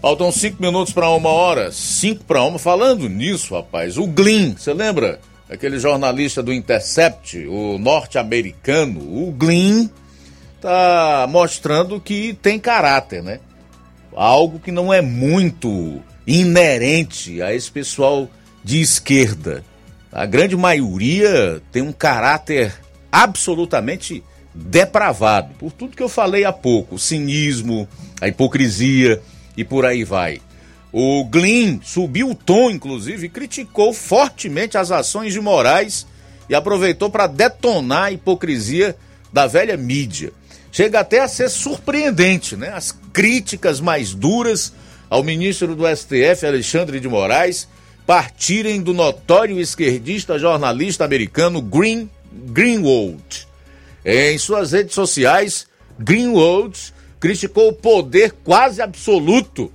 Faltam 0.00 0.32
cinco 0.32 0.60
minutos 0.60 0.92
para 0.92 1.08
uma 1.10 1.28
hora, 1.28 1.70
cinco 1.70 2.24
para 2.24 2.42
uma. 2.42 2.58
Falando 2.58 3.08
nisso, 3.08 3.54
rapaz, 3.54 3.96
o 3.96 4.06
Glyn, 4.06 4.54
você 4.56 4.74
lembra? 4.74 5.20
Aquele 5.48 5.78
jornalista 5.78 6.42
do 6.42 6.52
Intercept, 6.52 7.46
o 7.46 7.78
norte-americano, 7.78 9.00
o 9.00 9.30
Glyn, 9.30 9.88
tá 10.62 11.26
mostrando 11.28 12.00
que 12.00 12.38
tem 12.40 12.58
caráter, 12.58 13.20
né? 13.20 13.40
Algo 14.14 14.60
que 14.60 14.70
não 14.70 14.92
é 14.92 15.02
muito 15.02 16.00
inerente 16.24 17.42
a 17.42 17.52
esse 17.52 17.70
pessoal 17.70 18.30
de 18.62 18.80
esquerda. 18.80 19.64
A 20.12 20.24
grande 20.24 20.56
maioria 20.56 21.60
tem 21.72 21.82
um 21.82 21.92
caráter 21.92 22.72
absolutamente 23.10 24.22
depravado, 24.54 25.54
por 25.58 25.72
tudo 25.72 25.96
que 25.96 26.02
eu 26.02 26.08
falei 26.08 26.44
há 26.44 26.52
pouco, 26.52 26.94
o 26.94 26.98
cinismo, 26.98 27.88
a 28.20 28.28
hipocrisia 28.28 29.20
e 29.56 29.64
por 29.64 29.84
aí 29.84 30.04
vai. 30.04 30.40
O 30.92 31.24
Glyn 31.24 31.80
subiu 31.82 32.30
o 32.30 32.34
tom, 32.34 32.70
inclusive, 32.70 33.26
e 33.26 33.30
criticou 33.30 33.94
fortemente 33.94 34.76
as 34.76 34.92
ações 34.92 35.32
de 35.32 35.40
Moraes 35.40 36.06
e 36.48 36.54
aproveitou 36.54 37.08
para 37.08 37.26
detonar 37.26 38.04
a 38.04 38.12
hipocrisia 38.12 38.94
da 39.32 39.46
velha 39.46 39.76
mídia. 39.76 40.32
Chega 40.72 41.00
até 41.00 41.20
a 41.20 41.28
ser 41.28 41.50
surpreendente, 41.50 42.56
né? 42.56 42.70
As 42.70 42.90
críticas 43.12 43.78
mais 43.78 44.14
duras 44.14 44.72
ao 45.10 45.22
ministro 45.22 45.76
do 45.76 45.84
STF, 45.86 46.46
Alexandre 46.46 46.98
de 46.98 47.06
Moraes, 47.06 47.68
partirem 48.06 48.80
do 48.80 48.94
notório 48.94 49.60
esquerdista 49.60 50.38
jornalista 50.38 51.04
americano 51.04 51.60
Green 51.60 52.10
Greenwald. 52.32 53.46
Em 54.02 54.38
suas 54.38 54.72
redes 54.72 54.94
sociais, 54.94 55.66
Greenwald 55.98 56.94
criticou 57.20 57.68
o 57.68 57.74
poder 57.74 58.32
quase 58.42 58.80
absoluto 58.80 59.70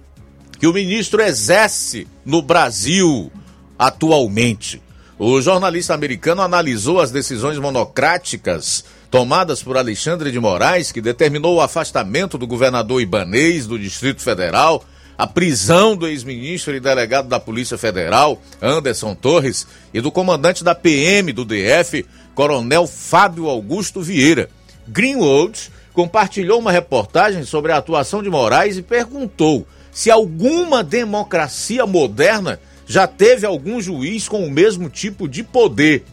que 0.59 0.65
o 0.65 0.73
ministro 0.73 1.21
exerce 1.21 2.07
no 2.25 2.41
Brasil 2.41 3.31
atualmente. 3.77 4.81
O 5.19 5.39
jornalista 5.39 5.93
americano 5.93 6.41
analisou 6.41 6.99
as 6.99 7.11
decisões 7.11 7.59
monocráticas 7.59 8.83
tomadas 9.09 9.63
por 9.63 9.77
Alexandre 9.77 10.31
de 10.31 10.39
Moraes, 10.39 10.91
que 10.91 11.01
determinou 11.01 11.55
o 11.55 11.61
afastamento 11.61 12.37
do 12.37 12.47
governador 12.47 13.01
Ibanês 13.01 13.65
do 13.65 13.79
Distrito 13.79 14.21
Federal, 14.21 14.83
a 15.17 15.25
prisão 15.25 15.95
do 15.95 16.07
ex-ministro 16.07 16.75
e 16.75 16.79
delegado 16.79 17.27
da 17.27 17.39
Polícia 17.39 17.77
Federal, 17.77 18.41
Anderson 18.61 19.15
Torres, 19.15 19.65
e 19.93 19.99
do 19.99 20.11
comandante 20.11 20.63
da 20.63 20.75
PM 20.75 21.33
do 21.33 21.43
DF, 21.43 22.05
Coronel 22.35 22.85
Fábio 22.85 23.47
Augusto 23.47 24.01
Vieira. 24.01 24.49
Greenwald 24.87 25.71
compartilhou 25.93 26.59
uma 26.59 26.71
reportagem 26.71 27.43
sobre 27.43 27.71
a 27.71 27.77
atuação 27.77 28.21
de 28.21 28.29
Moraes 28.29 28.77
e 28.77 28.83
perguntou 28.83 29.65
se 29.91 30.11
alguma 30.11 30.83
democracia 30.83 31.87
moderna 31.87 32.59
já 32.85 33.07
teve 33.07 33.45
algum 33.45 33.81
juiz 33.81 34.27
com 34.27 34.45
o 34.45 34.51
mesmo 34.51 34.89
tipo 34.89 35.27
de 35.27 35.41
poder. 35.41 36.03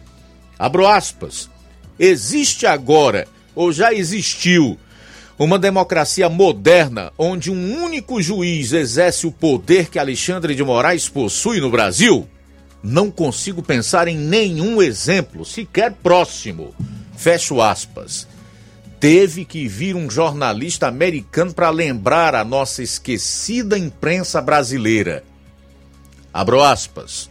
Abro 0.58 0.86
aspas. 0.86 1.50
Existe 1.98 2.66
agora, 2.66 3.26
ou 3.54 3.72
já 3.72 3.92
existiu, 3.92 4.78
uma 5.38 5.58
democracia 5.58 6.28
moderna 6.28 7.12
onde 7.18 7.50
um 7.50 7.82
único 7.82 8.22
juiz 8.22 8.72
exerce 8.72 9.26
o 9.26 9.32
poder 9.32 9.88
que 9.88 9.98
Alexandre 9.98 10.54
de 10.54 10.62
Moraes 10.62 11.08
possui 11.08 11.60
no 11.60 11.70
Brasil? 11.70 12.28
Não 12.82 13.10
consigo 13.10 13.62
pensar 13.62 14.08
em 14.08 14.16
nenhum 14.16 14.80
exemplo, 14.82 15.44
sequer 15.44 15.92
próximo. 15.92 16.74
Fecho 17.16 17.60
aspas 17.60 18.26
teve 19.04 19.44
que 19.44 19.68
vir 19.68 19.94
um 19.94 20.08
jornalista 20.08 20.88
americano 20.88 21.52
para 21.52 21.68
lembrar 21.68 22.34
a 22.34 22.42
nossa 22.42 22.82
esquecida 22.82 23.76
imprensa 23.76 24.40
brasileira. 24.40 25.22
Abro 26.32 26.62
aspas. 26.62 27.28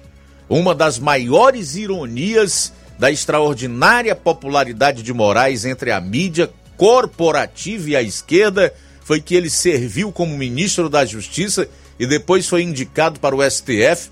Uma 0.48 0.76
das 0.76 1.00
maiores 1.00 1.76
ironias 1.76 2.72
da 2.98 3.12
extraordinária 3.12 4.16
popularidade 4.16 5.04
de 5.04 5.14
Moraes 5.14 5.66
entre 5.66 5.92
a 5.92 6.00
mídia 6.00 6.50
corporativa 6.78 7.90
e 7.90 7.96
a 7.96 8.02
esquerda 8.02 8.74
foi 9.04 9.20
que 9.20 9.36
ele 9.36 9.50
serviu 9.50 10.12
como 10.12 10.38
ministro 10.38 10.90
da 10.90 11.06
Justiça 11.06 11.68
e 12.00 12.08
depois 12.08 12.48
foi 12.48 12.64
indicado 12.64 13.20
para 13.20 13.36
o 13.36 13.50
STF 13.50 14.10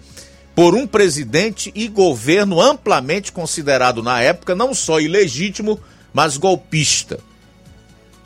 por 0.53 0.75
um 0.75 0.85
presidente 0.85 1.71
e 1.73 1.87
governo 1.87 2.59
amplamente 2.59 3.31
considerado 3.31 4.03
na 4.03 4.21
época 4.21 4.53
não 4.53 4.73
só 4.73 4.99
ilegítimo, 4.99 5.79
mas 6.13 6.37
golpista 6.37 7.19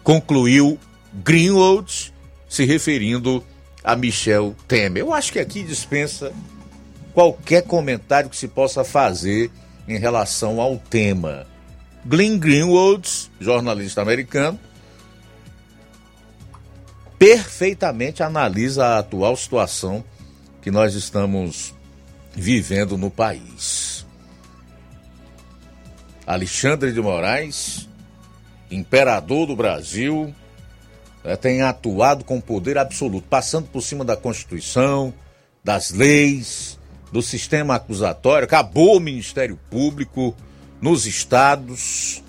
concluiu 0.05 0.79
Greenwald, 1.23 2.13
se 2.47 2.63
referindo 2.63 3.43
a 3.83 3.95
Michel 3.95 4.55
Temer. 4.67 5.01
Eu 5.01 5.11
acho 5.11 5.31
que 5.31 5.39
aqui 5.39 5.63
dispensa 5.63 6.31
qualquer 7.11 7.63
comentário 7.63 8.29
que 8.29 8.37
se 8.37 8.47
possa 8.47 8.83
fazer 8.83 9.49
em 9.87 9.97
relação 9.97 10.59
ao 10.59 10.77
tema. 10.77 11.45
Glenn 12.05 12.37
Greenwald, 12.37 13.31
jornalista 13.39 14.01
americano, 14.01 14.59
perfeitamente 17.17 18.21
analisa 18.21 18.85
a 18.85 18.99
atual 18.99 19.35
situação 19.35 20.03
que 20.61 20.69
nós 20.69 20.93
estamos 20.93 21.73
vivendo 22.33 22.97
no 22.97 23.09
país. 23.09 24.05
Alexandre 26.27 26.91
de 26.91 27.01
Moraes 27.01 27.87
imperador 28.69 29.47
do 29.47 29.55
Brasil, 29.55 30.33
né, 31.23 31.35
tem 31.35 31.61
atuado 31.61 32.23
com 32.23 32.41
poder 32.41 32.77
absoluto, 32.77 33.27
passando 33.27 33.67
por 33.67 33.81
cima 33.81 34.03
da 34.03 34.15
Constituição, 34.15 35.13
das 35.63 35.91
leis, 35.91 36.74
do 37.11 37.21
sistema 37.21 37.75
acusatório, 37.75 38.45
acabou 38.45 38.97
o 38.97 38.99
Ministério 38.99 39.59
Público 39.69 40.35
nos 40.81 41.05
estados, 41.05 42.23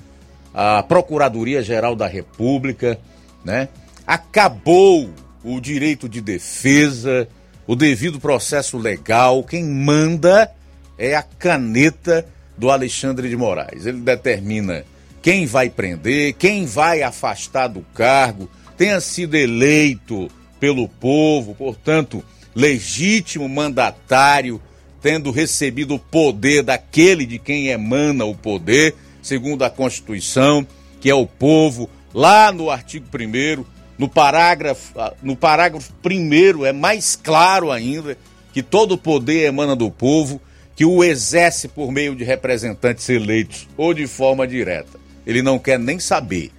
a 0.55 0.83
Procuradoria-Geral 0.83 1.97
da 1.97 2.07
República, 2.07 2.99
né? 3.45 3.69
Acabou 4.07 5.11
o 5.43 5.61
direito 5.61 6.09
de 6.09 6.21
defesa, 6.21 7.29
o 7.67 7.75
devido 7.75 8.21
processo 8.21 8.79
legal, 8.79 9.43
quem 9.43 9.65
manda 9.65 10.51
é 10.97 11.15
a 11.15 11.23
caneta 11.23 12.27
do 12.57 12.71
Alexandre 12.71 13.29
de 13.29 13.37
Moraes. 13.37 13.87
Ele 13.87 14.01
determina 14.01 14.85
quem 15.21 15.47
vai 15.47 15.69
prender, 15.69 16.35
quem 16.35 16.65
vai 16.65 17.03
afastar 17.03 17.67
do 17.69 17.83
cargo, 17.93 18.49
tenha 18.77 19.01
sido 19.01 19.35
eleito 19.35 20.31
pelo 20.61 20.89
povo, 20.89 21.55
portanto, 21.55 22.25
legítimo 22.55 23.49
mandatário, 23.49 24.61
tendo 25.07 25.31
recebido 25.31 25.95
o 25.95 26.01
poder 26.01 26.65
daquele 26.65 27.25
de 27.25 27.39
quem 27.39 27.69
emana 27.69 28.25
o 28.25 28.35
poder, 28.35 28.93
segundo 29.23 29.63
a 29.63 29.71
Constituição, 29.71 30.67
que 31.01 31.09
é 31.09 31.15
o 31.15 31.25
povo, 31.25 31.89
lá 32.13 32.51
no 32.51 32.73
artigo 32.73 33.07
1 33.15 33.65
no 33.97 34.09
parágrafo, 34.09 34.93
no 35.23 35.37
parágrafo 35.37 35.93
1 36.05 36.67
é 36.67 36.73
mais 36.73 37.15
claro 37.15 37.71
ainda 37.71 38.19
que 38.53 38.65
todo 38.65 38.95
o 38.97 38.99
poder 38.99 39.47
emana 39.47 39.77
do 39.77 39.93
povo, 39.93 40.41
que 40.75 40.85
o 40.85 41.05
exerce 41.05 41.69
por 41.69 41.93
meio 41.93 42.17
de 42.17 42.25
representantes 42.25 43.09
eleitos 43.09 43.69
ou 43.77 43.95
de 43.95 44.09
forma 44.09 44.45
direta 44.45 44.99
ele 45.25 45.41
não 45.41 45.57
quer 45.57 45.79
nem 45.79 46.01
saber. 46.01 46.51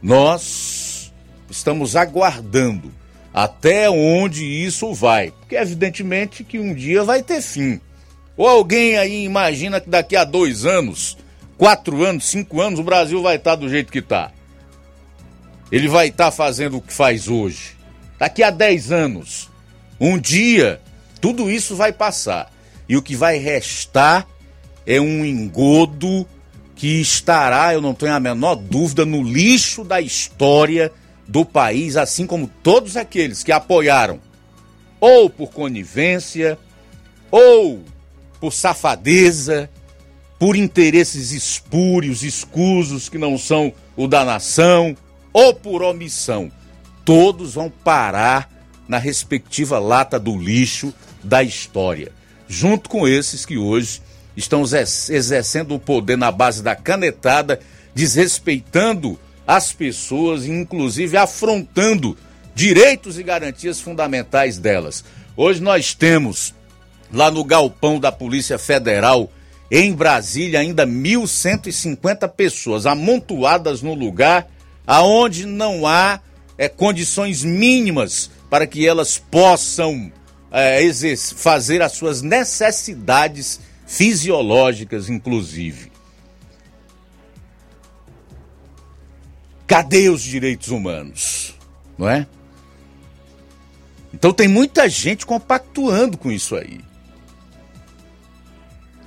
Nós 0.00 1.12
estamos 1.50 1.96
aguardando 1.96 2.92
até 3.32 3.88
onde 3.88 4.44
isso 4.44 4.92
vai. 4.92 5.32
Porque 5.40 5.56
evidentemente 5.56 6.44
que 6.44 6.58
um 6.58 6.74
dia 6.74 7.04
vai 7.04 7.22
ter 7.22 7.40
fim. 7.40 7.80
Ou 8.36 8.48
alguém 8.48 8.96
aí 8.96 9.24
imagina 9.24 9.80
que 9.80 9.88
daqui 9.88 10.16
a 10.16 10.24
dois 10.24 10.64
anos, 10.64 11.16
quatro 11.56 12.04
anos, 12.04 12.24
cinco 12.24 12.60
anos, 12.60 12.80
o 12.80 12.84
Brasil 12.84 13.22
vai 13.22 13.36
estar 13.36 13.54
do 13.54 13.68
jeito 13.68 13.92
que 13.92 13.98
está. 13.98 14.32
Ele 15.70 15.88
vai 15.88 16.08
estar 16.08 16.30
fazendo 16.30 16.78
o 16.78 16.82
que 16.82 16.92
faz 16.92 17.28
hoje. 17.28 17.76
Daqui 18.18 18.42
a 18.42 18.50
dez 18.50 18.90
anos, 18.90 19.48
um 20.00 20.18
dia, 20.18 20.80
tudo 21.20 21.50
isso 21.50 21.76
vai 21.76 21.92
passar. 21.92 22.52
E 22.88 22.96
o 22.96 23.02
que 23.02 23.14
vai 23.14 23.38
restar 23.38 24.26
é 24.86 25.00
um 25.00 25.24
engodo 25.24 26.26
que 26.74 27.00
estará, 27.00 27.74
eu 27.74 27.80
não 27.80 27.94
tenho 27.94 28.14
a 28.14 28.20
menor 28.20 28.56
dúvida, 28.56 29.04
no 29.04 29.22
lixo 29.22 29.84
da 29.84 30.00
história 30.00 30.90
do 31.30 31.44
país, 31.44 31.96
assim 31.96 32.26
como 32.26 32.50
todos 32.60 32.96
aqueles 32.96 33.44
que 33.44 33.52
apoiaram, 33.52 34.18
ou 34.98 35.30
por 35.30 35.52
conivência, 35.52 36.58
ou 37.30 37.84
por 38.40 38.52
safadeza, 38.52 39.70
por 40.40 40.56
interesses 40.56 41.30
espúrios, 41.30 42.24
escusos 42.24 43.08
que 43.08 43.16
não 43.16 43.38
são 43.38 43.72
o 43.96 44.08
da 44.08 44.24
nação, 44.24 44.96
ou 45.32 45.54
por 45.54 45.84
omissão. 45.84 46.50
Todos 47.04 47.54
vão 47.54 47.70
parar 47.70 48.50
na 48.88 48.98
respectiva 48.98 49.78
lata 49.78 50.18
do 50.18 50.36
lixo 50.36 50.92
da 51.22 51.44
história, 51.44 52.10
junto 52.48 52.90
com 52.90 53.06
esses 53.06 53.46
que 53.46 53.56
hoje 53.56 54.02
estão 54.36 54.62
exercendo 54.62 55.76
o 55.76 55.78
poder 55.78 56.18
na 56.18 56.32
base 56.32 56.60
da 56.60 56.74
canetada, 56.74 57.60
desrespeitando 57.94 59.16
as 59.50 59.72
pessoas, 59.72 60.46
inclusive 60.46 61.16
afrontando 61.16 62.16
direitos 62.54 63.18
e 63.18 63.22
garantias 63.24 63.80
fundamentais 63.80 64.58
delas. 64.58 65.04
Hoje 65.36 65.60
nós 65.60 65.92
temos 65.92 66.54
lá 67.12 67.32
no 67.32 67.42
galpão 67.42 67.98
da 67.98 68.12
Polícia 68.12 68.60
Federal 68.60 69.28
em 69.68 69.92
Brasília 69.92 70.60
ainda 70.60 70.86
1.150 70.86 72.28
pessoas 72.28 72.86
amontoadas 72.86 73.82
no 73.82 73.92
lugar 73.92 74.46
aonde 74.86 75.46
não 75.46 75.84
há 75.84 76.20
é, 76.56 76.68
condições 76.68 77.42
mínimas 77.42 78.30
para 78.48 78.68
que 78.68 78.86
elas 78.86 79.18
possam 79.18 80.12
é, 80.52 80.80
fazer 81.34 81.82
as 81.82 81.90
suas 81.90 82.22
necessidades 82.22 83.58
fisiológicas, 83.84 85.10
inclusive. 85.10 85.89
Cadê 89.70 90.08
os 90.08 90.20
direitos 90.20 90.70
humanos? 90.70 91.54
Não 91.96 92.08
é? 92.08 92.26
Então 94.12 94.32
tem 94.32 94.48
muita 94.48 94.88
gente 94.88 95.24
compactuando 95.24 96.18
com 96.18 96.28
isso 96.28 96.56
aí. 96.56 96.80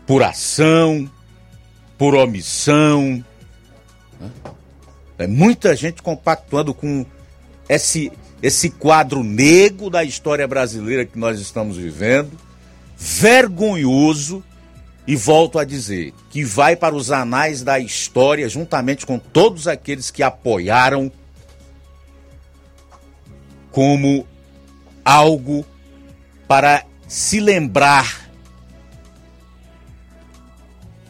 Por 0.07 0.23
ação, 0.23 1.11
por 1.97 2.15
omissão. 2.15 3.21
Né? 4.17 4.31
É 5.17 5.27
muita 5.27 5.75
gente 5.75 6.01
compactuando 6.01 6.73
com 6.73 7.05
esse, 7.67 8.09
esse 8.41 8.69
quadro 8.69 9.21
negro 9.21 9.89
da 9.89 10.01
história 10.05 10.47
brasileira 10.47 11.05
que 11.05 11.19
nós 11.19 11.41
estamos 11.41 11.75
vivendo, 11.75 12.31
vergonhoso, 12.97 14.41
e 15.05 15.15
volto 15.15 15.59
a 15.59 15.65
dizer 15.65 16.13
que 16.29 16.43
vai 16.43 16.75
para 16.75 16.95
os 16.95 17.11
anais 17.11 17.61
da 17.61 17.77
história, 17.79 18.47
juntamente 18.47 19.05
com 19.05 19.19
todos 19.19 19.67
aqueles 19.67 20.09
que 20.09 20.23
apoiaram, 20.23 21.11
como 23.71 24.25
algo 25.03 25.65
para 26.47 26.85
se 27.07 27.39
lembrar, 27.39 28.29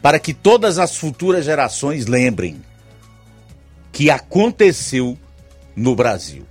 para 0.02 0.20
que 0.20 0.34
todas 0.34 0.80
as 0.80 0.98
futuras 0.98 1.46
gerações 1.46 2.08
lembrem 2.08 2.62
que 3.92 4.10
aconteceu 4.10 5.18
no 5.76 5.96
Brasil. 5.96 6.46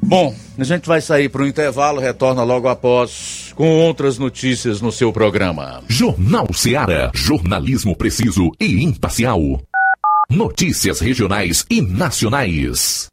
Bom, 0.00 0.34
a 0.56 0.64
gente 0.64 0.86
vai 0.86 1.00
sair 1.00 1.28
para 1.28 1.42
o 1.42 1.46
intervalo, 1.46 2.00
retorna 2.00 2.44
logo 2.44 2.68
após 2.68 3.45
com 3.56 3.80
outras 3.80 4.18
notícias 4.18 4.80
no 4.80 4.92
seu 4.92 5.12
programa. 5.12 5.82
Jornal 5.88 6.46
Seara. 6.52 7.10
Jornalismo 7.14 7.96
preciso 7.96 8.52
e 8.60 8.84
imparcial. 8.84 9.40
Notícias 10.30 11.00
regionais 11.00 11.64
e 11.70 11.80
nacionais. 11.80 13.08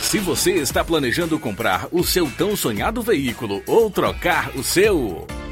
Se 0.00 0.18
você 0.18 0.54
está 0.54 0.84
planejando 0.84 1.38
comprar 1.38 1.86
o 1.92 2.02
seu 2.02 2.28
tão 2.32 2.56
sonhado 2.56 3.00
veículo 3.00 3.62
ou 3.66 3.88
trocar 3.90 4.50
o 4.56 4.62
seu. 4.62 5.26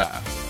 Ahora. 0.00 0.49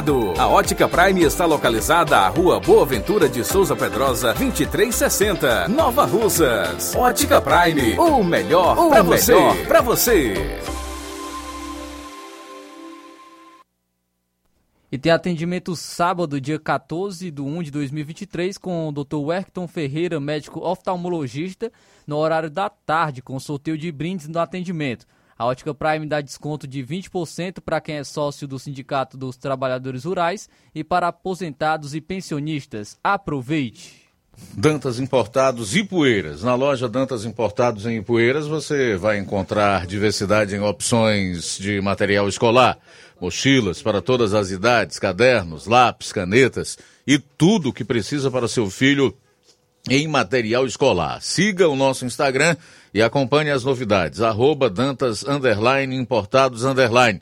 A 0.35 0.47
Ótica 0.47 0.89
Prime 0.89 1.21
está 1.21 1.45
localizada 1.45 2.17
à 2.17 2.27
Rua 2.27 2.59
Boa 2.59 2.83
Ventura 2.87 3.29
de 3.29 3.43
Souza 3.43 3.75
Pedrosa, 3.75 4.33
2360, 4.33 5.67
Nova 5.67 6.05
Russas. 6.05 6.95
Ótica 6.95 7.39
Prime, 7.39 7.99
o 7.99 8.23
melhor 8.23 8.89
para 8.89 9.03
você. 9.03 9.35
Pra 9.67 9.81
você. 9.81 10.33
E 14.91 14.97
tem 14.97 15.11
atendimento 15.11 15.75
sábado, 15.75 16.41
dia 16.41 16.57
14 16.57 17.29
de 17.29 17.39
1 17.39 17.61
de 17.61 17.69
2023, 17.69 18.57
com 18.57 18.89
o 18.89 18.91
Dr. 18.91 19.17
Werkton 19.17 19.67
Ferreira, 19.67 20.19
médico 20.19 20.61
oftalmologista, 20.61 21.71
no 22.07 22.17
horário 22.17 22.49
da 22.49 22.71
tarde, 22.71 23.21
com 23.21 23.39
sorteio 23.39 23.77
de 23.77 23.91
brindes 23.91 24.27
no 24.27 24.39
atendimento. 24.39 25.05
A 25.41 25.45
Ótica 25.45 25.73
Prime 25.73 26.05
dá 26.05 26.21
desconto 26.21 26.67
de 26.67 26.83
20% 26.83 27.61
para 27.65 27.81
quem 27.81 27.95
é 27.95 28.03
sócio 28.03 28.47
do 28.47 28.59
Sindicato 28.59 29.17
dos 29.17 29.35
Trabalhadores 29.35 30.03
Rurais 30.03 30.47
e 30.73 30.83
para 30.83 31.07
aposentados 31.07 31.95
e 31.95 31.99
pensionistas. 31.99 32.95
Aproveite! 33.03 34.07
Dantas 34.55 34.99
Importados 34.99 35.75
e 35.75 35.83
Poeiras. 35.83 36.43
Na 36.43 36.53
loja 36.53 36.87
Dantas 36.87 37.25
Importados 37.25 37.87
em 37.87 37.97
Ipueiras 37.97 38.45
você 38.45 38.95
vai 38.95 39.17
encontrar 39.17 39.87
diversidade 39.87 40.55
em 40.55 40.59
opções 40.59 41.57
de 41.57 41.81
material 41.81 42.29
escolar, 42.29 42.77
mochilas 43.19 43.81
para 43.81 43.99
todas 43.99 44.35
as 44.35 44.51
idades, 44.51 44.99
cadernos, 44.99 45.65
lápis, 45.65 46.13
canetas 46.13 46.77
e 47.07 47.17
tudo 47.17 47.69
o 47.69 47.73
que 47.73 47.83
precisa 47.83 48.29
para 48.29 48.47
seu 48.47 48.69
filho 48.69 49.11
em 49.89 50.07
material 50.07 50.67
escolar. 50.67 51.19
Siga 51.19 51.67
o 51.67 51.75
nosso 51.75 52.05
Instagram 52.05 52.55
e 52.93 53.01
acompanhe 53.01 53.49
as 53.49 53.63
novidades. 53.63 54.21
Arroba 54.21 54.69
Dantas 54.69 55.23
Underline 55.23 55.95
Importados 55.95 56.63
Underline. 56.63 57.19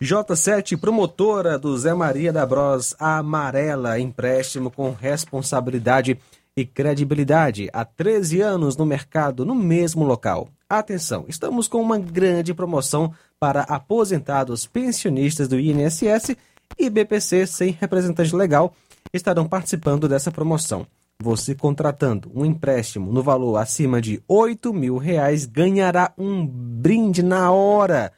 J7, 0.00 0.76
promotora 0.76 1.58
do 1.58 1.76
Zé 1.78 1.94
Maria 1.94 2.30
da 2.30 2.44
Bros 2.44 2.94
Amarela, 2.98 3.98
empréstimo 3.98 4.70
com 4.70 4.90
responsabilidade 4.90 6.18
e 6.54 6.66
credibilidade. 6.66 7.70
Há 7.72 7.82
13 7.82 8.42
anos 8.42 8.76
no 8.76 8.84
mercado, 8.84 9.46
no 9.46 9.54
mesmo 9.54 10.04
local. 10.04 10.48
Atenção, 10.68 11.24
estamos 11.28 11.66
com 11.66 11.80
uma 11.80 11.98
grande 11.98 12.52
promoção 12.52 13.10
para 13.40 13.62
aposentados 13.62 14.66
pensionistas 14.66 15.48
do 15.48 15.58
INSS 15.58 16.36
e 16.78 16.90
BPC 16.90 17.46
sem 17.46 17.70
representante 17.70 18.36
legal 18.36 18.74
estarão 19.14 19.48
participando 19.48 20.06
dessa 20.06 20.30
promoção. 20.30 20.86
Você 21.22 21.54
contratando 21.54 22.30
um 22.34 22.44
empréstimo 22.44 23.10
no 23.10 23.22
valor 23.22 23.56
acima 23.56 24.02
de 24.02 24.22
8 24.28 24.74
mil 24.74 24.98
reais 24.98 25.46
ganhará 25.46 26.12
um 26.18 26.46
brinde 26.46 27.22
na 27.22 27.50
hora 27.50 28.12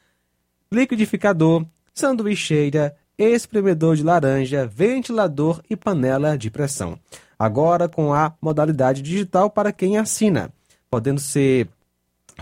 liquidificador, 0.71 1.65
sanduicheira, 1.93 2.95
espremedor 3.17 3.95
de 3.95 4.03
laranja, 4.03 4.65
ventilador 4.65 5.61
e 5.69 5.75
panela 5.75 6.37
de 6.37 6.49
pressão. 6.49 6.97
Agora 7.37 7.89
com 7.89 8.13
a 8.13 8.33
modalidade 8.41 9.01
digital 9.01 9.49
para 9.49 9.71
quem 9.71 9.97
assina, 9.97 10.51
podendo 10.89 11.19
ser 11.19 11.67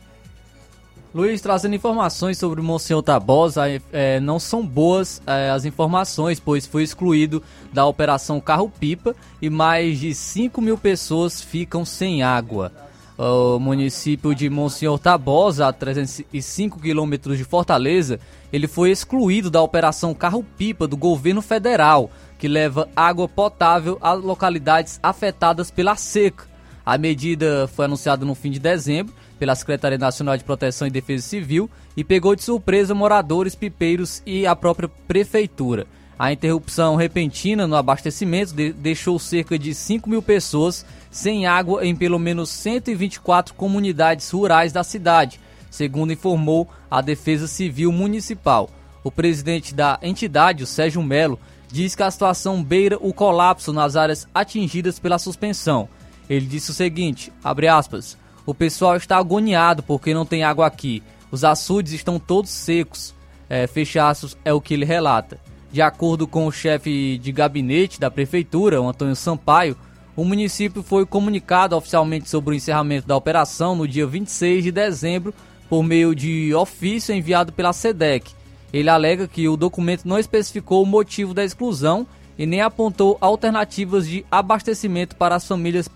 Luiz, 1.14 1.42
trazendo 1.42 1.76
informações 1.76 2.40
sobre 2.40 2.60
o 2.60 2.64
Monsenhor 2.64 3.04
Tabosa, 3.04 3.66
é, 3.92 4.20
não 4.20 4.40
são 4.40 4.66
boas 4.66 5.22
é, 5.28 5.52
as 5.52 5.64
informações, 5.64 6.40
pois 6.40 6.66
foi 6.66 6.82
excluído 6.82 7.44
da 7.72 7.86
operação 7.86 8.42
Carro-Pipa 8.42 9.16
e 9.40 9.48
mais 9.48 10.00
de 10.00 10.16
5 10.16 10.60
mil 10.60 10.76
pessoas 10.76 11.40
ficam 11.40 11.86
sem 11.86 12.24
água. 12.24 12.72
O 13.16 13.60
município 13.60 14.34
de 14.34 14.50
Monsenhor 14.50 14.98
Tabosa, 14.98 15.68
a 15.68 15.72
305 15.72 16.80
quilômetros 16.80 17.38
de 17.38 17.44
Fortaleza, 17.44 18.20
ele 18.52 18.68
foi 18.68 18.90
excluído 18.90 19.52
da 19.52 19.62
operação 19.62 20.16
Carro-Pipa 20.16 20.88
do 20.88 20.98
governo 20.98 21.44
federal, 21.44 22.10
que 22.40 22.48
leva 22.48 22.90
água 22.96 23.30
potável 23.30 24.00
a 24.02 24.14
localidades 24.14 25.00
afetadas 25.04 25.70
pela 25.70 25.96
seca. 25.96 26.52
A 26.84 26.98
medida 26.98 27.70
foi 27.76 27.86
anunciada 27.86 28.26
no 28.26 28.34
fim 28.34 28.50
de 28.50 28.60
dezembro 28.60 29.14
pela 29.44 29.56
Secretaria 29.56 29.98
Nacional 29.98 30.38
de 30.38 30.44
Proteção 30.46 30.88
e 30.88 30.90
Defesa 30.90 31.28
Civil 31.28 31.70
e 31.98 32.02
pegou 32.02 32.34
de 32.34 32.42
surpresa 32.42 32.96
moradores, 32.96 33.56
pipeiros 33.56 34.24
e 34.26 34.48
a 34.48 34.56
própria 34.56 34.88
prefeitura. 34.88 35.86
A 36.18 36.32
interrupção 36.32 36.96
repentina 36.96 37.68
no 37.68 37.76
abastecimento 37.76 38.54
de 38.54 38.72
deixou 38.72 39.20
cerca 39.20 39.60
de 39.60 39.76
5 39.76 40.10
mil 40.10 40.22
pessoas 40.22 40.86
sem 41.12 41.46
água 41.46 41.86
em 41.86 41.94
pelo 41.94 42.18
menos 42.18 42.52
124 42.52 43.54
comunidades 43.56 44.32
rurais 44.32 44.72
da 44.72 44.82
cidade, 44.82 45.42
segundo 45.70 46.14
informou 46.14 46.70
a 46.90 47.02
Defesa 47.02 47.46
Civil 47.46 47.92
Municipal. 47.92 48.70
O 49.04 49.12
presidente 49.12 49.76
da 49.76 50.00
entidade, 50.02 50.64
o 50.64 50.68
Sérgio 50.68 51.04
Melo, 51.04 51.38
diz 51.70 51.96
que 51.96 52.04
a 52.04 52.10
situação 52.10 52.64
beira 52.64 52.98
o 53.02 53.14
colapso 53.14 53.74
nas 53.74 53.98
áreas 53.98 54.26
atingidas 54.34 55.00
pela 55.00 55.20
suspensão. 55.20 55.90
Ele 56.30 56.46
disse 56.46 56.72
o 56.72 56.74
seguinte, 56.74 57.30
abre 57.44 57.68
aspas, 57.68 58.18
o 58.46 58.54
pessoal 58.54 58.96
está 58.96 59.18
agoniado 59.18 59.84
porque 59.84 60.14
não 60.14 60.26
tem 60.26 60.44
água 60.44 60.68
aqui. 60.68 61.02
Os 61.32 61.44
açudes 61.44 61.94
estão 61.94 62.20
todos 62.20 62.50
secos. 62.52 63.14
É, 63.50 63.68
fechaços 63.68 64.38
é 64.44 64.54
o 64.54 64.62
que 64.62 64.74
ele 64.74 64.86
relata. 64.86 65.40
De 65.72 65.82
acordo 65.82 66.28
com 66.28 66.46
o 66.46 66.52
chefe 66.52 67.18
de 67.18 67.32
gabinete 67.32 68.00
da 68.00 68.12
prefeitura, 68.12 68.82
o 68.82 68.88
Antônio 68.88 69.16
Sampaio, 69.16 69.78
o 70.16 70.24
município 70.24 70.84
foi 70.84 71.06
comunicado 71.06 71.76
oficialmente 71.76 72.30
sobre 72.30 72.54
o 72.54 72.56
encerramento 72.56 73.08
da 73.08 73.16
operação 73.16 73.76
no 73.76 73.88
dia 73.88 74.06
26 74.06 74.64
de 74.64 74.72
dezembro 74.72 75.34
por 75.68 75.84
meio 75.84 76.14
de 76.14 76.54
ofício 76.54 77.16
enviado 77.16 77.52
pela 77.52 77.74
SEDEC. 77.74 78.32
Ele 78.72 78.90
alega 78.90 79.28
que 79.28 79.48
o 79.48 79.58
documento 79.58 80.08
não 80.08 80.20
especificou 80.20 80.84
o 80.84 80.86
motivo 80.86 81.34
da 81.34 81.44
exclusão 81.44 82.06
e 82.38 82.46
nem 82.46 82.62
apontou 82.62 83.18
alternativas 83.22 84.08
de 84.08 84.26
abastecimento 84.30 85.16
para 85.16 85.36
as 85.36 85.48
famílias 85.48 85.88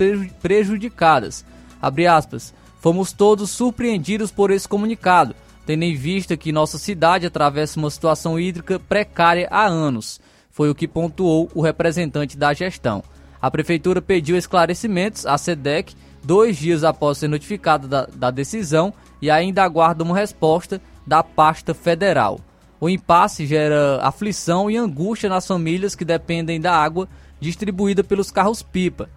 prejudicadas. 0.42 1.46
Aspas, 1.82 2.54
Fomos 2.80 3.12
todos 3.12 3.50
surpreendidos 3.50 4.32
por 4.32 4.52
esse 4.52 4.68
comunicado, 4.68 5.36
tendo 5.66 5.84
em 5.84 5.96
vista 5.96 6.38
que 6.38 6.52
nossa 6.52 6.78
cidade 6.78 7.26
atravessa 7.26 7.80
uma 7.80 7.90
situação 7.90 8.40
hídrica 8.40 8.80
precária 8.80 9.48
há 9.52 9.66
anos. 9.66 10.22
Foi 10.52 10.70
o 10.70 10.76
que 10.76 10.88
pontuou 10.88 11.50
o 11.54 11.62
representante 11.62 12.38
da 12.38 12.54
gestão. 12.54 13.04
A 13.42 13.50
prefeitura 13.52 14.02
pediu 14.02 14.38
esclarecimentos 14.38 15.26
à 15.26 15.38
SEDEC 15.38 15.96
dois 16.24 16.58
dias 16.58 16.84
após 16.84 17.18
ser 17.18 17.28
notificada 17.28 17.88
da, 17.88 18.06
da 18.06 18.32
decisão 18.32 18.94
e 19.22 19.30
ainda 19.30 19.64
aguarda 19.64 20.04
uma 20.04 20.16
resposta 20.16 20.80
da 21.06 21.24
pasta 21.24 21.74
federal. 21.74 22.40
O 22.80 22.88
impasse 22.88 23.46
gera 23.46 24.00
aflição 24.02 24.70
e 24.70 24.78
angústia 24.78 25.30
nas 25.30 25.48
famílias 25.48 25.96
que 25.96 26.06
dependem 26.06 26.62
da 26.62 26.74
água 26.74 27.08
distribuída 27.40 28.04
pelos 28.04 28.30
carros-pipa. 28.30 29.10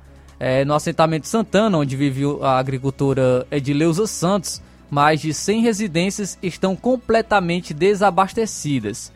É, 0.43 0.65
no 0.65 0.73
assentamento 0.73 1.29
Santana, 1.29 1.77
onde 1.77 1.95
vive 1.95 2.25
a 2.41 2.59
agricultora 2.59 3.47
Edileuza 3.51 4.07
Santos, 4.07 4.63
mais 4.91 5.21
de 5.21 5.35
100 5.35 5.61
residências 5.61 6.39
estão 6.43 6.75
completamente 6.75 7.75
desabastecidas. 7.75 9.13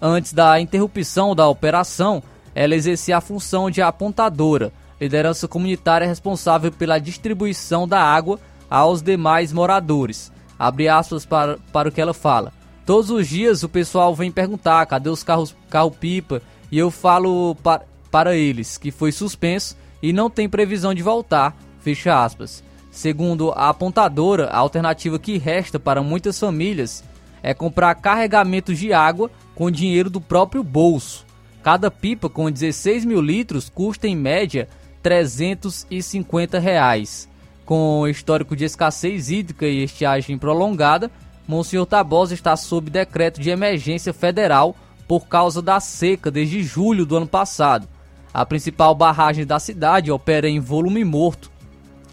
Antes 0.00 0.34
da 0.34 0.60
interrupção 0.60 1.34
da 1.34 1.48
operação, 1.48 2.22
ela 2.54 2.74
exercia 2.74 3.16
a 3.16 3.22
função 3.22 3.70
de 3.70 3.80
apontadora, 3.80 4.70
liderança 5.00 5.48
comunitária 5.48 6.06
responsável 6.06 6.70
pela 6.70 6.98
distribuição 6.98 7.88
da 7.88 8.02
água 8.02 8.38
aos 8.68 9.00
demais 9.00 9.54
moradores. 9.54 10.30
Abre 10.58 10.88
aspas 10.88 11.24
para, 11.24 11.56
para 11.72 11.88
o 11.88 11.92
que 11.92 12.02
ela 12.02 12.12
fala. 12.12 12.52
Todos 12.84 13.10
os 13.10 13.26
dias 13.26 13.62
o 13.62 13.68
pessoal 13.68 14.14
vem 14.14 14.30
perguntar 14.30 14.84
cadê 14.84 15.08
os 15.08 15.22
carros 15.22 15.56
carro-pipa 15.70 16.42
e 16.70 16.78
eu 16.78 16.90
falo 16.90 17.54
para, 17.62 17.82
para 18.10 18.36
eles 18.36 18.76
que 18.76 18.90
foi 18.90 19.10
suspenso 19.10 19.74
e 20.06 20.12
não 20.12 20.30
tem 20.30 20.48
previsão 20.48 20.94
de 20.94 21.02
voltar, 21.02 21.56
fecha 21.80 22.22
aspas. 22.22 22.62
Segundo 22.92 23.50
a 23.50 23.70
apontadora, 23.70 24.46
a 24.46 24.58
alternativa 24.58 25.18
que 25.18 25.36
resta 25.36 25.80
para 25.80 26.00
muitas 26.00 26.38
famílias 26.38 27.02
é 27.42 27.52
comprar 27.52 27.92
carregamentos 27.96 28.78
de 28.78 28.92
água 28.92 29.28
com 29.52 29.68
dinheiro 29.68 30.08
do 30.08 30.20
próprio 30.20 30.62
bolso. 30.62 31.26
Cada 31.60 31.90
pipa 31.90 32.28
com 32.28 32.48
16 32.48 33.04
mil 33.04 33.20
litros 33.20 33.68
custa 33.68 34.06
em 34.06 34.14
média 34.14 34.68
350 35.02 36.60
reais. 36.60 37.28
Com 37.64 38.06
histórico 38.06 38.54
de 38.54 38.64
escassez 38.64 39.28
hídrica 39.28 39.66
e 39.66 39.82
estiagem 39.82 40.38
prolongada, 40.38 41.10
Monsenhor 41.48 41.84
Tabosa 41.84 42.32
está 42.32 42.54
sob 42.54 42.90
decreto 42.90 43.40
de 43.40 43.50
emergência 43.50 44.14
federal 44.14 44.76
por 45.08 45.26
causa 45.26 45.60
da 45.60 45.80
seca 45.80 46.30
desde 46.30 46.62
julho 46.62 47.04
do 47.04 47.16
ano 47.16 47.26
passado. 47.26 47.88
A 48.36 48.44
principal 48.44 48.94
barragem 48.94 49.46
da 49.46 49.58
cidade 49.58 50.12
opera 50.12 50.46
em 50.46 50.60
volume 50.60 51.02
morto 51.02 51.50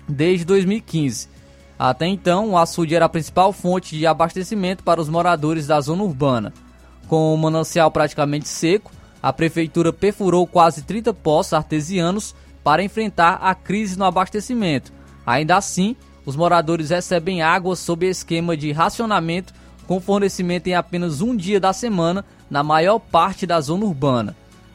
desde 0.08 0.46
2015. 0.46 1.28
Até 1.78 2.08
então, 2.08 2.52
o 2.52 2.58
açude 2.58 2.96
era 2.96 3.04
a 3.04 3.10
principal 3.10 3.52
fonte 3.52 3.98
de 3.98 4.08
abastecimento 4.08 4.86
para 4.86 5.02
os 5.02 5.10
moradores 5.10 5.68
da 5.68 5.82
zona 5.82 6.02
urbana. 6.02 6.54
Com 7.10 7.34
o 7.34 7.38
manancial 7.38 7.92
praticamente 7.92 8.48
seco, 8.48 8.90
a 9.22 9.34
prefeitura 9.34 9.92
perfurou 9.92 10.48
quase 10.48 10.84
30 10.84 11.14
poços 11.14 11.52
artesianos 11.52 12.34
para 12.64 12.82
enfrentar 12.82 13.40
a 13.42 13.54
crise 13.54 14.00
no 14.00 14.06
abastecimento. 14.06 14.94
Ainda 15.26 15.58
assim, 15.58 15.94
os 16.26 16.38
moradores 16.38 16.90
recebem 16.90 17.42
água 17.42 17.76
sob 17.76 18.08
esquema 18.08 18.56
de 18.56 18.72
racionamento 18.72 19.54
com 19.86 20.00
fornecimento 20.00 20.68
em 20.68 20.74
apenas 20.74 21.20
um 21.20 21.36
dia 21.36 21.60
da 21.60 21.74
semana 21.74 22.24
na 22.50 22.64
maior 22.64 22.98
parte 22.98 23.46
da 23.46 23.60
zona 23.60 23.84
urbana. 23.84 24.34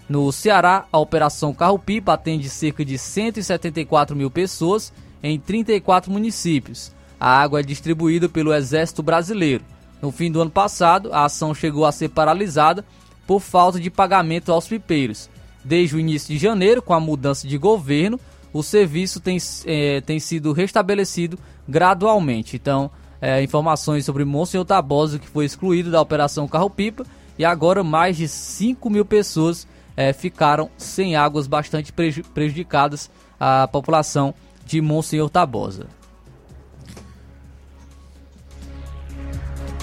No 0.09 0.33
Ceará, 0.33 0.87
a 0.91 0.99
Operação 0.99 1.53
Carro-Pipa 1.53 2.15
atende 2.15 2.49
cerca 2.49 2.83
de 2.83 2.97
174 2.97 4.17
mil 4.17 4.31
pessoas 4.31 4.91
em 5.23 5.39
34 5.39 6.11
municípios. 6.11 6.93
A 7.21 7.41
água 7.41 7.61
é 7.61 7.63
distribuída 7.63 8.29
pelo 8.29 8.55
Exército 8.55 9.03
Brasileiro. 9.03 9.65
No 10.01 10.11
fim 10.11 10.31
do 10.33 10.41
ano 10.41 10.51
passado, 10.51 11.13
a 11.13 11.25
ação 11.25 11.55
chegou 11.55 11.85
a 11.85 11.93
ser 11.93 12.09
paralisada 12.09 12.85
por 13.27 13.41
falta 13.41 13.79
de 13.79 13.91
pagamento 13.91 14.51
aos 14.51 14.67
pipeiros. 14.67 15.29
Desde 15.63 15.97
o 15.97 16.01
início 16.01 16.29
de 16.29 16.39
janeiro, 16.39 16.81
com 16.81 16.95
a 16.95 17.01
mudança 17.01 17.47
de 17.47 17.59
governo, 17.59 18.19
o 18.51 18.63
serviço 18.63 19.21
tem, 19.21 19.37
é, 19.67 20.01
tem 20.01 20.19
sido 20.19 20.53
restabelecido 20.53 21.39
gradualmente. 21.69 22.57
Então, 22.57 22.91
é, 23.21 23.43
informações 23.43 24.07
sobre 24.07 24.25
Monsenhor 24.25 24.65
Tabosa, 24.65 25.19
que 25.19 25.29
foi 25.29 25.45
excluído 25.45 25.91
da 25.91 26.01
Operação 26.01 26.49
Carro-Pipa, 26.49 27.05
e 27.39 27.45
agora 27.45 27.85
mais 27.85 28.17
de 28.17 28.27
5 28.27 28.89
mil 28.89 29.05
pessoas 29.05 29.67
é, 29.99 30.13
ficaram 30.13 30.71
sem 30.79 31.17
águas 31.17 31.49
bastante 31.49 31.93
prejudicadas 31.93 33.11
a 33.39 33.67
população 33.67 34.33
de 34.65 34.81
Monsenhor 34.81 35.29
Tabosa. 35.29 35.87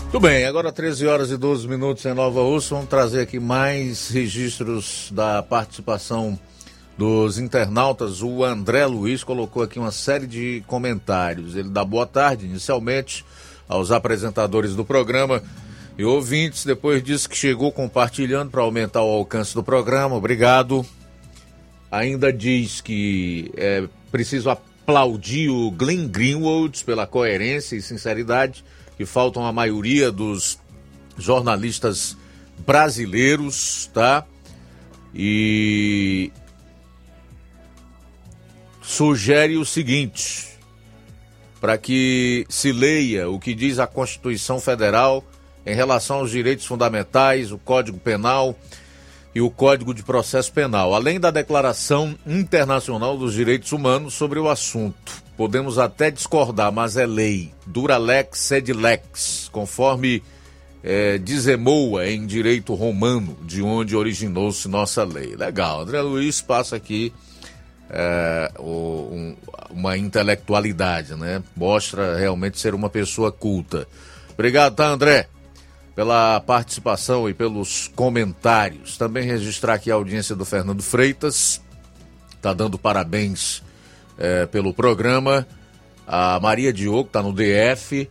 Muito 0.04 0.20
bem, 0.22 0.46
agora 0.46 0.72
13 0.72 1.06
horas 1.06 1.32
e 1.32 1.38
12 1.38 1.68
minutos 1.68 2.06
em 2.06 2.14
Nova 2.14 2.42
Rússia. 2.42 2.76
Vamos 2.76 2.90
trazer 2.90 3.20
aqui 3.20 3.42
mais 3.42 4.08
registros 4.08 5.12
da 5.12 5.44
participação 5.44 6.40
dos 6.98 7.38
internautas. 7.38 8.22
O 8.22 8.42
André 8.42 8.86
Luiz 8.86 9.22
colocou 9.22 9.64
aqui 9.64 9.78
uma 9.78 9.92
série 9.92 10.28
de 10.28 10.64
comentários. 10.66 11.58
Ele 11.58 11.68
dá 11.68 11.84
boa 11.84 12.06
tarde, 12.06 12.46
inicialmente, 12.46 13.26
aos 13.68 13.92
apresentadores 13.92 14.78
do 14.78 14.86
programa 14.86 15.44
e 15.98 16.04
ouvintes, 16.04 16.66
depois 16.66 17.02
disse 17.02 17.28
que 17.28 17.38
chegou 17.38 17.72
compartilhando 17.72 18.52
para 18.52 18.62
aumentar 18.62 19.02
o 19.02 19.10
alcance 19.10 19.54
do 19.54 19.64
programa. 19.64 20.16
Obrigado. 20.16 20.86
Ainda 21.90 22.34
diz 22.34 22.82
que 22.82 23.52
é 23.56 23.88
preciso 24.12 24.50
aplaudir 24.50 25.50
o 25.50 25.72
Glenn 25.72 26.08
Greenwald 26.08 26.84
pela 26.84 27.08
coerência 27.08 27.76
e 27.76 27.82
sinceridade 27.82 28.64
que 28.98 29.06
faltam 29.06 29.46
a 29.46 29.52
maioria 29.52 30.12
dos 30.12 30.60
jornalistas 31.18 32.18
brasileiros, 32.66 33.90
tá? 33.94 34.26
E 35.14 36.32
sugere 38.82 39.56
o 39.56 39.64
seguinte: 39.64 40.50
para 41.62 41.78
que 41.78 42.46
se 42.50 42.74
leia 42.74 43.30
o 43.30 43.40
que 43.40 43.54
diz 43.54 43.80
a 43.80 43.88
Constituição 43.88 44.60
Federal 44.60 45.24
em 45.66 45.76
relação 45.76 46.18
aos 46.18 46.32
direitos 46.32 46.66
fundamentais, 46.66 47.52
o 47.52 47.58
Código 47.58 47.98
Penal 47.98 48.56
e 49.34 49.42
o 49.42 49.50
Código 49.50 49.94
de 49.94 50.04
Processo 50.04 50.52
Penal, 50.54 50.94
além 50.94 51.20
da 51.20 51.32
Declaração 51.32 52.16
Internacional 52.26 53.18
dos 53.18 53.34
Direitos 53.34 53.72
Humanos 53.72 54.14
sobre 54.14 54.40
o 54.40 54.50
assunto. 54.50 55.24
Podemos 55.36 55.78
até 55.78 56.10
discordar, 56.10 56.72
mas 56.72 56.96
é 56.96 57.06
lei. 57.06 57.52
Dura 57.66 57.98
lex 57.98 58.40
sed 58.40 58.72
lex, 58.72 59.50
conforme 59.52 60.24
é, 60.82 61.18
dizemoa 61.18 62.08
em 62.08 62.26
direito 62.26 62.74
romano, 62.74 63.38
de 63.42 63.62
onde 63.62 63.96
originou-se 63.96 64.68
nossa 64.70 65.04
lei. 65.04 65.36
Legal. 65.36 65.82
André 65.82 66.02
Luiz 66.02 66.42
passa 66.42 66.78
aqui 66.78 67.12
é, 67.90 68.52
o, 68.58 69.10
um, 69.12 69.36
uma 69.72 69.98
intelectualidade, 69.98 71.16
né? 71.16 71.44
Mostra 71.56 72.18
realmente 72.18 72.58
ser 72.58 72.74
uma 72.74 72.90
pessoa 72.90 73.32
culta. 73.32 73.86
Obrigado, 74.34 74.76
tá, 74.76 74.88
André? 74.88 75.28
Pela 75.96 76.42
participação 76.42 77.30
e 77.30 77.34
pelos 77.34 77.88
comentários. 77.96 78.98
Também 78.98 79.24
registrar 79.24 79.76
aqui 79.76 79.90
a 79.90 79.96
audiência 79.96 80.36
do 80.36 80.44
Fernando 80.44 80.84
Freitas, 80.84 81.62
está 82.36 82.54
dando 82.54 82.78
parabéns 82.78 83.64
é, 84.18 84.46
pelo 84.46 84.74
programa. 84.74 85.48
A 86.06 86.40
Maria 86.40 86.72
Diogo 86.72 87.08
está 87.08 87.24
no 87.24 87.34
DF, 87.34 88.10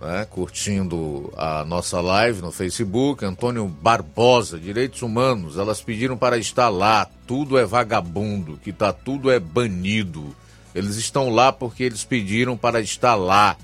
né, 0.00 0.26
curtindo 0.28 1.32
a 1.36 1.64
nossa 1.64 2.00
live 2.00 2.40
no 2.40 2.50
Facebook. 2.50 3.24
Antônio 3.24 3.68
Barbosa, 3.68 4.58
Direitos 4.58 5.02
Humanos, 5.02 5.58
elas 5.58 5.82
pediram 5.82 6.16
para 6.16 6.38
estar 6.38 6.70
lá. 6.70 7.06
Tudo 7.26 7.58
é 7.58 7.66
vagabundo, 7.66 8.58
que 8.62 8.72
tá 8.72 8.92
tudo 8.92 9.30
é 9.30 9.38
banido. 9.38 10.34
Eles 10.74 10.96
estão 10.96 11.28
lá 11.28 11.52
porque 11.52 11.84
eles 11.84 12.02
pediram 12.02 12.56
para 12.56 12.80
estar 12.80 13.14
lá. 13.14 13.56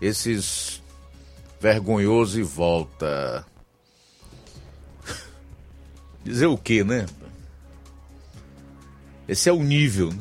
Esses 0.00 0.81
vergonhoso 1.62 2.40
e 2.40 2.42
volta. 2.42 3.46
Dizer 6.24 6.46
o 6.46 6.58
que, 6.58 6.82
né? 6.82 7.06
Esse 9.28 9.48
é 9.48 9.52
o 9.52 9.62
nível. 9.62 10.10
Né? 10.10 10.18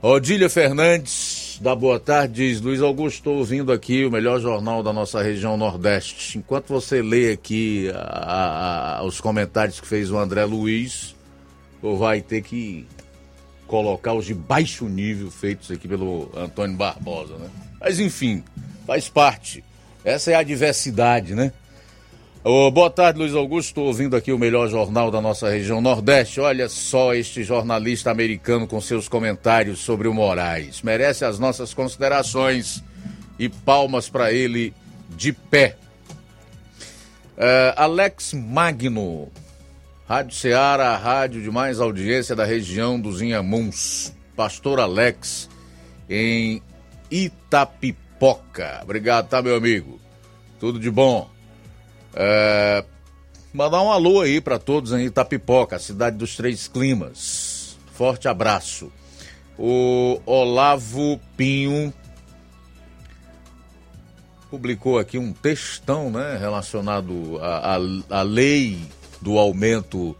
Odília 0.00 0.48
Fernandes, 0.48 1.58
da 1.60 1.74
Boa 1.74 1.98
Tarde, 1.98 2.34
diz: 2.34 2.60
Luiz 2.60 2.80
Augusto, 2.80 3.16
estou 3.16 3.38
ouvindo 3.38 3.72
aqui 3.72 4.04
o 4.04 4.10
melhor 4.10 4.40
jornal 4.40 4.84
da 4.84 4.92
nossa 4.92 5.20
região 5.20 5.56
Nordeste. 5.56 6.38
Enquanto 6.38 6.68
você 6.68 7.02
lê 7.02 7.32
aqui 7.32 7.90
a, 7.92 8.98
a, 9.00 9.04
os 9.04 9.20
comentários 9.20 9.80
que 9.80 9.86
fez 9.88 10.12
o 10.12 10.16
André 10.16 10.44
Luiz, 10.44 11.16
vai 11.82 12.20
ter 12.20 12.42
que 12.42 12.86
colocar 13.66 14.14
os 14.14 14.24
de 14.24 14.34
baixo 14.34 14.84
nível 14.88 15.28
feitos 15.28 15.72
aqui 15.72 15.88
pelo 15.88 16.30
Antônio 16.36 16.76
Barbosa, 16.76 17.36
né? 17.36 17.50
Mas 17.80 17.98
enfim, 17.98 18.44
faz 18.88 19.06
parte. 19.06 19.62
Essa 20.02 20.30
é 20.30 20.34
a 20.34 20.42
diversidade, 20.42 21.34
né? 21.34 21.52
Ô, 22.42 22.70
boa 22.70 22.88
tarde, 22.88 23.18
Luiz 23.18 23.34
Augusto. 23.34 23.68
Estou 23.68 23.84
ouvindo 23.84 24.16
aqui 24.16 24.32
o 24.32 24.38
melhor 24.38 24.66
jornal 24.66 25.10
da 25.10 25.20
nossa 25.20 25.50
região 25.50 25.82
Nordeste. 25.82 26.40
Olha 26.40 26.70
só 26.70 27.12
este 27.12 27.44
jornalista 27.44 28.10
americano 28.10 28.66
com 28.66 28.80
seus 28.80 29.06
comentários 29.06 29.80
sobre 29.80 30.08
o 30.08 30.14
Moraes. 30.14 30.80
Merece 30.80 31.26
as 31.26 31.38
nossas 31.38 31.74
considerações 31.74 32.82
e 33.38 33.50
palmas 33.50 34.08
para 34.08 34.32
ele 34.32 34.72
de 35.10 35.34
pé. 35.34 35.76
Uh, 37.36 37.76
Alex 37.76 38.32
Magno, 38.32 39.28
Rádio 40.08 40.34
Ceará, 40.34 40.96
rádio 40.96 41.42
de 41.42 41.50
mais 41.50 41.78
audiência 41.78 42.34
da 42.34 42.46
região 42.46 42.98
dos 42.98 43.20
Inhamuns. 43.20 44.14
Pastor 44.34 44.80
Alex, 44.80 45.46
em 46.08 46.62
Itapipoca. 48.18 48.80
Obrigado, 48.82 49.28
tá, 49.28 49.40
meu 49.40 49.56
amigo? 49.56 50.00
Tudo 50.58 50.80
de 50.80 50.90
bom. 50.90 51.30
É, 52.14 52.84
mandar 53.52 53.80
um 53.82 53.92
alô 53.92 54.20
aí 54.20 54.40
para 54.40 54.58
todos 54.58 54.92
em 54.92 55.06
Itapipoca, 55.06 55.78
cidade 55.78 56.16
dos 56.16 56.36
três 56.36 56.66
climas. 56.66 57.78
Forte 57.94 58.26
abraço. 58.26 58.92
O 59.56 60.20
Olavo 60.26 61.20
Pinho 61.36 61.92
publicou 64.50 64.98
aqui 64.98 65.18
um 65.18 65.32
textão, 65.32 66.10
né, 66.10 66.36
relacionado 66.38 67.38
à 68.10 68.22
lei 68.22 68.80
do 69.20 69.38
aumento 69.38 70.16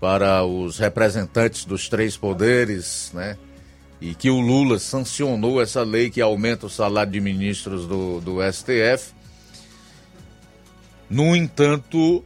para 0.00 0.44
os 0.44 0.78
representantes 0.78 1.64
dos 1.64 1.88
três 1.88 2.16
poderes, 2.16 3.10
né? 3.14 3.38
E 4.02 4.16
que 4.16 4.28
o 4.28 4.40
Lula 4.40 4.80
sancionou 4.80 5.62
essa 5.62 5.84
lei 5.84 6.10
que 6.10 6.20
aumenta 6.20 6.66
o 6.66 6.68
salário 6.68 7.12
de 7.12 7.20
ministros 7.20 7.86
do, 7.86 8.20
do 8.20 8.38
STF. 8.52 9.12
No 11.08 11.36
entanto, 11.36 12.24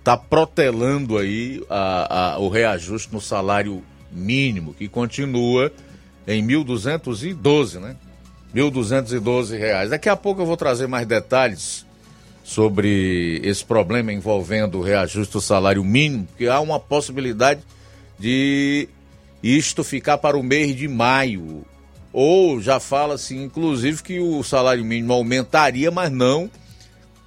está 0.00 0.16
protelando 0.16 1.16
aí 1.16 1.64
a, 1.70 2.32
a, 2.32 2.38
o 2.40 2.48
reajuste 2.48 3.12
no 3.12 3.20
salário 3.20 3.84
mínimo, 4.10 4.74
que 4.74 4.88
continua 4.88 5.72
em 6.26 6.44
1.212, 6.44 7.78
né? 7.78 7.94
1.212 8.52 9.56
reais. 9.56 9.90
Daqui 9.90 10.08
a 10.08 10.16
pouco 10.16 10.42
eu 10.42 10.46
vou 10.46 10.56
trazer 10.56 10.88
mais 10.88 11.06
detalhes 11.06 11.86
sobre 12.42 13.40
esse 13.44 13.64
problema 13.64 14.12
envolvendo 14.12 14.78
o 14.78 14.82
reajuste 14.82 15.34
do 15.34 15.40
salário 15.40 15.84
mínimo, 15.84 16.26
porque 16.26 16.48
há 16.48 16.58
uma 16.58 16.80
possibilidade 16.80 17.60
de 18.18 18.88
isto 19.42 19.82
ficar 19.82 20.18
para 20.18 20.36
o 20.36 20.42
mês 20.42 20.76
de 20.76 20.86
maio. 20.86 21.64
Ou 22.12 22.60
já 22.60 22.78
fala-se, 22.78 23.36
inclusive, 23.36 24.02
que 24.02 24.20
o 24.20 24.42
salário 24.42 24.84
mínimo 24.84 25.12
aumentaria, 25.12 25.90
mas 25.90 26.10
não 26.10 26.50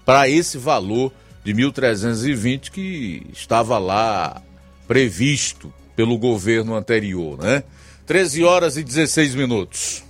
para 0.05 0.29
esse 0.29 0.57
valor 0.57 1.11
de 1.43 1.53
1.320 1.53 2.71
que 2.71 3.25
estava 3.33 3.79
lá 3.79 4.41
previsto 4.87 5.73
pelo 5.95 6.17
governo 6.17 6.75
anterior, 6.75 7.37
né? 7.39 7.63
13 8.05 8.43
horas 8.43 8.77
e 8.77 8.83
16 8.83 9.33
minutos. 9.33 10.03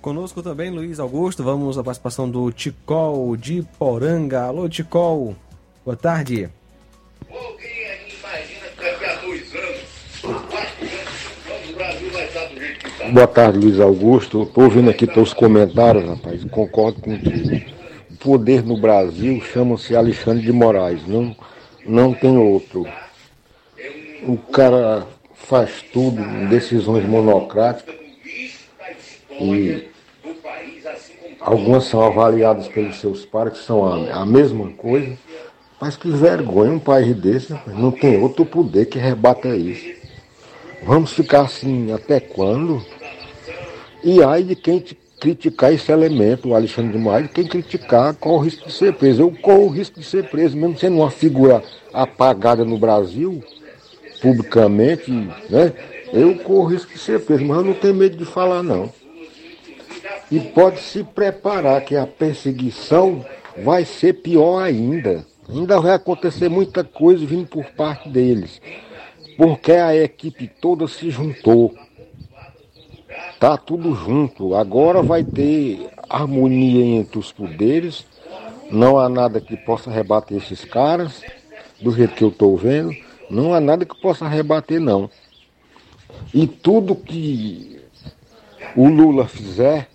Conosco 0.00 0.42
também 0.42 0.70
Luiz 0.70 0.98
Augusto, 0.98 1.44
vamos 1.44 1.76
à 1.76 1.84
participação 1.84 2.28
do 2.28 2.50
Ticol 2.50 3.36
de 3.36 3.62
Poranga. 3.78 4.44
Alô, 4.44 4.68
Ticol, 4.68 5.36
boa 5.84 5.96
tarde. 5.96 6.48
Boa 13.12 13.26
tarde, 13.26 13.58
Luiz 13.58 13.80
Augusto. 13.80 14.44
Estou 14.44 14.64
ouvindo 14.64 14.88
aqui 14.88 15.04
teus 15.04 15.34
comentários, 15.34 16.08
rapaz. 16.08 16.44
Concordo 16.44 17.00
contigo. 17.00 17.60
O 18.08 18.16
poder 18.18 18.62
no 18.62 18.76
Brasil 18.76 19.40
chama-se 19.40 19.96
Alexandre 19.96 20.44
de 20.44 20.52
Moraes. 20.52 21.04
Não, 21.08 21.34
não 21.84 22.14
tem 22.14 22.38
outro. 22.38 22.86
O 24.22 24.36
cara 24.36 25.04
faz 25.34 25.82
tudo, 25.92 26.22
decisões 26.48 27.04
monocráticas. 27.04 27.96
E 29.40 29.88
algumas 31.40 31.84
são 31.84 32.04
avaliadas 32.04 32.68
pelos 32.68 33.00
seus 33.00 33.24
pares, 33.24 33.58
que 33.58 33.64
são 33.64 33.84
a, 33.84 34.20
a 34.22 34.26
mesma 34.26 34.70
coisa. 34.70 35.18
Mas 35.80 35.96
que 35.96 36.08
vergonha 36.10 36.70
um 36.70 36.78
país 36.78 37.16
desse, 37.16 37.52
rapaz. 37.52 37.76
não 37.76 37.90
tem 37.90 38.20
outro 38.20 38.46
poder 38.46 38.86
que 38.86 39.00
rebata 39.00 39.48
isso. 39.48 39.98
Vamos 40.84 41.12
ficar 41.12 41.42
assim 41.42 41.92
até 41.92 42.20
quando? 42.20 42.80
E 44.02 44.22
aí 44.22 44.42
de 44.42 44.54
quem 44.56 44.82
criticar 45.20 45.72
esse 45.72 45.92
elemento, 45.92 46.48
o 46.48 46.54
Alexandre 46.54 46.92
de 46.92 46.98
Moraes, 46.98 47.30
quem 47.30 47.46
criticar 47.46 48.14
corre 48.14 48.36
o 48.36 48.44
risco 48.44 48.66
de 48.68 48.72
ser 48.72 48.94
preso. 48.94 49.22
Eu 49.22 49.32
corro 49.32 49.66
o 49.66 49.68
risco 49.68 50.00
de 50.00 50.06
ser 50.06 50.24
preso, 50.28 50.56
mesmo 50.56 50.78
sendo 50.78 50.96
uma 50.96 51.10
figura 51.10 51.62
apagada 51.92 52.64
no 52.64 52.78
Brasil, 52.78 53.44
publicamente, 54.22 55.10
né? 55.10 55.72
Eu 56.12 56.36
corro 56.38 56.62
o 56.62 56.66
risco 56.66 56.92
de 56.92 56.98
ser 56.98 57.20
preso, 57.20 57.44
mas 57.44 57.58
eu 57.58 57.64
não 57.64 57.74
tenho 57.74 57.94
medo 57.94 58.16
de 58.16 58.24
falar 58.24 58.62
não. 58.62 58.90
E 60.30 60.40
pode 60.40 60.80
se 60.80 61.04
preparar 61.04 61.84
que 61.84 61.96
a 61.96 62.06
perseguição 62.06 63.24
vai 63.62 63.84
ser 63.84 64.14
pior 64.14 64.62
ainda. 64.62 65.26
Ainda 65.48 65.80
vai 65.80 65.92
acontecer 65.92 66.48
muita 66.48 66.84
coisa 66.84 67.26
vindo 67.26 67.46
por 67.46 67.64
parte 67.72 68.08
deles. 68.08 68.60
Porque 69.36 69.72
a 69.72 69.94
equipe 69.96 70.50
toda 70.60 70.86
se 70.86 71.10
juntou. 71.10 71.74
Tá 73.40 73.56
tudo 73.56 73.94
junto. 73.94 74.54
Agora 74.54 75.02
vai 75.02 75.24
ter 75.24 75.88
harmonia 76.10 76.84
entre 76.84 77.18
os 77.18 77.32
poderes. 77.32 78.04
Não 78.70 78.98
há 78.98 79.08
nada 79.08 79.40
que 79.40 79.56
possa 79.56 79.90
rebater 79.90 80.36
esses 80.36 80.62
caras, 80.62 81.22
do 81.80 81.90
jeito 81.90 82.14
que 82.14 82.22
eu 82.22 82.28
estou 82.28 82.54
vendo. 82.54 82.94
Não 83.30 83.54
há 83.54 83.58
nada 83.58 83.86
que 83.86 83.98
possa 83.98 84.28
rebater, 84.28 84.78
não. 84.78 85.10
E 86.34 86.46
tudo 86.46 86.94
que 86.94 87.80
o 88.76 88.86
Lula 88.86 89.26
fizer, 89.26 89.88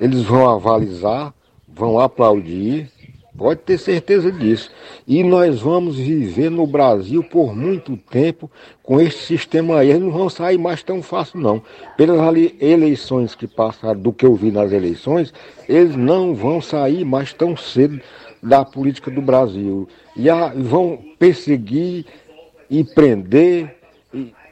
eles 0.00 0.24
vão 0.24 0.50
avalizar, 0.50 1.32
vão 1.68 2.00
aplaudir, 2.00 2.90
Pode 3.36 3.60
ter 3.60 3.78
certeza 3.78 4.30
disso. 4.30 4.70
E 5.08 5.24
nós 5.24 5.60
vamos 5.60 5.96
viver 5.96 6.50
no 6.50 6.66
Brasil 6.66 7.24
por 7.24 7.56
muito 7.56 7.96
tempo 7.96 8.50
com 8.82 9.00
esse 9.00 9.18
sistema 9.18 9.78
aí. 9.78 9.90
Eles 9.90 10.02
não 10.02 10.10
vão 10.10 10.28
sair 10.28 10.58
mais 10.58 10.82
tão 10.82 11.02
fácil, 11.02 11.40
não. 11.40 11.62
Pelas 11.96 12.20
eleições 12.60 13.34
que 13.34 13.46
passaram, 13.46 13.98
do 13.98 14.12
que 14.12 14.26
eu 14.26 14.34
vi 14.34 14.50
nas 14.50 14.70
eleições, 14.70 15.32
eles 15.66 15.96
não 15.96 16.34
vão 16.34 16.60
sair 16.60 17.04
mais 17.04 17.32
tão 17.32 17.56
cedo 17.56 18.00
da 18.42 18.64
política 18.64 19.10
do 19.10 19.22
Brasil. 19.22 19.88
E 20.14 20.28
a, 20.28 20.48
vão 20.48 20.98
perseguir 21.18 22.04
e 22.68 22.84
prender 22.84 23.76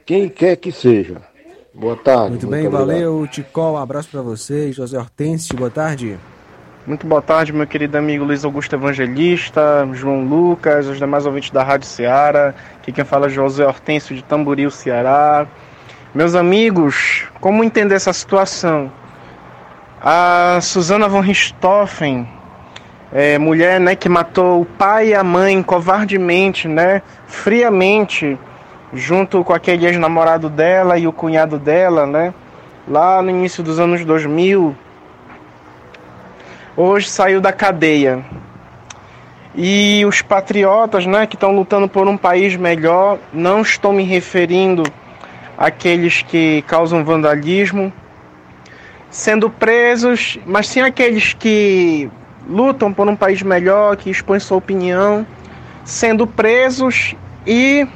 quem 0.06 0.28
quer 0.28 0.56
que 0.56 0.72
seja. 0.72 1.20
Boa 1.74 1.96
tarde. 1.96 2.30
Muito, 2.30 2.46
muito 2.46 2.50
bem, 2.50 2.66
obrigado. 2.66 2.86
valeu, 2.86 3.26
Ticol. 3.26 3.74
Um 3.74 3.76
abraço 3.76 4.08
para 4.08 4.22
você. 4.22 4.72
José 4.72 4.98
Hortense, 4.98 5.54
boa 5.54 5.70
tarde. 5.70 6.18
Muito 6.86 7.06
boa 7.06 7.20
tarde, 7.20 7.52
meu 7.52 7.66
querido 7.66 7.98
amigo 7.98 8.24
Luiz 8.24 8.42
Augusto 8.42 8.74
Evangelista, 8.74 9.86
João 9.92 10.24
Lucas, 10.24 10.86
os 10.86 10.96
demais 10.96 11.26
ouvintes 11.26 11.50
da 11.50 11.62
Rádio 11.62 11.86
Ceará. 11.86 12.54
Aqui 12.78 12.90
quem 12.90 13.04
fala 13.04 13.26
é 13.26 13.28
José 13.28 13.66
Hortêncio 13.66 14.16
de 14.16 14.24
Tamboril, 14.24 14.70
Ceará. 14.70 15.46
Meus 16.14 16.34
amigos, 16.34 17.28
como 17.38 17.62
entender 17.62 17.96
essa 17.96 18.14
situação? 18.14 18.90
A 20.00 20.58
Susana 20.62 21.06
von 21.06 21.20
Richthofen, 21.20 22.26
é, 23.12 23.36
mulher 23.36 23.78
né, 23.78 23.94
que 23.94 24.08
matou 24.08 24.62
o 24.62 24.64
pai 24.64 25.08
e 25.08 25.14
a 25.14 25.22
mãe 25.22 25.62
covardemente, 25.62 26.66
né, 26.66 27.02
friamente, 27.26 28.38
junto 28.94 29.44
com 29.44 29.52
aquele 29.52 29.84
ex-namorado 29.84 30.48
dela 30.48 30.96
e 30.96 31.06
o 31.06 31.12
cunhado 31.12 31.58
dela, 31.58 32.06
né, 32.06 32.32
lá 32.88 33.20
no 33.20 33.28
início 33.28 33.62
dos 33.62 33.78
anos 33.78 34.02
2000, 34.02 34.74
hoje 36.76 37.08
saiu 37.08 37.40
da 37.40 37.52
cadeia. 37.52 38.24
E 39.54 40.04
os 40.06 40.22
patriotas, 40.22 41.06
né, 41.06 41.26
que 41.26 41.34
estão 41.34 41.52
lutando 41.52 41.88
por 41.88 42.06
um 42.06 42.16
país 42.16 42.56
melhor, 42.56 43.18
não 43.32 43.62
estou 43.62 43.92
me 43.92 44.04
referindo 44.04 44.84
àqueles 45.58 46.22
que 46.22 46.62
causam 46.66 47.04
vandalismo, 47.04 47.92
sendo 49.10 49.50
presos, 49.50 50.38
mas 50.46 50.68
sim 50.68 50.80
aqueles 50.80 51.34
que 51.34 52.08
lutam 52.48 52.92
por 52.92 53.08
um 53.08 53.16
país 53.16 53.42
melhor, 53.42 53.96
que 53.96 54.08
expõem 54.08 54.38
sua 54.38 54.56
opinião, 54.56 55.26
sendo 55.84 56.26
presos 56.26 57.14
e 57.46 57.86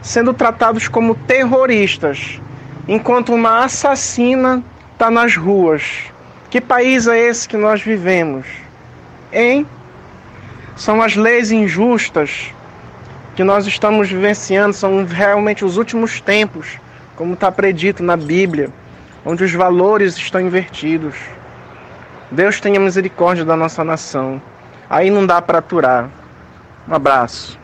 sendo 0.00 0.32
tratados 0.32 0.86
como 0.86 1.14
terroristas, 1.14 2.40
enquanto 2.86 3.34
uma 3.34 3.64
assassina 3.64 4.62
está 4.92 5.10
nas 5.10 5.36
ruas. 5.36 6.13
Que 6.54 6.60
país 6.60 7.08
é 7.08 7.18
esse 7.18 7.48
que 7.48 7.56
nós 7.56 7.82
vivemos? 7.82 8.46
Hein? 9.32 9.66
São 10.76 11.02
as 11.02 11.16
leis 11.16 11.50
injustas 11.50 12.52
que 13.34 13.42
nós 13.42 13.66
estamos 13.66 14.08
vivenciando, 14.08 14.72
são 14.72 15.04
realmente 15.04 15.64
os 15.64 15.76
últimos 15.76 16.20
tempos, 16.20 16.78
como 17.16 17.34
está 17.34 17.50
predito 17.50 18.04
na 18.04 18.16
Bíblia, 18.16 18.70
onde 19.24 19.42
os 19.42 19.52
valores 19.52 20.16
estão 20.16 20.40
invertidos. 20.40 21.16
Deus 22.30 22.60
tenha 22.60 22.78
misericórdia 22.78 23.44
da 23.44 23.56
nossa 23.56 23.82
nação. 23.82 24.40
Aí 24.88 25.10
não 25.10 25.26
dá 25.26 25.42
para 25.42 25.58
aturar. 25.58 26.08
Um 26.86 26.94
abraço. 26.94 27.58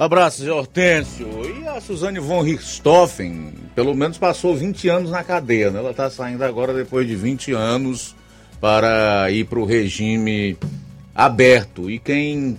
Abraço, 0.00 0.42
Zé 0.42 0.50
Hortêncio. 0.50 1.28
E 1.44 1.68
a 1.68 1.78
Suzane 1.78 2.18
von 2.18 2.40
Richthofen, 2.40 3.52
pelo 3.74 3.94
menos 3.94 4.16
passou 4.16 4.56
20 4.56 4.88
anos 4.88 5.10
na 5.10 5.22
cadeia, 5.22 5.70
né? 5.70 5.78
Ela 5.78 5.90
está 5.90 6.08
saindo 6.08 6.42
agora 6.42 6.72
depois 6.72 7.06
de 7.06 7.14
20 7.14 7.52
anos 7.52 8.16
para 8.58 9.30
ir 9.30 9.44
para 9.44 9.58
o 9.58 9.66
regime 9.66 10.56
aberto. 11.14 11.90
E 11.90 11.98
quem 11.98 12.58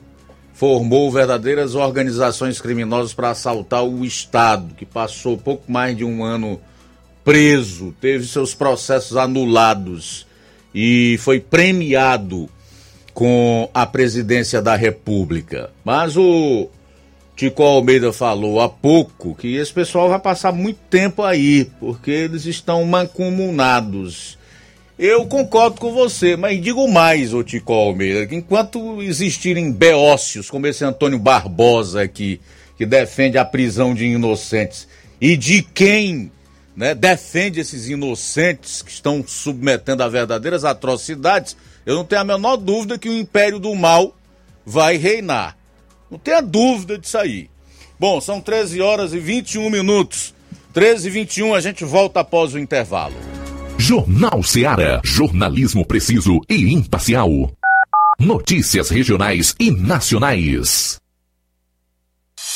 formou 0.53 1.11
verdadeiras 1.11 1.73
organizações 1.73 2.61
criminosas 2.61 3.11
para 3.11 3.31
assaltar 3.31 3.83
o 3.83 4.05
Estado, 4.05 4.75
que 4.75 4.85
passou 4.85 5.35
pouco 5.35 5.71
mais 5.71 5.97
de 5.97 6.05
um 6.05 6.23
ano 6.23 6.61
preso, 7.23 7.91
teve 7.99 8.27
seus 8.27 8.53
processos 8.53 9.17
anulados 9.17 10.27
e 10.75 11.17
foi 11.17 11.39
premiado 11.39 12.47
com 13.15 13.67
a 13.73 13.83
presidência 13.87 14.61
da 14.61 14.75
República. 14.75 15.71
Mas 15.83 16.15
o 16.15 16.69
Tico 17.41 17.63
Almeida 17.63 18.13
falou 18.13 18.61
há 18.61 18.69
pouco 18.69 19.33
que 19.33 19.55
esse 19.55 19.73
pessoal 19.73 20.07
vai 20.07 20.19
passar 20.19 20.51
muito 20.51 20.77
tempo 20.91 21.23
aí, 21.23 21.65
porque 21.79 22.11
eles 22.11 22.45
estão 22.45 22.85
mancomunados. 22.85 24.37
Eu 24.99 25.25
concordo 25.25 25.81
com 25.81 25.91
você, 25.91 26.35
mas 26.35 26.61
digo 26.61 26.87
mais, 26.87 27.33
ô 27.33 27.43
Tico 27.43 27.73
Almeida, 27.73 28.27
que 28.27 28.35
enquanto 28.35 29.01
existirem 29.01 29.71
beócios 29.71 30.51
como 30.51 30.67
esse 30.67 30.85
Antônio 30.85 31.17
Barbosa 31.17 32.03
aqui, 32.03 32.39
que 32.77 32.85
defende 32.85 33.39
a 33.39 33.43
prisão 33.43 33.95
de 33.95 34.05
inocentes, 34.05 34.87
e 35.19 35.35
de 35.35 35.63
quem 35.63 36.31
né, 36.75 36.93
defende 36.93 37.59
esses 37.59 37.89
inocentes 37.89 38.83
que 38.83 38.91
estão 38.91 39.25
submetendo 39.25 40.03
a 40.03 40.07
verdadeiras 40.07 40.63
atrocidades, 40.63 41.57
eu 41.87 41.95
não 41.95 42.05
tenho 42.05 42.21
a 42.21 42.23
menor 42.23 42.57
dúvida 42.57 42.99
que 42.99 43.09
o 43.09 43.17
império 43.17 43.57
do 43.57 43.73
mal 43.73 44.15
vai 44.63 44.95
reinar. 44.95 45.59
Não 46.11 46.19
tenha 46.19 46.41
dúvida 46.41 46.97
disso 46.97 47.17
aí. 47.17 47.49
Bom, 47.97 48.19
são 48.19 48.41
13 48.41 48.81
horas 48.81 49.13
e 49.13 49.19
21 49.19 49.69
minutos. 49.69 50.33
13 50.73 51.07
e 51.07 51.11
21, 51.11 51.55
a 51.55 51.61
gente 51.61 51.85
volta 51.85 52.19
após 52.19 52.53
o 52.53 52.59
intervalo. 52.59 53.15
Jornal 53.77 54.43
Seara. 54.43 55.01
Jornalismo 55.03 55.85
preciso 55.85 56.41
e 56.49 56.73
imparcial. 56.73 57.29
Notícias 58.19 58.89
regionais 58.89 59.55
e 59.59 59.71
nacionais. 59.71 61.00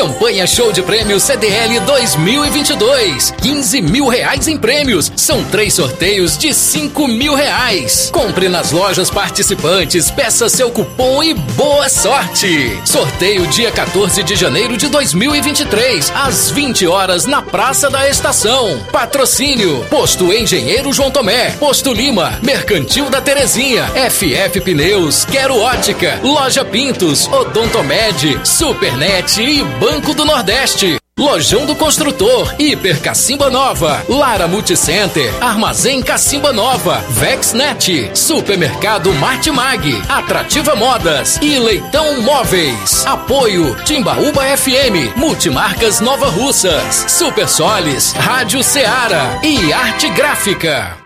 Campanha 0.00 0.46
Show 0.46 0.72
de 0.72 0.80
Prêmios 0.80 1.24
CDL 1.24 1.78
2022. 1.80 3.34
15 3.42 3.82
mil 3.82 4.08
reais 4.08 4.48
em 4.48 4.56
prêmios. 4.56 5.12
São 5.14 5.44
três 5.44 5.74
sorteios 5.74 6.38
de 6.38 6.54
5 6.54 7.06
mil 7.06 7.34
reais. 7.34 8.08
Compre 8.10 8.48
nas 8.48 8.72
lojas 8.72 9.10
participantes, 9.10 10.10
peça 10.10 10.48
seu 10.48 10.70
cupom 10.70 11.22
e 11.22 11.34
boa 11.34 11.86
sorte. 11.90 12.80
Sorteio 12.82 13.46
dia 13.48 13.70
14 13.70 14.22
de 14.22 14.36
janeiro 14.36 14.74
de 14.78 14.88
2023, 14.88 16.10
às 16.16 16.50
20 16.50 16.86
horas 16.86 17.26
na 17.26 17.42
Praça 17.42 17.90
da 17.90 18.08
Estação. 18.08 18.80
Patrocínio: 18.90 19.84
Posto 19.90 20.32
Engenheiro 20.32 20.94
João 20.94 21.10
Tomé, 21.10 21.50
Posto 21.60 21.92
Lima, 21.92 22.38
Mercantil 22.42 23.10
da 23.10 23.20
Terezinha, 23.20 23.84
FF 24.10 24.62
Pneus, 24.62 25.26
Quero 25.26 25.58
Ótica, 25.58 26.18
Loja 26.22 26.64
Pintos, 26.64 27.28
Odontomed, 27.28 28.40
Supernet 28.44 29.42
e 29.42 29.62
Banco 29.62 29.89
do 29.98 30.24
Nordeste. 30.24 30.98
Lojão 31.18 31.66
do 31.66 31.74
Construtor, 31.74 32.54
Hiper 32.58 33.00
Cacimba 33.00 33.50
Nova, 33.50 34.02
Lara 34.08 34.46
Multicenter, 34.46 35.32
Armazém 35.42 36.00
Cacimba 36.00 36.52
Nova, 36.52 37.04
Vexnet, 37.10 38.10
Supermercado 38.14 39.12
Martimag, 39.14 40.02
Atrativa 40.08 40.74
Modas 40.74 41.38
e 41.42 41.58
Leitão 41.58 42.22
Móveis. 42.22 43.04
Apoio 43.04 43.74
Timbaúba 43.84 44.42
FM, 44.56 45.14
Multimarcas 45.16 46.00
Nova 46.00 46.28
Russas, 46.28 47.04
Super 47.08 47.48
Solis, 47.48 48.12
Rádio 48.12 48.62
Ceará 48.62 49.40
e 49.42 49.72
Arte 49.72 50.08
Gráfica. 50.10 50.99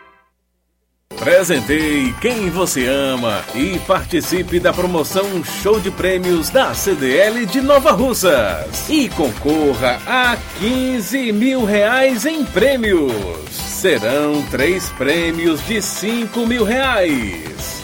Presenteie 1.24 2.12
quem 2.20 2.50
você 2.50 2.86
ama 2.86 3.42
e 3.54 3.78
participe 3.86 4.60
da 4.60 4.74
promoção 4.74 5.42
Show 5.42 5.80
de 5.80 5.90
Prêmios 5.90 6.50
da 6.50 6.74
CDL 6.74 7.46
de 7.46 7.62
Nova 7.62 7.92
Russas. 7.92 8.90
E 8.90 9.08
concorra 9.08 9.98
a 10.06 10.36
15 10.58 11.32
mil 11.32 11.64
reais 11.64 12.26
em 12.26 12.44
prêmios. 12.44 13.50
Serão 13.50 14.42
três 14.50 14.90
prêmios 14.90 15.66
de 15.66 15.80
5 15.80 16.46
mil 16.46 16.62
reais. 16.62 17.83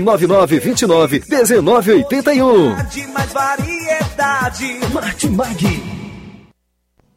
9929 0.01 1.23
1981. 1.27 2.75
De 2.85 3.07
mais 3.07 3.31
variedade. 3.31 4.79
Martimag. 4.93 6.01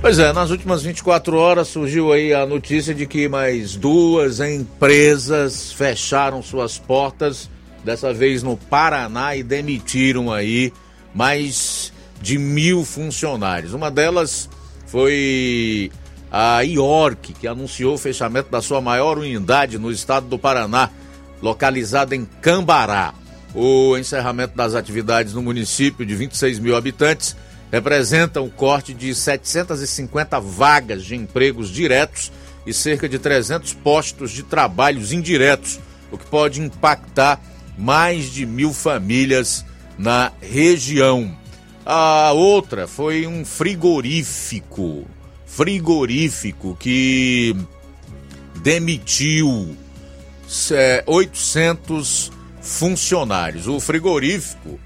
Pois 0.00 0.16
é, 0.18 0.32
nas 0.32 0.50
últimas 0.50 0.82
24 0.82 1.38
horas 1.38 1.68
surgiu 1.68 2.12
aí 2.12 2.34
a 2.34 2.44
notícia 2.46 2.94
de 2.94 3.06
que 3.06 3.28
mais 3.28 3.76
duas 3.76 4.40
empresas 4.40 5.72
fecharam 5.72 6.42
suas 6.42 6.78
portas, 6.78 7.48
dessa 7.82 8.12
vez 8.12 8.42
no 8.42 8.56
Paraná, 8.56 9.34
e 9.34 9.42
demitiram 9.42 10.30
aí 10.30 10.70
mais 11.14 11.92
de 12.20 12.38
mil 12.38 12.84
funcionários. 12.84 13.72
Uma 13.72 13.90
delas 13.90 14.48
foi 14.86 15.90
a 16.30 16.60
Iorc, 16.60 17.32
que 17.32 17.46
anunciou 17.46 17.94
o 17.94 17.98
fechamento 17.98 18.50
da 18.50 18.60
sua 18.60 18.80
maior 18.80 19.18
unidade 19.18 19.78
no 19.78 19.90
estado 19.90 20.26
do 20.26 20.38
Paraná, 20.38 20.90
localizada 21.40 22.14
em 22.14 22.24
Cambará. 22.40 23.14
O 23.54 23.96
encerramento 23.96 24.56
das 24.56 24.74
atividades 24.74 25.32
no 25.32 25.42
município 25.42 26.04
de 26.04 26.14
26 26.14 26.58
mil 26.58 26.76
habitantes 26.76 27.34
representa 27.72 28.40
um 28.40 28.48
corte 28.48 28.92
de 28.92 29.14
750 29.14 30.38
vagas 30.40 31.04
de 31.04 31.14
empregos 31.14 31.70
diretos 31.70 32.30
e 32.66 32.72
cerca 32.72 33.08
de 33.08 33.18
300 33.18 33.72
postos 33.74 34.30
de 34.30 34.42
trabalhos 34.42 35.12
indiretos, 35.12 35.80
o 36.10 36.18
que 36.18 36.26
pode 36.26 36.60
impactar 36.60 37.40
mais 37.76 38.26
de 38.26 38.44
mil 38.44 38.72
famílias 38.72 39.64
na 39.98 40.32
região. 40.40 41.36
A 41.84 42.32
outra 42.32 42.86
foi 42.86 43.26
um 43.26 43.44
frigorífico, 43.44 45.06
frigorífico 45.46 46.76
que 46.78 47.56
demitiu 48.62 49.76
é, 50.72 51.02
800 51.06 52.30
funcionários. 52.60 53.66
O 53.66 53.80
frigorífico, 53.80 54.78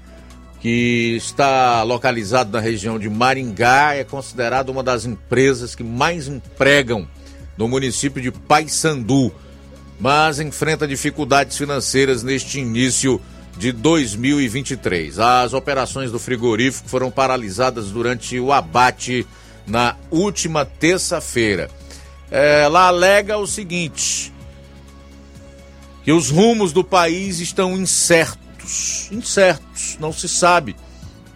que 0.59 1.15
está 1.17 1.83
localizado 1.83 2.51
na 2.51 2.59
região 2.59 2.97
de 2.97 3.09
Maringá, 3.09 3.95
é 3.95 4.03
considerado 4.03 4.69
uma 4.69 4.81
das 4.81 5.05
empresas 5.05 5.75
que 5.75 5.83
mais 5.83 6.27
empregam 6.27 7.07
no 7.57 7.67
município 7.67 8.21
de 8.21 8.31
Paysandu, 8.31 9.31
mas 9.99 10.39
enfrenta 10.39 10.87
dificuldades 10.87 11.57
financeiras 11.57 12.23
neste 12.23 12.59
início 12.59 13.21
de 13.57 13.71
2023. 13.71 15.19
As 15.19 15.53
operações 15.53 16.11
do 16.11 16.19
frigorífico 16.19 16.89
foram 16.89 17.11
paralisadas 17.11 17.91
durante 17.91 18.39
o 18.39 18.51
abate 18.51 19.25
na 19.65 19.95
última 20.11 20.65
terça-feira. 20.65 21.69
Ela 22.29 22.87
alega 22.87 23.37
o 23.37 23.47
seguinte: 23.47 24.33
que 26.03 26.11
os 26.11 26.29
rumos 26.29 26.73
do 26.73 26.83
país 26.83 27.39
estão 27.39 27.77
incertos. 27.77 29.09
Incertos, 29.11 29.97
não 29.99 30.11
se 30.11 30.27
sabe 30.27 30.75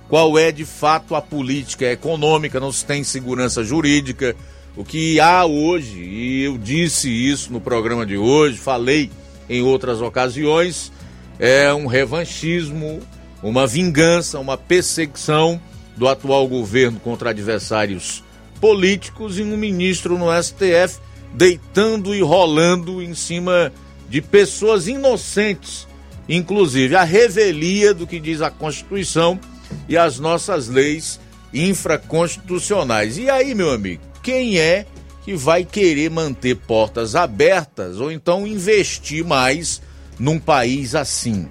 qual 0.08 0.38
é 0.38 0.52
de 0.52 0.66
fato 0.66 1.16
a 1.16 1.22
política 1.22 1.86
econômica, 1.92 2.60
não 2.60 2.72
se 2.72 2.86
tem 2.86 3.04
segurança 3.04 3.64
jurídica. 3.64 4.36
O 4.76 4.84
que 4.84 5.20
há 5.20 5.44
hoje, 5.46 6.00
e 6.00 6.44
eu 6.44 6.58
disse 6.58 7.10
isso 7.10 7.52
no 7.52 7.60
programa 7.60 8.06
de 8.06 8.16
hoje, 8.18 8.58
falei 8.58 9.10
em 9.50 9.62
outras 9.62 10.02
ocasiões, 10.02 10.92
é 11.40 11.74
um 11.74 11.86
revanchismo, 11.86 13.00
uma 13.42 13.68
vingança, 13.68 14.40
uma 14.40 14.58
perseguição 14.58 15.60
do 15.96 16.08
atual 16.08 16.48
governo 16.48 17.00
contra 17.00 17.30
adversários 17.30 18.24
políticos 18.60 19.38
e 19.38 19.44
um 19.44 19.58
ministro 19.58 20.18
no 20.18 20.28
STF 20.42 21.00
deitando 21.34 22.16
e 22.16 22.22
rolando 22.22 23.02
em 23.02 23.14
cima 23.14 23.72
de 24.10 24.22
pessoas 24.22 24.88
inocentes, 24.88 25.88
inclusive 26.28 26.96
a 26.96 27.04
revelia 27.04 27.94
do 27.94 28.08
que 28.08 28.20
diz 28.20 28.42
a 28.42 28.50
Constituição 28.50 29.40
e 29.88 29.98
as 29.98 30.20
nossas 30.20 30.68
leis 30.68 31.20
infraconstitucionais. 31.54 33.18
E 33.18 33.30
aí, 33.30 33.54
meu 33.54 33.72
amigo, 33.72 34.02
quem 34.24 34.60
é 34.60 34.86
que 35.24 35.36
vai 35.36 35.66
querer 35.66 36.10
manter 36.10 36.56
portas 36.56 37.16
abertas 37.16 38.00
ou 38.00 38.12
então 38.12 38.48
investir 38.48 39.26
mais 39.26 39.82
num 40.20 40.40
país 40.40 40.96
assim? 40.96 41.48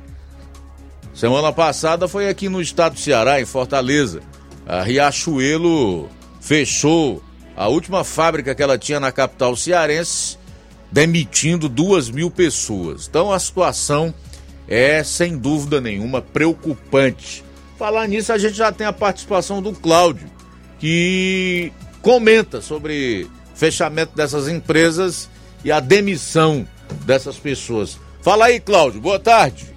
Semana 1.15 1.53
passada 1.53 2.07
foi 2.07 2.29
aqui 2.29 2.49
no 2.49 2.61
estado 2.61 2.95
do 2.95 3.01
Ceará, 3.01 3.41
em 3.41 3.47
Fortaleza. 3.47 4.21
A 4.67 4.83
Riachuelo 4.83 6.11
fechou 6.41 7.23
a 7.57 7.69
última 7.69 8.05
fábrica 8.05 8.55
que 8.55 8.63
ela 8.63 8.77
tinha 8.77 9.01
na 9.01 9.11
capital 9.11 9.57
cearense, 9.57 10.37
demitindo 10.93 11.69
duas 11.69 12.11
mil 12.11 12.31
pessoas. 12.31 13.07
Então 13.09 13.33
a 13.33 13.39
situação 13.39 14.15
é, 14.69 15.03
sem 15.03 15.39
dúvida 15.39 15.81
nenhuma, 15.81 16.21
preocupante. 16.21 17.45
Falar 17.79 18.07
nisso, 18.09 18.33
a 18.33 18.39
gente 18.39 18.55
já 18.55 18.73
tem 18.73 18.87
a 18.87 18.93
participação 18.93 19.63
do 19.63 19.73
Cláudio, 19.73 20.29
que 20.79 21.73
comenta 22.03 22.61
sobre 22.61 23.29
fechamento 23.55 24.15
dessas 24.15 24.49
empresas 24.49 25.29
e 25.65 25.71
a 25.73 25.81
demissão 25.81 26.67
dessas 27.05 27.37
pessoas. 27.37 27.99
Fala 28.27 28.47
aí, 28.47 28.59
Cláudio, 28.59 29.01
boa 29.01 29.21
tarde. 29.21 29.73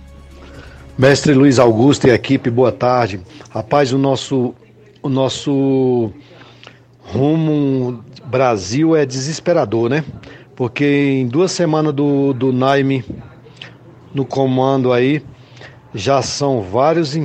Mestre 0.98 1.36
Luiz 1.36 1.60
Augusto 1.60 2.08
e 2.08 2.10
equipe, 2.10 2.50
boa 2.50 2.72
tarde. 2.72 3.22
Rapaz, 3.52 3.94
o 3.94 3.98
nosso, 4.00 4.56
o 5.04 5.08
nosso 5.08 6.12
rumo 7.04 8.04
Brasil 8.26 8.96
é 8.96 9.06
desesperador, 9.06 9.88
né? 9.88 10.04
Porque 10.56 10.84
em 10.84 11.28
duas 11.28 11.52
semanas 11.52 11.94
do, 11.94 12.34
do 12.34 12.52
Naime 12.52 13.06
no 14.16 14.26
comando 14.26 14.92
aí, 14.92 15.24
já 15.94 16.24
são 16.24 16.64
várias 16.64 17.16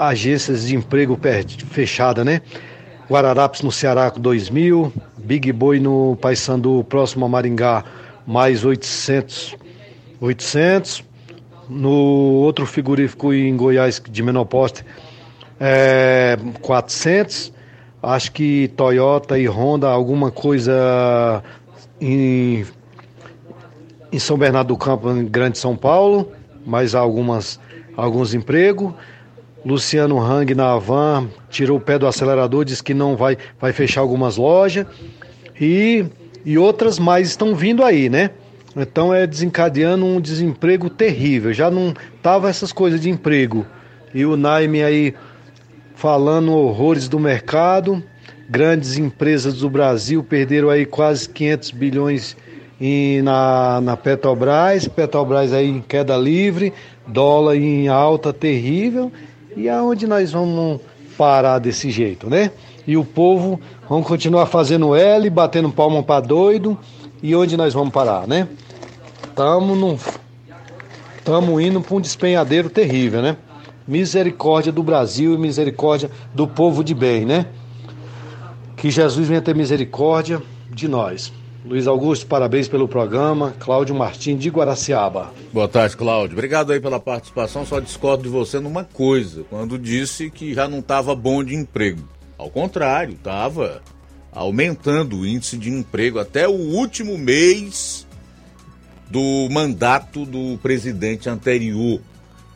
agências 0.00 0.66
de 0.66 0.74
emprego 0.74 1.16
fechadas, 1.70 2.26
né? 2.26 2.42
Guararapes 3.08 3.62
no 3.62 3.70
Ceará 3.70 4.10
com 4.10 4.18
2 4.18 4.50
mil, 4.50 4.92
Big 5.18 5.52
Boy 5.52 5.78
no 5.78 6.18
Paysandu, 6.20 6.82
próximo 6.88 7.26
a 7.26 7.28
Maringá, 7.28 7.84
mais 8.26 8.64
800, 8.64 9.62
800. 10.22 11.04
No 11.68 11.90
outro 11.90 12.64
frigorífico 12.64 13.32
em 13.32 13.56
Goiás, 13.56 14.00
de 14.08 14.22
menor 14.22 14.44
poste, 14.44 14.84
é, 15.58 16.36
400. 16.60 17.52
Acho 18.02 18.32
que 18.32 18.68
Toyota 18.76 19.38
e 19.38 19.48
Honda, 19.48 19.88
alguma 19.88 20.30
coisa 20.30 21.42
em, 22.00 22.64
em 24.10 24.18
São 24.18 24.36
Bernardo 24.36 24.68
do 24.68 24.76
Campo, 24.76 25.10
em 25.10 25.24
Grande 25.24 25.58
São 25.58 25.76
Paulo, 25.76 26.32
mais 26.66 26.94
algumas 26.94 27.60
alguns 27.96 28.34
empregos. 28.34 28.92
Luciano 29.64 30.18
Hang 30.18 30.54
na 30.54 30.72
Havan 30.72 31.28
tirou 31.48 31.78
o 31.78 31.80
pé 31.80 31.98
do 31.98 32.06
acelerador, 32.06 32.64
disse 32.64 32.82
que 32.82 32.92
não 32.92 33.16
vai, 33.16 33.38
vai 33.60 33.72
fechar 33.72 34.00
algumas 34.00 34.36
lojas. 34.36 34.84
E, 35.60 36.04
e 36.44 36.58
outras 36.58 36.98
mais 36.98 37.28
estão 37.28 37.54
vindo 37.54 37.84
aí, 37.84 38.08
né? 38.08 38.30
Então 38.76 39.12
é 39.12 39.26
desencadeando 39.26 40.04
um 40.04 40.20
desemprego 40.20 40.88
terrível. 40.88 41.52
Já 41.52 41.70
não 41.70 41.94
tava 42.22 42.48
essas 42.48 42.72
coisas 42.72 43.00
de 43.00 43.10
emprego. 43.10 43.66
E 44.14 44.24
o 44.24 44.36
Naime 44.36 44.82
aí 44.82 45.14
falando 45.94 46.52
horrores 46.52 47.08
do 47.08 47.18
mercado. 47.18 48.02
Grandes 48.48 48.98
empresas 48.98 49.58
do 49.58 49.70
Brasil 49.70 50.22
perderam 50.22 50.68
aí 50.68 50.84
quase 50.84 51.28
500 51.28 51.70
bilhões 51.70 52.36
em, 52.80 53.22
na, 53.22 53.80
na 53.80 53.96
Petrobras. 53.96 54.88
Petrobras 54.88 55.52
aí 55.52 55.68
em 55.68 55.80
queda 55.80 56.16
livre, 56.16 56.72
dólar 57.06 57.56
em 57.56 57.88
alta 57.88 58.32
terrível. 58.32 59.12
E 59.56 59.68
aonde 59.68 60.06
nós 60.06 60.32
vamos 60.32 60.80
parar 61.16 61.58
desse 61.58 61.90
jeito, 61.90 62.28
né? 62.28 62.50
E 62.86 62.96
o 62.96 63.04
povo 63.04 63.60
vamos 63.88 64.06
continuar 64.06 64.46
fazendo 64.46 64.94
L, 64.94 65.30
batendo 65.30 65.70
palma 65.70 66.02
para 66.02 66.20
doido. 66.20 66.76
E 67.22 67.36
onde 67.36 67.56
nós 67.56 67.72
vamos 67.72 67.92
parar, 67.92 68.26
né? 68.26 68.48
Estamos 69.28 69.78
num... 69.78 69.96
Estamos 71.16 71.62
indo 71.62 71.80
para 71.80 71.94
um 71.94 72.00
despenhadeiro 72.00 72.68
terrível, 72.68 73.22
né? 73.22 73.36
Misericórdia 73.86 74.72
do 74.72 74.82
Brasil 74.82 75.34
e 75.34 75.38
misericórdia 75.38 76.10
do 76.34 76.48
povo 76.48 76.82
de 76.82 76.94
bem, 76.94 77.24
né? 77.24 77.46
Que 78.76 78.90
Jesus 78.90 79.28
venha 79.28 79.40
ter 79.40 79.54
misericórdia 79.54 80.42
de 80.68 80.88
nós. 80.88 81.32
Luiz 81.64 81.86
Augusto, 81.86 82.26
parabéns 82.26 82.66
pelo 82.66 82.88
programa. 82.88 83.54
Cláudio 83.60 83.94
Martins 83.94 84.40
de 84.40 84.50
Guaraciaba. 84.50 85.32
Boa 85.52 85.68
tarde, 85.68 85.96
Cláudio. 85.96 86.34
Obrigado 86.34 86.72
aí 86.72 86.80
pela 86.80 86.98
participação. 86.98 87.64
Só 87.64 87.78
discordo 87.78 88.24
de 88.24 88.28
você 88.28 88.58
numa 88.58 88.82
coisa, 88.82 89.44
quando 89.48 89.78
disse 89.78 90.28
que 90.28 90.52
já 90.52 90.66
não 90.66 90.80
estava 90.80 91.14
bom 91.14 91.44
de 91.44 91.54
emprego. 91.54 92.02
Ao 92.36 92.50
contrário, 92.50 93.14
estava 93.14 93.80
aumentando 94.32 95.18
o 95.18 95.26
índice 95.26 95.58
de 95.58 95.70
emprego 95.70 96.18
até 96.18 96.48
o 96.48 96.52
último 96.52 97.18
mês 97.18 98.06
do 99.10 99.46
mandato 99.50 100.24
do 100.24 100.58
presidente 100.62 101.28
anterior, 101.28 102.00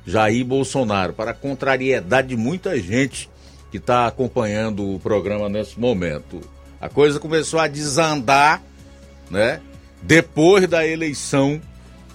Jair 0.06 0.44
Bolsonaro, 0.44 1.12
para 1.12 1.32
a 1.32 1.34
contrariedade 1.34 2.28
de 2.28 2.36
muita 2.36 2.80
gente 2.80 3.28
que 3.70 3.76
está 3.76 4.06
acompanhando 4.06 4.94
o 4.94 4.98
programa 4.98 5.50
nesse 5.50 5.78
momento. 5.78 6.40
A 6.80 6.88
coisa 6.88 7.20
começou 7.20 7.60
a 7.60 7.68
desandar, 7.68 8.62
né? 9.30 9.60
Depois 10.02 10.66
da 10.66 10.86
eleição 10.86 11.60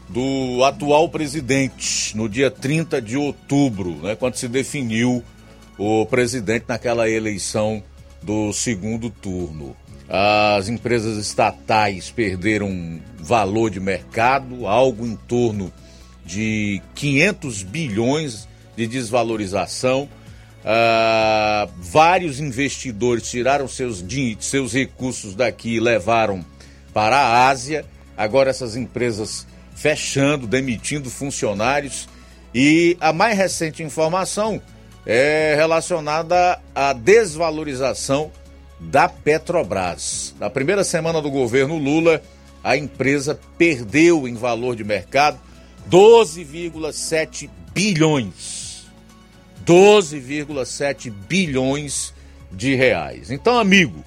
do 0.10 0.64
atual 0.64 1.08
presidente, 1.10 2.16
no 2.18 2.28
dia 2.28 2.50
30 2.50 3.02
de 3.02 3.16
outubro, 3.16 3.92
né, 4.02 4.16
quando 4.16 4.36
se 4.36 4.48
definiu 4.48 5.24
o 5.78 6.06
presidente 6.06 6.66
naquela 6.68 7.10
eleição 7.10 7.82
do 8.22 8.54
segundo 8.54 9.10
turno. 9.10 9.76
As 10.10 10.68
empresas 10.68 11.18
estatais 11.18 12.12
perderam 12.12 13.00
valor 13.18 13.70
de 13.70 13.80
mercado, 13.80 14.68
algo 14.68 15.06
em 15.06 15.16
torno 15.16 15.72
de 16.26 16.82
500 16.96 17.64
bilhões 17.64 18.48
de 18.76 18.88
desvalorização. 18.88 20.10
Ah, 20.64 21.68
vários 21.78 22.40
investidores 22.40 23.30
tiraram 23.30 23.68
seus, 23.68 24.04
seus 24.40 24.74
recursos 24.74 25.34
daqui 25.34 25.76
e 25.76 25.80
levaram 25.80 26.46
para 26.94 27.18
a 27.18 27.48
Ásia. 27.48 27.86
Agora 28.18 28.50
essas 28.50 28.76
empresas 28.76 29.48
fechando, 29.74 30.46
demitindo 30.46 31.10
funcionários. 31.10 32.08
E 32.54 32.98
a 33.00 33.14
mais 33.14 33.38
recente 33.38 33.82
informação 33.82 34.62
é 35.06 35.56
relacionada 35.56 36.60
à 36.74 36.94
desvalorização 36.94 38.32
da 38.80 39.08
Petrobras. 39.08 40.36
Na 40.40 40.50
primeira 40.50 40.84
semana 40.84 41.22
do 41.22 41.30
governo 41.30 41.78
Lula, 41.78 42.22
a 42.64 42.78
empresa 42.78 43.40
perdeu 43.58 44.28
em 44.28 44.36
valor 44.36 44.76
de 44.76 44.84
mercado 44.84 45.40
12,7 45.90 47.50
bilhões. 47.74 48.86
12,7 49.66 51.12
bilhões 51.12 52.14
de 52.52 52.76
reais. 52.76 53.32
Então, 53.32 53.58
amigo, 53.58 54.04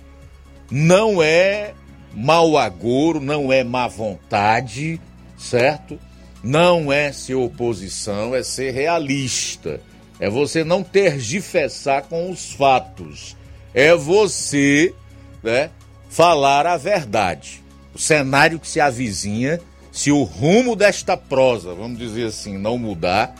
não 0.70 1.22
é 1.22 1.74
mau 2.12 2.56
agouro, 2.58 3.20
não 3.20 3.52
é 3.52 3.62
má 3.64 3.86
vontade, 3.88 5.00
certo? 5.36 5.98
Não 6.42 6.92
é 6.92 7.12
ser 7.12 7.34
oposição, 7.34 8.34
é 8.34 8.42
ser 8.42 8.72
realista. 8.72 9.80
É 10.18 10.28
você 10.30 10.64
não 10.64 10.82
tergiversar 10.82 12.02
com 12.04 12.30
os 12.30 12.52
fatos 12.52 13.36
é 13.74 13.94
você 13.94 14.94
né, 15.42 15.70
falar 16.08 16.64
a 16.64 16.76
verdade. 16.76 17.62
O 17.92 17.98
cenário 17.98 18.60
que 18.60 18.68
se 18.68 18.80
avizinha, 18.80 19.60
se 19.90 20.12
o 20.12 20.22
rumo 20.22 20.76
desta 20.76 21.16
prosa, 21.16 21.74
vamos 21.74 21.98
dizer 21.98 22.26
assim, 22.26 22.56
não 22.56 22.78
mudar, 22.78 23.34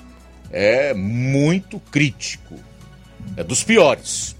é 0.50 0.92
muito 0.92 1.80
crítico. 1.90 2.56
É 3.36 3.44
dos 3.44 3.62
piores. 3.62 4.36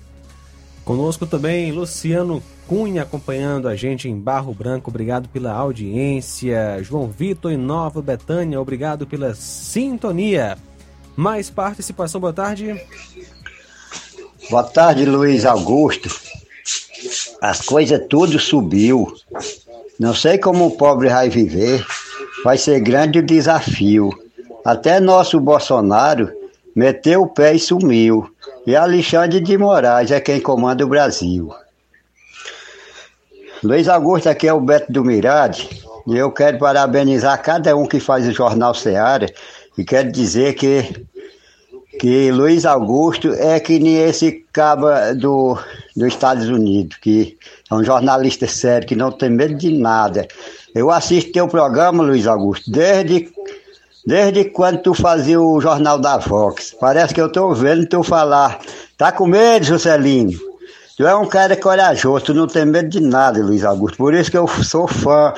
Conosco 0.85 1.27
também 1.27 1.73
Luciano 1.73 2.43
Cunha 2.67 3.03
acompanhando 3.03 3.69
a 3.69 3.75
gente 3.75 4.09
em 4.09 4.19
Barro 4.19 4.53
Branco. 4.53 4.91
Obrigado 4.91 5.29
pela 5.29 5.53
audiência. 5.53 6.83
João 6.83 7.09
Vitor 7.09 7.53
em 7.53 7.57
Nova 7.57 8.03
Betânia, 8.03 8.61
obrigado 8.61 9.07
pela 9.07 9.35
sintonia. 9.35 10.57
Mais 11.17 11.49
participação, 11.49 12.21
boa 12.21 12.33
tarde. 12.33 12.75
Boa 14.51 14.65
tarde, 14.65 15.05
Luiz 15.05 15.45
Augusto. 15.45 16.09
As 17.41 17.61
coisas 17.61 18.01
tudo 18.09 18.39
subiu. 18.39 19.15
Não 19.99 20.13
sei 20.15 20.39
como 20.39 20.67
o 20.67 20.77
pobre 20.77 21.09
vai 21.09 21.29
viver. 21.29 21.87
Vai 22.43 22.59
ser 22.59 22.81
grande 22.81 23.21
o 23.21 23.27
desafio. 23.27 24.11
Até 24.65 24.99
nosso 24.99 25.39
Bolsonaro 25.39 26.33
meteu 26.75 27.23
o 27.23 27.29
pé 27.29 27.55
e 27.55 27.61
sumiu. 27.61 28.29
E 28.67 28.75
Alexandre 28.75 29.41
de 29.41 29.57
Moraes 29.57 30.11
é 30.11 30.21
quem 30.21 30.41
comanda 30.41 30.85
o 30.85 30.89
Brasil. 30.89 31.55
Luiz 33.63 33.89
Augusto, 33.89 34.29
aqui 34.29 34.49
é 34.49 34.53
o 34.53 34.61
Beto 34.61 34.93
do 34.93 35.05
Mirade. 35.05 35.69
E 36.07 36.17
eu 36.17 36.31
quero 36.33 36.59
parabenizar 36.59 37.41
cada 37.41 37.75
um 37.77 37.87
que 37.87 38.01
faz 38.01 38.27
o 38.27 38.33
Jornal 38.33 38.75
Seara. 38.75 39.33
E 39.77 39.85
quero 39.85 40.11
dizer 40.13 40.55
que 40.55 41.05
que 41.99 42.31
Luiz 42.31 42.65
Augusto 42.65 43.33
é 43.35 43.59
que 43.61 43.79
nem 43.79 43.97
esse 43.97 44.45
caba 44.53 45.15
do, 45.15 45.57
dos 45.97 46.09
Estados 46.09 46.49
Unidos, 46.49 46.97
que 46.97 47.37
é 47.71 47.75
um 47.75 47.85
jornalista 47.85 48.47
sério, 48.47 48.87
que 48.87 48.97
não 48.97 49.13
tem 49.13 49.31
medo 49.31 49.55
de 49.55 49.73
nada. 49.73 50.27
Eu 50.75 50.91
assisto 50.91 51.33
teu 51.33 51.47
programa, 51.47 52.03
Luiz 52.03 52.27
Augusto, 52.27 52.71
desde, 52.71 53.31
desde 54.07 54.45
quando 54.47 54.83
tu 54.83 54.95
fazia 54.95 55.41
o 55.41 55.61
Jornal 55.61 55.99
da 55.99 56.19
Vox. 56.19 56.77
Parece 56.81 57.15
que 57.15 57.21
eu 57.21 57.27
estou 57.27 57.55
vendo 57.55 57.87
tu 57.87 58.03
falar. 58.03 58.61
Tá 58.99 59.13
com 59.13 59.27
medo, 59.27 59.65
Juscelino? 59.65 60.33
Tu 60.97 61.07
é 61.07 61.15
um 61.15 61.27
cara 61.27 61.57
corajoso, 61.57 62.27
tu 62.27 62.35
não 62.35 62.47
tem 62.47 62.65
medo 62.65 62.89
de 62.89 63.01
nada, 63.01 63.43
Luiz 63.43 63.65
Augusto. 63.65 63.97
Por 63.97 64.15
isso 64.15 64.31
que 64.31 64.39
eu 64.39 64.47
sou 64.47 64.87
fã 64.87 65.33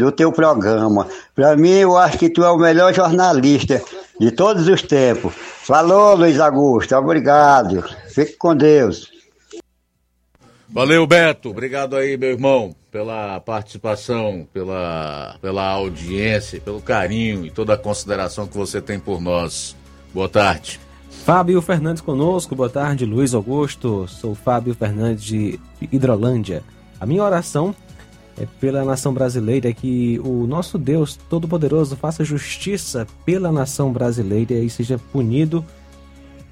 do 0.00 0.10
teu 0.10 0.32
programa. 0.32 1.06
Para 1.34 1.56
mim, 1.56 1.70
eu 1.70 1.96
acho 1.96 2.18
que 2.18 2.30
tu 2.30 2.42
é 2.42 2.50
o 2.50 2.56
melhor 2.56 2.92
jornalista 2.94 3.82
de 4.18 4.30
todos 4.30 4.66
os 4.66 4.82
tempos. 4.82 5.32
Falou, 5.34 6.16
Luiz 6.16 6.40
Augusto. 6.40 6.96
Obrigado. 6.96 7.84
Fique 8.08 8.36
com 8.36 8.56
Deus. 8.56 9.10
Valeu, 10.68 11.06
Beto. 11.06 11.50
Obrigado 11.50 11.96
aí, 11.96 12.16
meu 12.16 12.30
irmão, 12.30 12.74
pela 12.90 13.40
participação, 13.40 14.46
pela, 14.52 15.36
pela 15.42 15.68
audiência, 15.68 16.60
pelo 16.60 16.80
carinho 16.80 17.44
e 17.44 17.50
toda 17.50 17.74
a 17.74 17.78
consideração 17.78 18.46
que 18.46 18.56
você 18.56 18.80
tem 18.80 18.98
por 18.98 19.20
nós. 19.20 19.76
Boa 20.14 20.28
tarde. 20.28 20.80
Fábio 21.24 21.60
Fernandes 21.60 22.00
conosco, 22.00 22.54
boa 22.54 22.70
tarde, 22.70 23.04
Luiz 23.04 23.34
Augusto. 23.34 24.08
Sou 24.08 24.34
Fábio 24.34 24.74
Fernandes 24.74 25.24
de 25.24 25.60
Hidrolândia. 25.92 26.62
A 26.98 27.04
minha 27.04 27.22
oração 27.22 27.74
é 28.40 28.46
pela 28.58 28.82
nação 28.84 29.12
brasileira, 29.12 29.70
que 29.72 30.18
o 30.24 30.46
nosso 30.46 30.78
Deus 30.78 31.14
Todo-Poderoso 31.28 31.94
faça 31.94 32.24
justiça 32.24 33.06
pela 33.24 33.52
nação 33.52 33.92
brasileira 33.92 34.54
e 34.54 34.70
seja 34.70 34.98
punido 35.12 35.62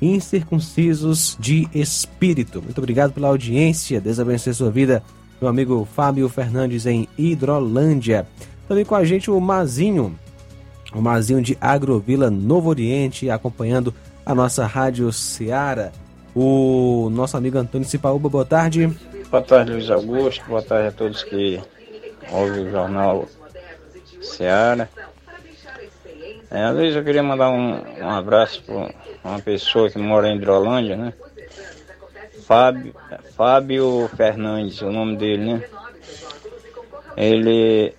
incircuncisos 0.01 1.35
de 1.40 1.66
espírito. 1.74 2.60
Muito 2.62 2.77
obrigado 2.77 3.12
pela 3.12 3.28
audiência, 3.28 4.02
Deus 4.02 4.20
abençoe 4.20 4.52
sua 4.52 4.70
vida, 4.70 5.02
meu 5.40 5.48
amigo 5.48 5.89
Fábio 5.97 6.28
Fernandes 6.28 6.85
em 6.85 7.09
Hidrolândia. 7.16 8.27
Também 8.69 8.85
com 8.85 8.94
a 8.94 9.05
gente 9.05 9.31
o 9.31 9.40
Mazinho, 9.40 10.15
o 10.94 11.01
Mazinho 11.01 11.40
de 11.40 11.56
Agrovila 11.59 12.31
Novo 12.31 12.69
Oriente, 12.69 13.31
acompanhando 13.31 13.94
a 14.27 14.35
nossa 14.35 14.66
Rádio 14.66 15.10
Seara. 15.10 15.90
O 16.35 17.09
nosso 17.10 17.36
amigo 17.36 17.56
Antônio 17.56 17.89
Cipaúba, 17.89 18.28
boa 18.28 18.44
tarde. 18.44 18.86
Boa 19.31 19.43
tarde, 19.43 19.73
Luiz 19.73 19.90
Augusto. 19.90 20.44
Boa 20.47 20.62
tarde 20.62 20.89
a 20.89 20.93
todos 20.93 21.24
que 21.24 21.59
ouve 22.30 22.60
o 22.60 22.70
jornal 22.70 23.26
Seara. 24.20 24.88
É, 26.50 26.64
às 26.64 26.76
vezes 26.76 26.96
eu 26.96 27.05
queria 27.05 27.22
mandar 27.22 27.50
um, 27.50 27.82
um 28.00 28.10
abraço 28.10 28.62
para 28.62 28.90
uma 29.24 29.40
pessoa 29.40 29.90
que 29.90 29.98
mora 29.98 30.28
em 30.28 30.36
Hidrolândia, 30.36 30.96
né? 30.96 31.12
Fábio, 32.46 32.94
Fábio 33.36 34.09
Fernandes, 34.16 34.80
o 34.80 34.90
nome 34.90 35.16
dele, 35.16 35.55
né? 35.55 35.62
Ele 37.16 37.94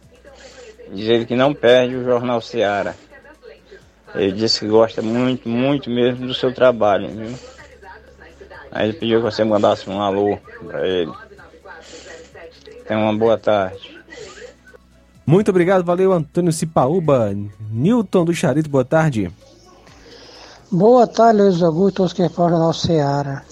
diz 0.91 1.07
ele 1.07 1.25
que 1.25 1.35
não 1.35 1.53
perde 1.53 1.95
o 1.95 2.03
Jornal 2.03 2.41
Seara. 2.41 2.95
Ele 4.15 4.31
disse 4.31 4.61
que 4.61 4.67
gosta 4.67 5.01
muito, 5.03 5.47
muito 5.47 5.89
mesmo 5.89 6.25
do 6.25 6.33
seu 6.33 6.51
trabalho, 6.51 7.09
viu? 7.09 7.37
Aí 8.71 8.89
ele 8.89 8.97
pediu 8.97 9.19
que 9.19 9.25
você 9.25 9.43
mandasse 9.43 9.87
um 9.87 10.01
alô 10.01 10.37
para 10.65 10.87
ele. 10.87 11.11
Tenha 12.87 12.99
uma 12.99 13.15
boa 13.15 13.37
tarde. 13.37 13.98
Muito 15.29 15.49
obrigado, 15.49 15.85
valeu 15.85 16.11
Antônio 16.11 16.51
Cipaúba. 16.51 17.37
Newton 17.71 18.25
do 18.25 18.33
Charito, 18.33 18.67
boa 18.67 18.83
tarde. 18.83 19.31
Boa 20.71 21.05
tarde, 21.05 21.39
Luiz 21.39 21.61
Augusto, 21.61 21.97
todos 21.97 22.13
que 22.13 22.27
falam 22.29 22.53
Jornal 22.53 22.73
Seara. 22.73 23.43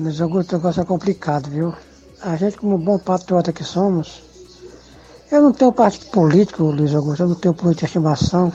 Luiz 0.00 0.20
Augusto, 0.20 0.50
o 0.50 0.56
negócio 0.56 0.82
é 0.82 0.84
complicado, 0.84 1.48
viu? 1.48 1.72
A 2.20 2.34
gente, 2.34 2.56
como 2.56 2.76
bom 2.76 2.98
patriota 2.98 3.52
que 3.52 3.62
somos, 3.62 4.20
eu 5.30 5.40
não 5.40 5.52
tenho 5.52 5.70
partido 5.70 6.10
político, 6.10 6.64
Luiz 6.64 6.92
Augusto, 6.92 7.22
eu 7.22 7.28
não 7.28 7.36
tenho 7.36 7.54
política 7.54 7.86
de 7.86 7.90
estimação. 7.90 8.52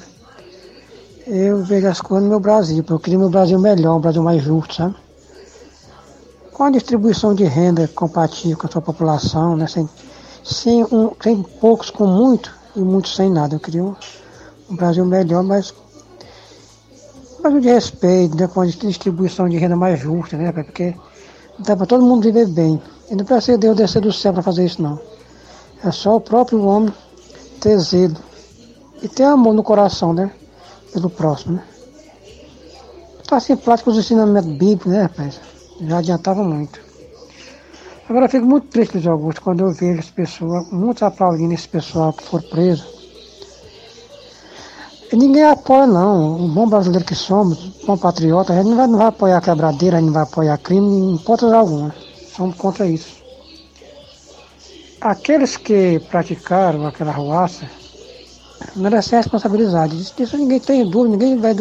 Eu 1.25 1.63
vejo 1.63 1.87
as 1.87 2.01
coisas 2.01 2.25
no 2.25 2.31
meu 2.31 2.41
Brasil, 2.41 2.83
porque 2.83 2.93
eu 2.93 2.99
queria 2.99 3.19
meu 3.19 3.29
Brasil 3.29 3.57
melhor, 3.57 3.95
um 3.95 4.01
Brasil 4.01 4.21
mais 4.21 4.43
justo, 4.43 4.75
sabe? 4.75 4.93
Com 6.51 6.63
a 6.63 6.69
distribuição 6.69 7.33
de 7.33 7.45
renda 7.45 7.87
compatível 7.87 8.57
com 8.57 8.67
a 8.67 8.69
sua 8.69 8.81
população, 8.81 9.55
né? 9.55 9.67
Sem, 9.67 9.87
sem, 10.43 10.83
um, 10.85 11.11
sem 11.21 11.41
poucos 11.41 11.89
com 11.89 12.05
muito 12.05 12.53
e 12.75 12.79
muitos 12.79 13.15
sem 13.15 13.29
nada. 13.29 13.55
Eu 13.55 13.59
queria 13.59 13.83
um, 13.83 13.95
um 14.69 14.75
Brasil 14.75 15.05
melhor, 15.05 15.43
mas 15.43 15.73
um 17.37 17.41
Brasil 17.41 17.61
de 17.61 17.69
respeito, 17.69 18.35
né? 18.35 18.47
com 18.47 18.61
a 18.61 18.65
distribuição 18.65 19.47
de 19.47 19.57
renda 19.57 19.75
mais 19.75 19.99
justa, 19.99 20.37
né? 20.37 20.51
Porque 20.51 20.95
dá 21.59 21.75
para 21.75 21.85
todo 21.85 22.03
mundo 22.03 22.23
viver 22.23 22.47
bem. 22.47 22.81
E 23.09 23.15
não 23.15 23.25
precisa 23.25 23.57
Deus 23.57 23.75
descer 23.75 24.01
do 24.01 24.13
céu 24.13 24.33
para 24.33 24.43
fazer 24.43 24.65
isso, 24.65 24.81
não. 24.81 24.99
É 25.83 25.91
só 25.91 26.15
o 26.15 26.21
próprio 26.21 26.63
homem 26.63 26.93
ter 27.59 27.77
zelo 27.79 28.17
e 29.01 29.07
ter 29.07 29.23
amor 29.23 29.53
no 29.53 29.63
coração, 29.63 30.13
né? 30.13 30.31
Pelo 30.93 31.09
próximo, 31.09 31.55
né? 31.55 31.63
Tá 33.27 33.37
assim, 33.37 33.55
prático 33.55 33.91
os 33.91 33.97
ensinamentos 33.97 34.49
bíblicos, 34.49 34.91
né, 34.91 35.03
rapaz? 35.03 35.39
Já 35.81 35.99
adiantava 35.99 36.43
muito. 36.43 36.88
Agora 38.09 38.25
eu 38.25 38.29
fico 38.29 38.45
muito 38.47 38.65
triste, 38.69 38.95
Luiz 38.95 39.05
Augusto, 39.05 39.39
quando 39.39 39.59
eu 39.59 39.71
vejo 39.71 39.99
as 39.99 40.09
pessoas, 40.09 40.67
muitos 40.71 41.03
aplaudindo 41.03 41.53
esse 41.53 41.67
pessoal 41.67 42.11
que 42.11 42.23
for 42.23 42.41
preso. 42.41 42.83
E 45.13 45.15
ninguém 45.15 45.43
apoia, 45.43 45.85
não. 45.85 46.43
O 46.43 46.47
bom 46.47 46.67
brasileiro 46.67 47.05
que 47.05 47.13
somos, 47.13 47.59
bom 47.85 47.95
patriota, 47.95 48.51
a 48.51 48.55
gente 48.55 48.69
não 48.69 48.77
vai, 48.77 48.87
não 48.87 48.97
vai 48.97 49.07
apoiar 49.07 49.39
quebradeira, 49.41 49.97
a 49.97 49.99
gente 49.99 50.07
não 50.07 50.13
vai 50.15 50.23
apoiar 50.23 50.57
crime, 50.57 50.87
em 50.87 51.15
hipótese 51.17 51.53
alguma. 51.53 51.93
Somos 52.35 52.55
contra 52.55 52.87
isso. 52.87 53.23
Aqueles 54.99 55.55
que 55.55 55.99
praticaram 56.09 56.87
aquela 56.87 57.11
ruaça 57.11 57.69
merecem 58.75 59.19
responsabilidade. 59.19 59.95
Disso, 59.95 60.15
disso 60.17 60.35
ninguém 60.35 60.59
tem 60.59 60.83
dúvida, 60.89 61.15
ninguém 61.15 61.37
vai 61.37 61.53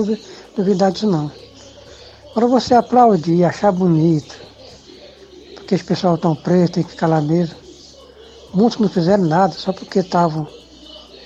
duvidar 0.57 0.93
disso, 0.93 1.11
não. 1.11 1.31
Agora 2.31 2.47
você 2.47 2.75
aplaudir, 2.75 3.45
achar 3.45 3.71
bonito, 3.71 4.48
porque 5.69 5.75
esse 5.75 5.85
pessoal 5.85 6.15
estão 6.15 6.35
preso, 6.35 6.73
tem 6.73 6.83
que 6.83 6.93
ficar 6.93 7.07
lá 7.07 7.21
mesmo. 7.21 7.55
Muitos 8.55 8.79
não 8.79 8.89
fizeram 8.89 9.25
nada, 9.27 9.53
só 9.53 9.71
porque 9.71 9.99
estavam 9.99 10.49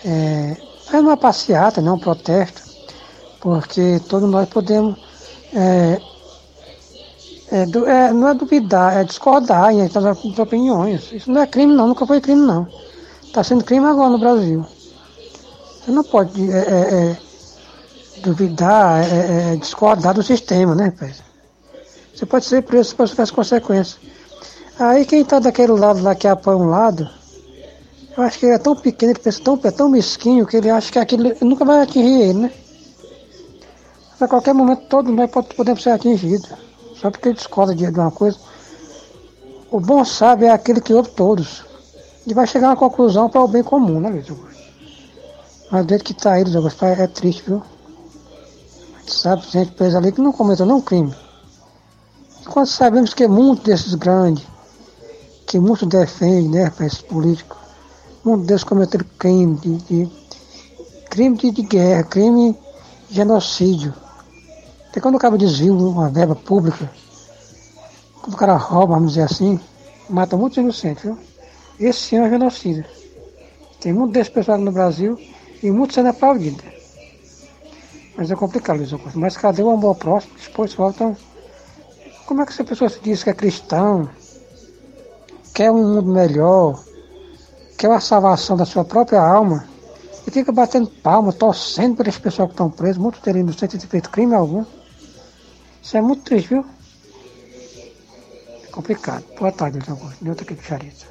é, 0.05 0.56
fazendo 0.85 1.06
uma 1.06 1.16
passeata, 1.16 1.81
não 1.81 1.94
um 1.94 1.98
protesto, 1.98 2.60
porque 3.40 4.01
todos 4.09 4.28
nós 4.28 4.48
podemos 4.48 4.98
é, 5.55 6.01
é, 7.52 7.62
é, 7.62 8.12
não 8.12 8.27
é 8.27 8.35
duvidar, 8.35 8.97
é 8.97 9.05
discordar 9.05 9.73
em 9.73 9.86
das 9.86 10.24
opiniões. 10.36 11.12
Isso 11.12 11.31
não 11.31 11.40
é 11.40 11.47
crime 11.47 11.73
não, 11.73 11.86
nunca 11.86 12.05
foi 12.05 12.20
crime 12.20 12.44
não. 12.44 12.66
Está 13.23 13.44
sendo 13.44 13.62
crime 13.62 13.86
agora 13.86 14.10
no 14.10 14.19
Brasil. 14.19 14.66
Você 15.85 15.93
não 15.93 16.02
pode 16.02 16.51
é, 16.51 16.59
é, 16.59 16.94
é 16.94 17.16
duvidar, 18.23 19.05
é, 19.05 19.55
discordar 19.55 20.14
do 20.14 20.23
sistema, 20.24 20.74
né? 20.74 20.93
Você 22.12 22.27
pode 22.27 22.44
ser 22.44 22.62
preso, 22.62 22.90
você 22.90 22.97
pode 22.97 23.10
sofrer 23.10 23.23
as 23.23 23.31
consequências. 23.31 24.12
Aí 24.78 25.05
quem 25.05 25.20
está 25.20 25.39
daquele 25.39 25.73
lado 25.73 26.03
lá 26.03 26.15
que 26.15 26.27
apoia 26.27 26.57
um 26.57 26.69
lado, 26.69 27.09
eu 28.16 28.23
acho 28.23 28.39
que 28.39 28.47
ele 28.47 28.55
é 28.55 28.59
tão 28.59 28.74
pequeno, 28.74 29.12
ele 29.12 29.19
pensa 29.19 29.43
tão, 29.43 29.59
é 29.62 29.70
tão 29.70 29.89
mesquinho 29.89 30.47
que 30.47 30.57
ele 30.57 30.70
acha 30.70 30.90
que 30.90 30.99
aquilo 30.99 31.32
nunca 31.40 31.65
vai 31.65 31.81
atingir 31.81 32.20
ele, 32.20 32.39
né? 32.40 32.53
A 34.20 34.28
qualquer 34.28 34.55
momento 34.55 34.82
todos 34.89 35.12
nós 35.12 35.31
podemos 35.31 35.82
ser 35.82 35.90
atingidos. 35.90 36.49
Só 36.94 37.11
porque 37.11 37.28
ele 37.28 37.36
discorda 37.36 37.74
de 37.74 37.85
uma 37.85 38.11
coisa. 38.12 38.39
O 39.70 39.81
bom 39.81 40.05
sábio 40.05 40.47
é 40.47 40.51
aquele 40.51 40.81
que 40.81 40.94
ouve 40.94 41.11
todos. 41.11 41.65
E 42.24 42.32
vai 42.32 42.47
chegar 42.47 42.69
a 42.69 42.70
uma 42.70 42.77
conclusão 42.77 43.28
para 43.28 43.43
o 43.43 43.49
bem 43.49 43.65
comum, 43.65 43.99
né, 43.99 44.09
Luiz 44.11 44.31
Augusto? 44.31 44.62
Mas 45.73 45.86
dentro 45.86 46.05
que 46.05 46.12
está 46.12 46.35
aí, 46.35 46.44
Luiz 46.44 46.55
Augusto, 46.55 46.85
é 46.85 47.07
triste, 47.09 47.43
viu? 47.44 47.62
Sabe, 49.09 49.43
gente 49.51 49.73
presa 49.73 49.99
ali 49.99 50.12
que 50.12 50.20
não 50.20 50.32
cometeu 50.32 50.66
nenhum 50.66 50.81
crime. 50.81 51.12
Enquanto 52.43 52.69
sabemos 52.69 53.12
que 53.12 53.27
muitos 53.27 53.65
desses 53.65 53.94
grandes, 53.94 54.44
que 55.52 55.60
muitos 55.60 55.86
defendem, 55.86 56.48
né, 56.48 56.70
para 56.70 56.86
esses 56.86 57.02
políticos, 57.02 57.58
muitos 58.24 58.46
deles 58.46 58.64
cometeram 58.64 59.04
crime 59.18 59.54
de, 59.56 59.76
de 59.82 60.10
crime 61.10 61.36
de, 61.36 61.50
de 61.50 61.60
guerra, 61.60 62.04
crime 62.04 62.56
de 63.10 63.16
genocídio. 63.16 63.92
Até 64.88 64.98
quando 64.98 65.16
o 65.16 65.18
cara 65.18 65.36
desvia 65.36 65.70
uma 65.70 66.08
verba 66.08 66.34
pública, 66.34 66.90
quando 68.22 68.32
o 68.32 68.36
cara 68.38 68.56
rouba, 68.56 68.94
vamos 68.94 69.12
dizer 69.12 69.24
assim, 69.24 69.60
mata 70.08 70.38
muitos 70.38 70.56
inocentes, 70.56 71.04
viu? 71.04 71.18
Esse 71.78 72.00
sim 72.00 72.16
é 72.16 72.22
um 72.22 72.30
genocídio. 72.30 72.86
Tem 73.78 73.92
muito 73.92 74.14
desses 74.14 74.32
pessoal 74.32 74.56
no 74.56 74.72
Brasil 74.72 75.18
e 75.62 75.70
muitos 75.70 75.96
sendo 75.96 76.08
aplaudidos. 76.08 76.64
Mas 78.16 78.30
é 78.30 78.34
complicado, 78.34 78.78
Luiz 78.78 78.90
Augusto. 78.90 79.18
Mas 79.18 79.36
cadê 79.36 79.62
o 79.62 79.68
amor 79.68 79.96
próximo? 79.96 80.32
Os 80.34 80.70
estão. 80.70 81.14
Como 82.24 82.40
é 82.40 82.46
que 82.46 82.52
essa 82.52 82.64
pessoa 82.64 82.88
se 82.88 83.00
diz 83.00 83.22
que 83.22 83.28
é 83.28 83.34
cristão, 83.34 84.08
quer 85.54 85.70
um 85.70 85.94
mundo 85.94 86.12
melhor, 86.12 86.82
quer 87.78 87.90
a 87.90 88.00
salvação 88.00 88.56
da 88.56 88.64
sua 88.64 88.84
própria 88.84 89.20
alma, 89.20 89.66
e 90.26 90.30
fica 90.30 90.52
batendo 90.52 90.86
palma, 90.86 91.32
torcendo 91.32 91.96
por 91.96 92.06
esse 92.06 92.20
pessoal 92.20 92.48
que 92.48 92.54
estão 92.54 92.70
presos, 92.70 92.98
muitos 92.98 93.20
terem 93.20 93.42
inocentes 93.42 93.78
de 93.78 93.86
feito 93.86 94.10
crime 94.10 94.34
algum? 94.34 94.64
Isso 95.82 95.96
é 95.96 96.00
muito 96.00 96.22
triste, 96.22 96.48
viu? 96.48 96.64
É 98.62 98.66
complicado. 98.70 99.24
Boa 99.38 99.50
tarde, 99.50 99.78
Nilton. 99.78 100.10
Nilton 100.20 100.42
aqui 100.42 100.54
de. 100.54 101.06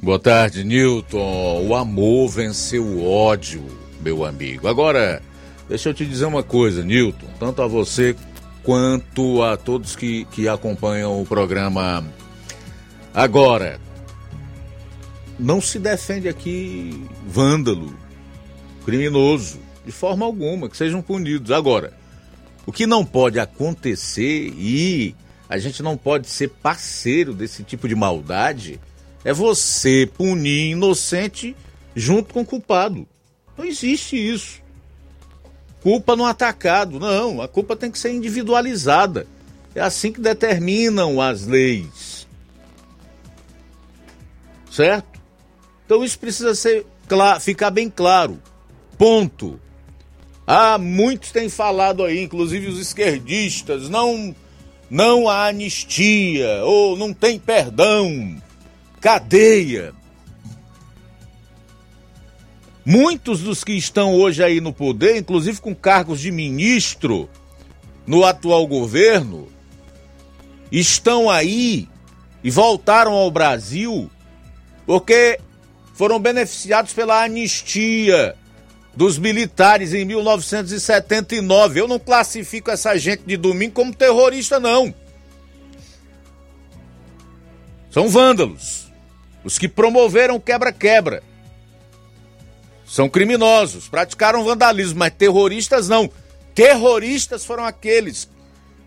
Boa 0.00 0.18
tarde, 0.18 0.64
Newton. 0.64 1.66
O 1.66 1.74
amor 1.74 2.28
venceu 2.28 2.84
o 2.84 3.08
ódio, 3.08 3.64
meu 4.00 4.24
amigo. 4.24 4.68
Agora, 4.68 5.20
deixa 5.68 5.88
eu 5.88 5.94
te 5.94 6.06
dizer 6.06 6.26
uma 6.26 6.42
coisa, 6.42 6.84
Newton. 6.84 7.26
Tanto 7.38 7.62
a 7.62 7.66
você 7.66 8.14
quanto 8.62 9.42
a 9.42 9.56
todos 9.56 9.96
que, 9.96 10.24
que 10.26 10.48
acompanham 10.48 11.20
o 11.20 11.26
programa 11.26 12.04
agora. 13.14 13.80
Não 15.38 15.60
se 15.60 15.78
defende 15.78 16.28
aqui 16.28 17.06
vândalo, 17.26 17.96
criminoso, 18.84 19.58
de 19.84 19.92
forma 19.92 20.26
alguma, 20.26 20.68
que 20.68 20.76
sejam 20.76 21.00
punidos. 21.00 21.50
Agora, 21.50 21.92
o 22.66 22.72
que 22.72 22.86
não 22.86 23.04
pode 23.04 23.38
acontecer 23.38 24.52
e 24.56 25.14
a 25.48 25.58
gente 25.58 25.82
não 25.82 25.96
pode 25.96 26.28
ser 26.28 26.48
parceiro 26.48 27.32
desse 27.32 27.62
tipo 27.62 27.88
de 27.88 27.94
maldade 27.94 28.80
é 29.24 29.32
você 29.32 30.08
punir 30.16 30.72
inocente 30.72 31.56
junto 31.94 32.32
com 32.32 32.44
culpado. 32.44 33.06
Não 33.56 33.64
existe 33.64 34.16
isso. 34.16 34.62
Culpa 35.82 36.16
no 36.16 36.24
atacado, 36.24 36.98
não. 36.98 37.42
A 37.42 37.48
culpa 37.48 37.76
tem 37.76 37.90
que 37.90 37.98
ser 37.98 38.12
individualizada. 38.12 39.26
É 39.74 39.80
assim 39.80 40.12
que 40.12 40.20
determinam 40.20 41.20
as 41.20 41.46
leis. 41.46 42.13
Certo? 44.74 45.20
Então 45.86 46.02
isso 46.02 46.18
precisa 46.18 46.52
ser 46.52 46.84
ficar 47.40 47.70
bem 47.70 47.88
claro. 47.88 48.42
Ponto. 48.98 49.60
Ah, 50.44 50.78
muitos 50.78 51.30
têm 51.30 51.48
falado 51.48 52.02
aí, 52.02 52.20
inclusive 52.20 52.66
os 52.66 52.80
esquerdistas, 52.80 53.88
não 53.88 54.34
não 54.90 55.28
há 55.28 55.46
anistia 55.46 56.64
ou 56.64 56.96
não 56.96 57.14
tem 57.14 57.38
perdão, 57.38 58.36
cadeia. 59.00 59.94
Muitos 62.84 63.42
dos 63.42 63.62
que 63.62 63.74
estão 63.74 64.12
hoje 64.12 64.42
aí 64.42 64.60
no 64.60 64.72
poder, 64.72 65.16
inclusive 65.16 65.60
com 65.60 65.74
cargos 65.74 66.18
de 66.18 66.32
ministro 66.32 67.30
no 68.04 68.24
atual 68.24 68.66
governo, 68.66 69.48
estão 70.70 71.30
aí 71.30 71.88
e 72.42 72.50
voltaram 72.50 73.12
ao 73.12 73.30
Brasil 73.30 74.10
porque 74.86 75.38
foram 75.94 76.18
beneficiados 76.18 76.92
pela 76.92 77.22
anistia 77.22 78.34
dos 78.94 79.18
militares 79.18 79.92
em 79.94 80.04
1979. 80.04 81.80
Eu 81.80 81.88
não 81.88 81.98
classifico 81.98 82.70
essa 82.70 82.96
gente 82.96 83.22
de 83.24 83.36
domingo 83.36 83.74
como 83.74 83.94
terrorista, 83.94 84.60
não. 84.60 84.94
São 87.90 88.08
vândalos. 88.08 88.92
Os 89.44 89.58
que 89.58 89.68
promoveram 89.68 90.40
quebra-quebra. 90.40 91.22
São 92.86 93.08
criminosos, 93.08 93.88
praticaram 93.88 94.44
vandalismo, 94.44 94.98
mas 94.98 95.12
terroristas 95.12 95.88
não. 95.88 96.10
Terroristas 96.54 97.44
foram 97.44 97.64
aqueles 97.64 98.28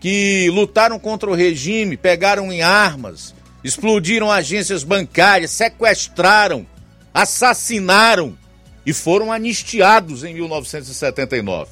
que 0.00 0.48
lutaram 0.50 0.98
contra 0.98 1.28
o 1.28 1.34
regime, 1.34 1.96
pegaram 1.96 2.52
em 2.52 2.62
armas, 2.62 3.34
explodiram 3.62 4.30
agências 4.30 4.84
bancárias, 4.84 5.50
sequestraram, 5.50 6.66
assassinaram 7.12 8.36
e 8.86 8.92
foram 8.92 9.32
anistiados 9.32 10.24
em 10.24 10.34
1979. 10.34 11.70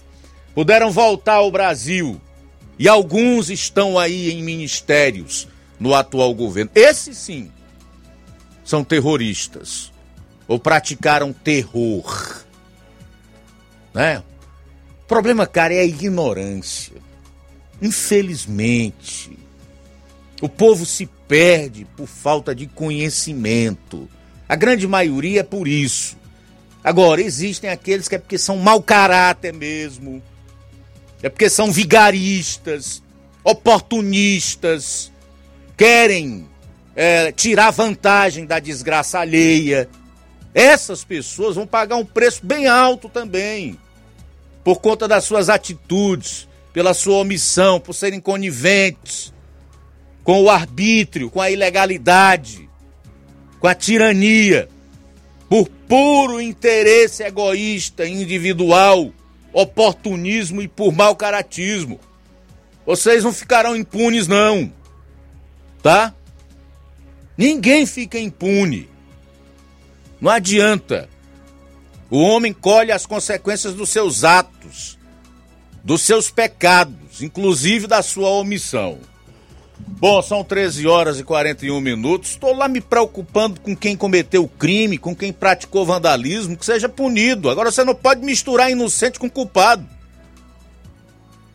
Puderam 0.55 0.91
voltar 0.91 1.35
ao 1.35 1.51
Brasil 1.51 2.21
e 2.79 2.89
alguns 2.89 3.51
estão 3.51 3.99
aí 3.99 4.31
em 4.31 4.43
ministérios 4.43 5.49
no 5.79 5.95
atual 5.95 6.35
governo. 6.35 6.71
Esses 6.75 7.17
sim 7.17 7.51
são 8.65 8.83
terroristas 8.83 9.93
ou 10.49 10.59
praticaram 10.59 11.33
terror. 11.33 12.45
Né? 13.95 14.23
O 15.03 15.07
problema, 15.07 15.47
cara, 15.47 15.73
é 15.75 15.81
a 15.81 15.85
ignorância. 15.85 16.97
Infelizmente, 17.81 19.36
o 20.41 20.49
povo 20.49 20.85
se 20.85 21.07
perde 21.29 21.87
por 21.97 22.07
falta 22.07 22.55
de 22.55 22.67
conhecimento. 22.67 24.09
A 24.49 24.55
grande 24.55 24.87
maioria 24.87 25.41
é 25.41 25.43
por 25.43 25.67
isso. 25.67 26.17
Agora, 26.85 27.21
existem 27.21 27.71
aqueles 27.71 28.07
que 28.07 28.15
é 28.15 28.19
porque 28.19 28.39
são 28.39 28.59
mau 28.59 28.81
caráter 28.81 29.53
mesmo, 29.53 30.23
é 31.23 31.29
porque 31.29 31.51
são 31.51 31.73
vigaristas, 31.73 33.03
oportunistas, 33.43 35.11
querem 35.77 36.47
é, 36.95 37.33
tirar 37.33 37.71
vantagem 37.71 38.47
da 38.47 38.61
desgraça 38.61 39.19
alheia. 39.19 39.89
Essas 40.55 41.03
pessoas 41.03 41.57
vão 41.57 41.67
pagar 41.67 41.97
um 41.97 42.05
preço 42.05 42.47
bem 42.47 42.69
alto 42.69 43.09
também, 43.09 43.77
por 44.63 44.81
conta 44.81 45.09
das 45.09 45.25
suas 45.25 45.49
atitudes, 45.49 46.47
pela 46.73 46.95
sua 46.95 47.17
omissão, 47.17 47.81
por 47.81 47.95
serem 47.95 48.21
coniventes 48.21 49.35
com 50.27 50.43
o 50.43 50.51
arbítrio, 50.51 51.31
com 51.31 51.41
a 51.41 51.53
ilegalidade, 51.53 52.69
com 53.61 53.69
a 53.69 53.77
tirania 53.77 54.69
por 55.49 55.69
puro 55.69 56.41
interesse 56.41 57.23
egoísta, 57.23 58.05
individual, 58.05 59.13
oportunismo 59.53 60.61
e 60.61 60.67
por 60.67 60.93
mau 60.93 61.15
caratismo. 61.15 62.01
Vocês 62.85 63.23
não 63.23 63.33
ficarão 63.33 63.77
impunes, 63.77 64.27
não. 64.27 64.73
Tá? 65.81 66.13
Ninguém 67.39 67.87
fica 67.87 68.19
impune. 68.19 68.89
Não 70.21 70.33
adianta. 70.33 71.09
O 72.11 72.19
homem 72.19 72.53
colhe 72.53 72.91
as 72.91 73.07
consequências 73.07 73.75
dos 73.75 73.91
seus 73.91 74.25
atos, 74.25 74.99
dos 75.85 76.03
seus 76.03 76.33
pecados, 76.33 77.23
inclusive 77.23 77.87
da 77.87 78.03
sua 78.03 78.31
omissão. 78.31 78.99
Bom, 79.79 80.21
são 80.23 80.45
13 80.45 80.87
horas 80.87 81.19
e 81.19 81.25
41 81.25 81.81
minutos. 81.81 82.31
Estou 82.31 82.55
lá 82.55 82.69
me 82.69 82.81
preocupando 82.81 83.61
com 83.61 83.77
quem 83.77 83.97
cometeu 83.97 84.45
o 84.45 84.49
crime, 84.49 84.99
com 84.99 85.15
quem 85.15 85.33
praticou 85.33 85.87
vandalismo, 85.87 86.57
que 86.57 86.65
seja 86.65 86.89
punido. 86.89 87.49
Agora 87.51 87.71
você 87.71 87.85
não 87.85 87.95
pode 87.95 88.25
misturar 88.25 88.71
inocente 88.71 89.19
com 89.19 89.29
culpado. 89.29 89.87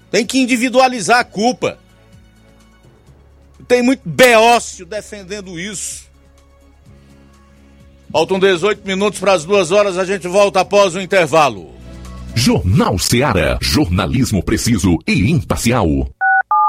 Tem 0.10 0.26
que 0.26 0.40
individualizar 0.40 1.20
a 1.20 1.24
culpa. 1.24 1.78
Tem 3.68 3.82
muito 3.82 4.02
beócio 4.06 4.86
defendendo 4.86 5.60
isso. 5.60 6.10
Faltam 8.12 8.38
18 8.38 8.86
minutos 8.86 9.20
para 9.20 9.34
as 9.34 9.46
duas 9.46 9.72
horas, 9.72 9.98
a 9.98 10.04
gente 10.04 10.28
volta 10.28 10.60
após 10.60 10.96
o 10.96 11.00
intervalo. 11.00 11.72
Jornal 12.36 13.00
Seara. 13.00 13.58
Jornalismo 13.62 14.44
preciso 14.44 14.98
e 15.08 15.32
imparcial. 15.32 15.88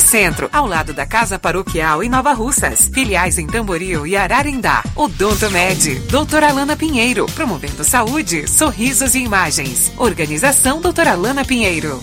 Centro, 0.00 0.48
ao 0.52 0.66
lado 0.66 0.92
da 0.92 1.06
Casa 1.06 1.38
Paroquial 1.38 2.02
em 2.02 2.08
Nova 2.08 2.32
Russas. 2.32 2.88
Filiais 2.92 3.38
em 3.38 3.46
Tamboril 3.46 4.06
e 4.06 4.16
Ararindá. 4.16 4.82
Odonto 4.96 5.50
Med, 5.50 6.00
doutora 6.10 6.48
Alana 6.48 6.76
Pinheiro, 6.76 7.26
promovendo 7.34 7.84
saúde, 7.84 8.48
sorrisos 8.48 9.14
e 9.14 9.20
imagens. 9.20 9.92
Organização 9.98 10.80
doutora 10.80 11.12
Alana 11.12 11.44
Pinheiro. 11.44 12.00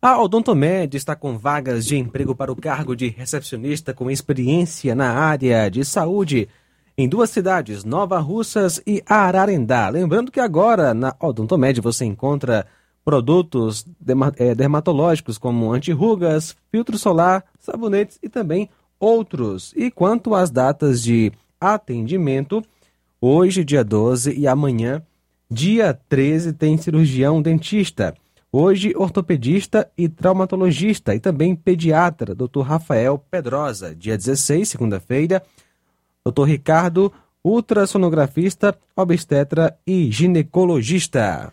A 0.00 0.20
Odontomed 0.20 0.96
está 0.96 1.16
com 1.16 1.36
vagas 1.36 1.84
de 1.84 1.96
emprego 1.96 2.34
para 2.34 2.52
o 2.52 2.56
cargo 2.56 2.94
de 2.94 3.08
recepcionista 3.08 3.92
com 3.92 4.10
experiência 4.10 4.94
na 4.94 5.12
área 5.12 5.68
de 5.68 5.84
saúde 5.84 6.48
em 6.98 7.08
duas 7.08 7.28
cidades, 7.28 7.84
Nova 7.84 8.18
Russas 8.20 8.80
e 8.86 9.02
Ararendá. 9.04 9.88
Lembrando 9.88 10.30
que 10.30 10.40
agora 10.40 10.94
na 10.94 11.14
Odontomed 11.20 11.80
você 11.80 12.04
encontra 12.04 12.66
produtos 13.06 13.86
eh, 14.36 14.52
dermatológicos 14.56 15.38
como 15.38 15.72
antirrugas, 15.72 16.56
filtro 16.72 16.98
solar, 16.98 17.44
sabonetes 17.56 18.18
e 18.20 18.28
também 18.28 18.68
outros. 18.98 19.72
E 19.76 19.92
quanto 19.92 20.34
às 20.34 20.50
datas 20.50 21.04
de 21.04 21.30
atendimento, 21.60 22.60
hoje, 23.20 23.64
dia 23.64 23.84
12 23.84 24.36
e 24.36 24.48
amanhã, 24.48 25.00
dia 25.48 25.96
13, 26.08 26.52
tem 26.54 26.76
cirurgião 26.76 27.40
dentista. 27.40 28.12
Hoje, 28.50 28.92
ortopedista 28.96 29.88
e 29.96 30.08
traumatologista 30.08 31.14
e 31.14 31.20
também 31.20 31.54
pediatra, 31.54 32.34
Dr. 32.34 32.62
Rafael 32.62 33.18
Pedrosa. 33.30 33.94
Dia 33.94 34.16
16, 34.16 34.68
segunda-feira, 34.68 35.44
Dr. 36.26 36.42
Ricardo, 36.42 37.12
ultrassonografista, 37.44 38.76
obstetra 38.96 39.78
e 39.86 40.10
ginecologista. 40.10 41.52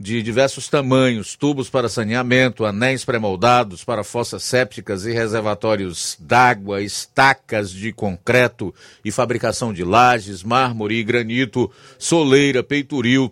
de 0.00 0.20
diversos 0.22 0.66
tamanhos, 0.66 1.36
tubos 1.36 1.68
para 1.68 1.86
saneamento, 1.86 2.64
anéis 2.64 3.04
pré-moldados 3.04 3.84
para 3.84 4.02
fossas 4.02 4.42
sépticas 4.42 5.04
e 5.04 5.12
reservatórios 5.12 6.16
d'água, 6.18 6.80
estacas 6.80 7.70
de 7.70 7.92
concreto 7.92 8.74
e 9.04 9.12
fabricação 9.12 9.74
de 9.74 9.84
lajes, 9.84 10.42
mármore 10.42 10.94
e 10.94 11.04
granito, 11.04 11.70
soleira, 11.98 12.62
peitoril, 12.62 13.30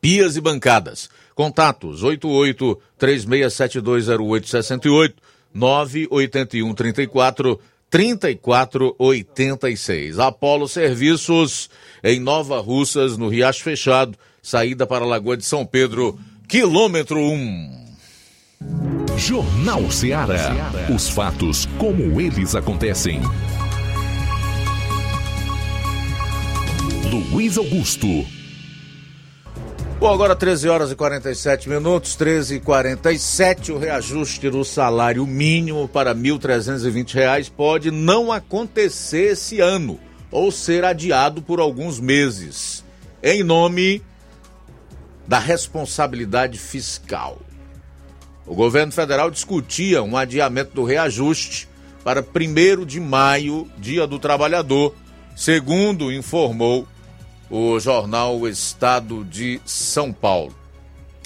pias 0.00 0.36
e 0.36 0.40
bancadas. 0.40 1.10
Contatos 1.34 2.04
88 2.04 2.80
36720868 2.96 5.14
981 5.52 6.72
34 6.72 7.60
3486. 7.90 10.20
Apolo 10.20 10.68
Serviços 10.68 11.68
em 12.04 12.20
Nova 12.20 12.60
Russas, 12.60 13.16
no 13.16 13.28
Riacho 13.28 13.64
Fechado, 13.64 14.16
saída 14.42 14.86
para 14.86 15.04
a 15.04 15.08
Lagoa 15.08 15.36
de 15.36 15.44
São 15.44 15.64
Pedro, 15.64 16.18
quilômetro 16.48 17.18
1. 17.18 17.80
Jornal 19.16 19.90
Ceará. 19.90 20.72
Os 20.94 21.08
fatos 21.10 21.66
como 21.78 22.20
eles 22.20 22.54
acontecem. 22.54 23.20
Luiz 27.32 27.58
Augusto. 27.58 28.06
Bom, 29.98 30.10
agora 30.10 30.34
13 30.34 30.68
horas 30.68 30.90
e 30.90 30.96
47 30.96 31.68
minutos, 31.68 32.14
13 32.14 32.54
e 32.54 32.60
47, 32.60 33.72
o 33.72 33.78
reajuste 33.78 34.48
do 34.48 34.64
salário 34.64 35.26
mínimo 35.26 35.86
para 35.86 36.14
1.320 36.14 37.12
reais 37.12 37.48
pode 37.50 37.90
não 37.90 38.32
acontecer 38.32 39.32
esse 39.32 39.60
ano 39.60 40.00
ou 40.30 40.50
ser 40.50 40.86
adiado 40.86 41.42
por 41.42 41.60
alguns 41.60 42.00
meses, 42.00 42.82
em 43.22 43.42
nome 43.42 44.00
da 45.30 45.38
responsabilidade 45.38 46.58
fiscal. 46.58 47.38
O 48.44 48.52
governo 48.52 48.90
federal 48.90 49.30
discutia 49.30 50.02
um 50.02 50.16
adiamento 50.16 50.74
do 50.74 50.82
reajuste 50.82 51.68
para 52.02 52.20
1 52.20 52.84
de 52.84 52.98
maio, 52.98 53.70
Dia 53.78 54.08
do 54.08 54.18
Trabalhador, 54.18 54.92
segundo 55.36 56.10
informou 56.10 56.84
o 57.48 57.78
jornal 57.78 58.48
Estado 58.48 59.24
de 59.24 59.60
São 59.64 60.12
Paulo. 60.12 60.52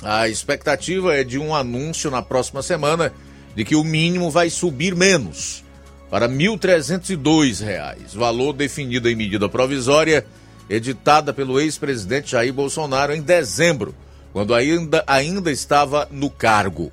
A 0.02 0.28
expectativa 0.28 1.14
é 1.14 1.24
de 1.24 1.38
um 1.38 1.54
anúncio 1.54 2.10
na 2.10 2.20
próxima 2.20 2.62
semana 2.62 3.10
de 3.56 3.64
que 3.64 3.74
o 3.74 3.82
mínimo 3.82 4.30
vai 4.30 4.50
subir 4.50 4.94
menos, 4.94 5.64
para 6.10 6.26
R$ 6.26 6.34
1.302, 6.34 8.14
valor 8.14 8.52
definido 8.52 9.08
em 9.08 9.16
medida 9.16 9.48
provisória 9.48 10.26
editada 10.68 11.32
pelo 11.32 11.60
ex-presidente 11.60 12.32
Jair 12.32 12.52
Bolsonaro 12.52 13.14
em 13.14 13.22
dezembro, 13.22 13.94
quando 14.32 14.54
ainda, 14.54 15.04
ainda 15.06 15.50
estava 15.50 16.08
no 16.10 16.30
cargo. 16.30 16.90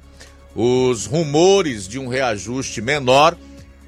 Os 0.56 1.06
rumores 1.06 1.88
de 1.88 1.98
um 1.98 2.08
reajuste 2.08 2.82
menor 2.82 3.36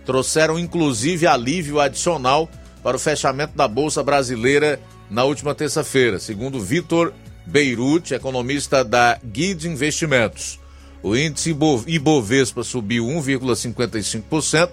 trouxeram 0.06 0.58
inclusive 0.58 1.28
alívio 1.28 1.80
adicional 1.80 2.50
para 2.82 2.98
o 2.98 3.00
fechamento 3.00 3.56
da 3.56 3.68
Bolsa 3.68 4.02
Brasileira 4.04 4.80
na 5.10 5.24
última 5.24 5.54
terça-feira, 5.54 6.20
segundo 6.20 6.60
Vitor 6.60 7.14
Beirute, 7.46 8.14
economista 8.14 8.84
da 8.84 9.20
Guide 9.24 9.68
Investimentos. 9.68 10.60
O 11.02 11.16
índice 11.16 11.50
Ibo- 11.50 11.84
Ibovespa 11.86 12.64
subiu 12.64 13.06
1,55%, 13.06 14.70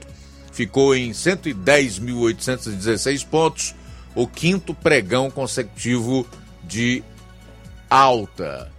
ficou 0.52 0.94
em 0.94 1.10
110.816 1.10 3.26
pontos, 3.26 3.74
o 4.14 4.26
quinto 4.26 4.74
pregão 4.74 5.30
consecutivo 5.30 6.26
de 6.64 7.02
alta. 7.88 8.70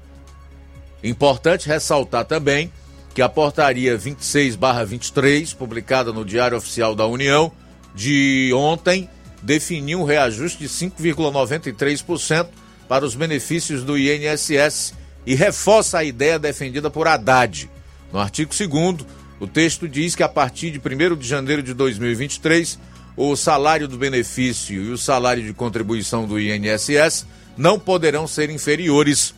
Importante 1.03 1.67
ressaltar 1.67 2.25
também 2.25 2.71
que 3.13 3.21
a 3.21 3.29
portaria 3.29 3.97
26/23, 3.97 5.53
publicada 5.53 6.13
no 6.13 6.23
Diário 6.23 6.57
Oficial 6.57 6.95
da 6.95 7.05
União 7.05 7.51
de 7.93 8.51
ontem, 8.53 9.09
definiu 9.41 10.01
um 10.01 10.05
reajuste 10.05 10.59
de 10.59 10.69
5,93% 10.69 12.47
para 12.87 13.05
os 13.05 13.15
benefícios 13.15 13.83
do 13.83 13.97
INSS 13.97 14.93
e 15.25 15.35
reforça 15.35 15.99
a 15.99 16.03
ideia 16.03 16.39
defendida 16.39 16.89
por 16.89 17.07
Haddad. 17.07 17.69
No 18.13 18.19
artigo 18.19 18.51
2 18.53 19.05
o 19.39 19.47
texto 19.47 19.87
diz 19.89 20.15
que 20.15 20.23
a 20.23 20.29
partir 20.29 20.71
de 20.71 20.79
1 20.79 21.15
de 21.15 21.27
janeiro 21.27 21.63
de 21.63 21.73
2023, 21.73 22.77
o 23.15 23.35
salário 23.35 23.88
do 23.88 23.97
benefício 23.97 24.83
e 24.83 24.89
o 24.89 24.97
salário 24.97 25.43
de 25.43 25.53
contribuição 25.53 26.25
do 26.25 26.39
INSS 26.39 27.27
não 27.57 27.79
poderão 27.79 28.27
ser 28.27 28.49
inferiores 28.49 29.33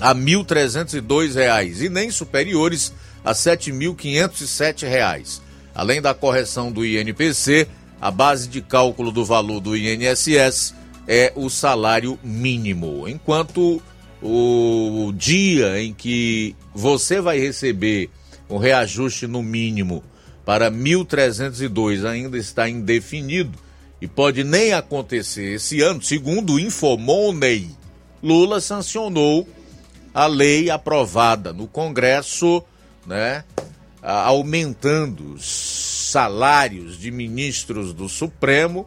a 0.00 0.12
R$ 0.12 0.20
1.302 0.20 1.80
e 1.80 1.88
nem 1.88 2.10
superiores 2.10 2.92
a 3.24 3.30
R$ 3.30 3.36
7.507. 3.36 5.40
Além 5.74 6.02
da 6.02 6.14
correção 6.14 6.70
do 6.70 6.84
INPC, 6.84 7.66
a 8.00 8.10
base 8.10 8.48
de 8.48 8.60
cálculo 8.60 9.10
do 9.10 9.24
valor 9.24 9.60
do 9.60 9.76
INSS 9.76 10.74
é 11.06 11.32
o 11.34 11.48
salário 11.48 12.18
mínimo. 12.22 13.08
Enquanto 13.08 13.82
o 14.22 15.12
dia 15.16 15.80
em 15.80 15.92
que 15.92 16.54
você 16.74 17.20
vai 17.20 17.38
receber 17.38 18.10
um 18.48 18.58
reajuste 18.58 19.26
no 19.26 19.42
mínimo 19.42 20.02
para 20.44 20.70
1.302 20.70 22.04
ainda 22.04 22.36
está 22.36 22.68
indefinido 22.68 23.58
e 24.00 24.06
pode 24.06 24.44
nem 24.44 24.72
acontecer 24.72 25.54
esse 25.54 25.80
ano, 25.80 26.02
segundo 26.02 26.54
o 26.54 26.60
Infomoney. 26.60 27.70
Lula 28.22 28.60
sancionou 28.60 29.48
a 30.12 30.26
lei 30.26 30.70
aprovada 30.70 31.52
no 31.52 31.66
Congresso, 31.66 32.62
né, 33.06 33.44
aumentando 34.02 35.34
os 35.34 35.44
salários 36.10 36.98
de 36.98 37.10
ministros 37.10 37.92
do 37.92 38.08
Supremo, 38.08 38.86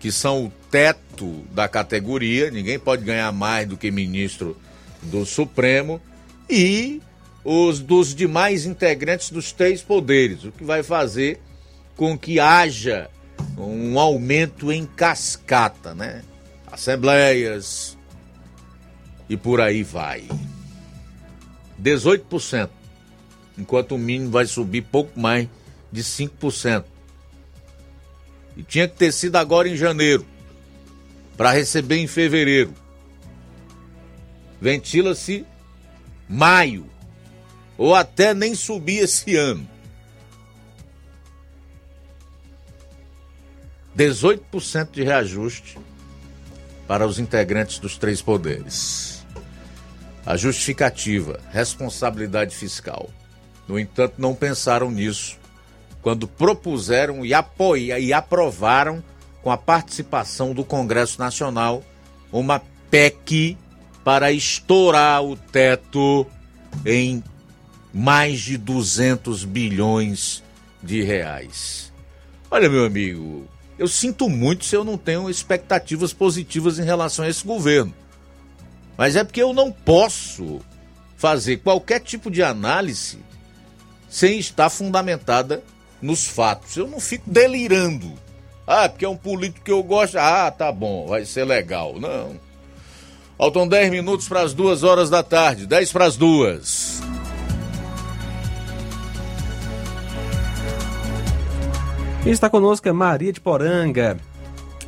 que 0.00 0.10
são 0.10 0.46
o 0.46 0.52
teto 0.70 1.44
da 1.52 1.68
categoria, 1.68 2.50
ninguém 2.50 2.78
pode 2.78 3.04
ganhar 3.04 3.30
mais 3.32 3.68
do 3.68 3.76
que 3.76 3.90
ministro 3.90 4.56
do 5.02 5.26
Supremo, 5.26 6.00
e 6.48 7.02
os 7.50 7.80
dos 7.80 8.14
demais 8.14 8.66
integrantes 8.66 9.30
dos 9.30 9.52
três 9.52 9.80
poderes, 9.80 10.44
o 10.44 10.52
que 10.52 10.62
vai 10.62 10.82
fazer 10.82 11.40
com 11.96 12.16
que 12.16 12.38
haja 12.38 13.08
um 13.56 13.98
aumento 13.98 14.70
em 14.70 14.84
cascata, 14.84 15.94
né? 15.94 16.22
Assembleias 16.70 17.96
e 19.30 19.36
por 19.36 19.62
aí 19.62 19.82
vai. 19.82 20.28
18%, 21.82 22.68
enquanto 23.56 23.94
o 23.94 23.98
mínimo 23.98 24.30
vai 24.30 24.44
subir 24.44 24.82
pouco 24.82 25.18
mais 25.18 25.48
de 25.90 26.04
5%. 26.04 26.84
E 28.58 28.62
tinha 28.62 28.86
que 28.86 28.96
ter 28.96 29.10
sido 29.10 29.36
agora 29.36 29.70
em 29.70 29.76
janeiro, 29.76 30.26
para 31.34 31.52
receber 31.52 31.96
em 31.96 32.06
fevereiro. 32.06 32.74
Ventila-se 34.60 35.46
maio, 36.28 36.86
ou 37.78 37.94
até 37.94 38.34
nem 38.34 38.54
subir 38.54 39.04
esse 39.04 39.36
ano. 39.36 39.66
18% 43.96 44.90
de 44.90 45.02
reajuste 45.02 45.78
para 46.86 47.06
os 47.06 47.18
integrantes 47.18 47.78
dos 47.78 47.96
três 47.96 48.20
poderes. 48.20 49.24
A 50.26 50.36
justificativa, 50.36 51.40
responsabilidade 51.50 52.54
fiscal. 52.54 53.08
No 53.66 53.78
entanto, 53.78 54.14
não 54.18 54.34
pensaram 54.34 54.90
nisso 54.90 55.38
quando 56.02 56.28
propuseram 56.28 57.24
e, 57.24 57.34
apoiaram, 57.34 58.02
e 58.02 58.12
aprovaram, 58.12 59.02
com 59.42 59.50
a 59.50 59.56
participação 59.56 60.52
do 60.52 60.64
Congresso 60.64 61.18
Nacional, 61.18 61.82
uma 62.32 62.62
PEC 62.90 63.56
para 64.04 64.32
estourar 64.32 65.22
o 65.22 65.36
teto 65.36 66.26
em 66.84 67.22
mais 67.92 68.40
de 68.40 68.56
200 68.56 69.44
bilhões 69.44 70.42
de 70.82 71.02
reais. 71.02 71.92
Olha, 72.50 72.68
meu 72.68 72.84
amigo, 72.84 73.46
eu 73.78 73.86
sinto 73.86 74.28
muito 74.28 74.64
se 74.64 74.76
eu 74.76 74.84
não 74.84 74.96
tenho 74.96 75.28
expectativas 75.28 76.12
positivas 76.12 76.78
em 76.78 76.84
relação 76.84 77.24
a 77.24 77.28
esse 77.28 77.44
governo. 77.44 77.94
Mas 78.96 79.14
é 79.16 79.22
porque 79.22 79.42
eu 79.42 79.52
não 79.52 79.70
posso 79.70 80.60
fazer 81.16 81.58
qualquer 81.58 82.00
tipo 82.00 82.30
de 82.30 82.42
análise 82.42 83.18
sem 84.08 84.38
estar 84.38 84.70
fundamentada 84.70 85.62
nos 86.00 86.26
fatos. 86.26 86.76
Eu 86.76 86.88
não 86.88 86.98
fico 86.98 87.30
delirando. 87.30 88.12
Ah, 88.66 88.88
porque 88.88 89.04
é 89.04 89.08
um 89.08 89.16
político 89.16 89.64
que 89.64 89.72
eu 89.72 89.82
gosto. 89.82 90.16
Ah, 90.16 90.50
tá 90.50 90.70
bom, 90.72 91.06
vai 91.06 91.24
ser 91.24 91.44
legal. 91.44 91.98
Não. 91.98 92.38
Faltam 93.36 93.68
10 93.68 93.90
minutos 93.90 94.28
para 94.28 94.42
as 94.42 94.52
2 94.52 94.82
horas 94.82 95.08
da 95.08 95.22
tarde. 95.22 95.66
10 95.66 95.92
para 95.92 96.06
as 96.06 96.16
2. 96.16 97.17
Está 102.26 102.50
conosco 102.50 102.88
é 102.88 102.92
Maria 102.92 103.32
de 103.32 103.40
Poranga. 103.40 104.18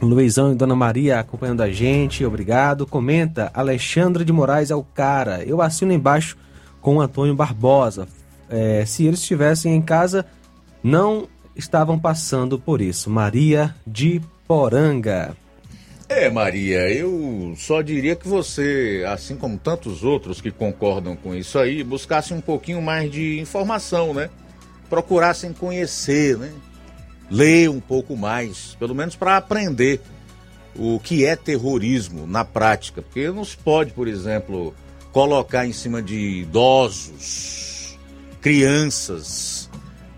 Luizão 0.03 0.53
e 0.53 0.55
Dona 0.55 0.75
Maria 0.75 1.21
acompanhando 1.21 1.63
a 1.63 1.71
gente, 1.71 2.25
obrigado. 2.25 2.87
Comenta, 2.87 3.51
Alexandre 3.55 4.25
de 4.25 4.33
Moraes 4.33 4.71
é 4.71 4.75
o 4.75 4.83
cara. 4.83 5.43
Eu 5.45 5.63
assino 5.63 5.93
embaixo 5.93 6.37
com 6.81 6.97
o 6.97 7.01
Antônio 7.01 7.35
Barbosa. 7.35 8.09
É, 8.49 8.85
se 8.85 9.07
eles 9.07 9.21
estivessem 9.21 9.75
em 9.75 9.83
casa, 9.83 10.27
não 10.83 11.29
estavam 11.55 11.99
passando 11.99 12.59
por 12.59 12.81
isso. 12.81 13.09
Maria 13.09 13.75
de 13.87 14.21
Poranga. 14.47 15.37
É, 16.09 16.29
Maria, 16.29 16.93
eu 16.93 17.55
só 17.57 17.81
diria 17.83 18.17
que 18.17 18.27
você, 18.27 19.05
assim 19.07 19.37
como 19.37 19.57
tantos 19.57 20.03
outros 20.03 20.41
que 20.41 20.51
concordam 20.51 21.15
com 21.15 21.35
isso 21.35 21.59
aí, 21.59 21.85
buscasse 21.85 22.35
um 22.35 22.41
pouquinho 22.41 22.83
mais 22.83 23.11
de 23.11 23.39
informação, 23.39 24.13
né? 24.13 24.29
Procurassem 24.89 25.53
conhecer, 25.53 26.37
né? 26.37 26.51
Ler 27.31 27.71
um 27.71 27.81
pouco 27.81 28.17
mais, 28.17 28.77
pelo 28.79 28.95
menos 28.95 29.15
para 29.15 29.37
aprender 29.37 30.01
o 30.75 30.99
que 30.99 31.25
é 31.25 31.37
terrorismo 31.37 32.27
na 32.27 32.45
prática, 32.45 33.03
porque 33.03 33.31
não 33.31 33.45
se 33.45 33.57
pode, 33.57 33.93
por 33.93 34.09
exemplo, 34.09 34.75
colocar 35.13 35.67
em 35.67 35.73
cima 35.73 36.03
de 36.03 36.41
idosos, 36.41 37.99
crianças, 38.41 39.69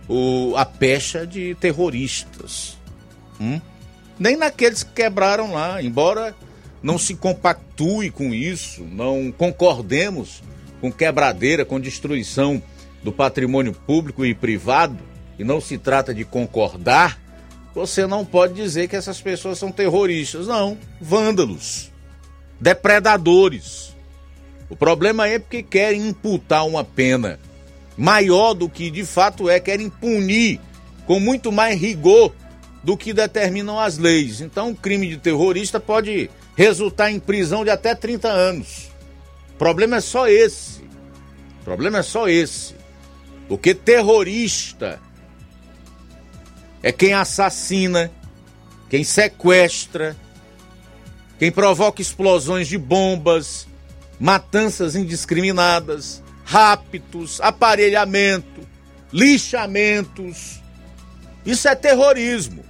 o, 0.09 0.55
a 0.57 0.65
pecha 0.65 1.27
de 1.27 1.55
terroristas. 1.57 2.77
Hum? 3.41 3.61
Nem 4.19 4.37
naqueles 4.37 4.83
que 4.83 4.93
quebraram 4.93 5.53
lá, 5.53 5.83
embora 5.83 6.35
não 6.83 6.99
se 6.99 7.15
compactue 7.15 8.11
com 8.11 8.35
isso, 8.35 8.83
não 8.85 9.33
concordemos 9.33 10.43
com 10.81 10.93
quebradeira, 10.93 11.65
com 11.65 11.81
destruição 11.81 12.63
do 13.03 13.13
patrimônio 13.13 13.73
público 13.73 14.25
e 14.25 14.35
privado, 14.35 14.99
e 15.39 15.45
não 15.45 15.61
se 15.61 15.79
trata 15.79 16.15
de 16.15 16.25
concordar, 16.25 17.21
você 17.75 18.07
não 18.07 18.25
pode 18.25 18.55
dizer 18.55 18.89
que 18.89 18.97
essas 18.97 19.21
pessoas 19.21 19.59
são 19.59 19.73
terroristas. 19.73 20.47
Não, 20.47 20.77
vândalos, 21.01 21.91
depredadores. 22.61 23.97
O 24.69 24.77
problema 24.77 25.27
é 25.27 25.39
porque 25.39 25.63
querem 25.63 26.09
imputar 26.09 26.67
uma 26.67 26.85
pena 26.85 27.39
maior 27.97 28.55
do 28.55 28.69
que 28.69 28.91
de 28.91 29.05
fato 29.05 29.49
é, 29.49 29.61
querem 29.61 29.89
punir 29.89 30.61
com 31.07 31.21
muito 31.21 31.53
mais 31.53 31.79
rigor 31.79 32.33
do 32.83 32.97
que 32.97 33.13
determinam 33.13 33.79
as 33.79 33.99
leis. 33.99 34.41
Então, 34.41 34.71
o 34.71 34.77
crime 34.77 35.09
de 35.09 35.17
terrorista 35.17 35.79
pode 35.79 36.31
resultar 36.57 37.11
em 37.11 37.21
prisão 37.21 37.65
de 37.65 37.71
até 37.71 37.95
30 37.95 38.29
anos. 38.29 38.91
O 39.55 39.59
problema 39.59 39.97
é 39.97 40.01
só 40.01 40.29
esse. 40.29 40.81
O 41.61 41.65
problema 41.65 41.99
é 41.99 42.03
só 42.03 42.29
esse. 42.29 42.75
Porque 43.49 43.75
terrorista 43.75 45.01
é 46.83 46.91
quem 46.91 47.15
assassina, 47.15 48.11
quem 48.91 49.05
sequestra, 49.05 50.17
quem 51.39 51.51
provoca 51.51 52.03
explosões 52.03 52.69
de 52.69 52.77
bombas, 52.77 53.67
matanças 54.19 54.95
indiscriminadas, 54.95 56.23
raptos, 56.45 57.41
aparelhamento, 57.41 58.67
lixamentos. 59.13 60.61
Isso 61.45 61.69
é 61.69 61.75
terrorismo. 61.75 62.65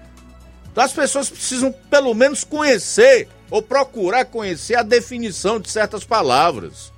Então 0.71 0.85
as 0.85 0.93
pessoas 0.93 1.29
precisam 1.29 1.73
pelo 1.91 2.15
menos 2.15 2.45
conhecer 2.45 3.29
ou 3.51 3.63
procurar 3.63 4.25
conhecer 4.25 4.75
a 4.77 4.83
definição 4.83 5.61
de 5.61 5.71
certas 5.71 6.05
palavras. 6.05 6.91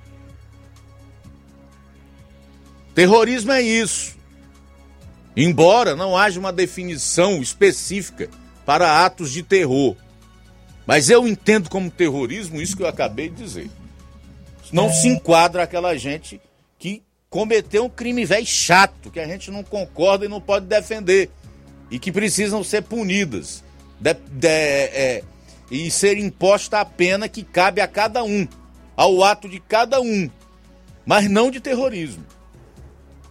Terrorismo 2.93 3.51
é 3.51 3.61
isso. 3.61 4.14
Embora 5.35 5.95
não 5.95 6.17
haja 6.17 6.39
uma 6.39 6.53
definição 6.53 7.41
específica 7.41 8.29
para 8.65 9.05
atos 9.05 9.31
de 9.31 9.43
terror. 9.43 9.95
Mas 10.85 11.09
eu 11.09 11.27
entendo 11.27 11.69
como 11.69 11.89
terrorismo 11.89 12.61
isso 12.61 12.77
que 12.77 12.83
eu 12.83 12.87
acabei 12.87 13.29
de 13.29 13.43
dizer. 13.43 13.69
Não 14.71 14.91
se 14.91 15.07
enquadra 15.07 15.63
aquela 15.63 15.97
gente 15.97 16.41
que 16.79 17.03
cometeu 17.29 17.85
um 17.85 17.89
crime 17.89 18.25
velho 18.25 18.45
chato, 18.45 19.11
que 19.11 19.19
a 19.19 19.27
gente 19.27 19.51
não 19.51 19.63
concorda 19.63 20.25
e 20.25 20.29
não 20.29 20.39
pode 20.39 20.65
defender. 20.65 21.29
E 21.91 21.99
que 21.99 22.11
precisam 22.11 22.63
ser 22.63 22.83
punidas. 22.83 23.63
De, 23.99 24.13
de, 24.13 24.47
é, 24.47 25.23
e 25.69 25.89
ser 25.89 26.17
imposta 26.17 26.79
a 26.79 26.85
pena 26.85 27.27
que 27.27 27.43
cabe 27.43 27.81
a 27.81 27.87
cada 27.87 28.23
um, 28.23 28.47
ao 28.95 29.23
ato 29.23 29.49
de 29.49 29.59
cada 29.59 29.99
um, 29.99 30.29
mas 31.05 31.29
não 31.29 31.49
de 31.49 31.59
terrorismo. 31.59 32.23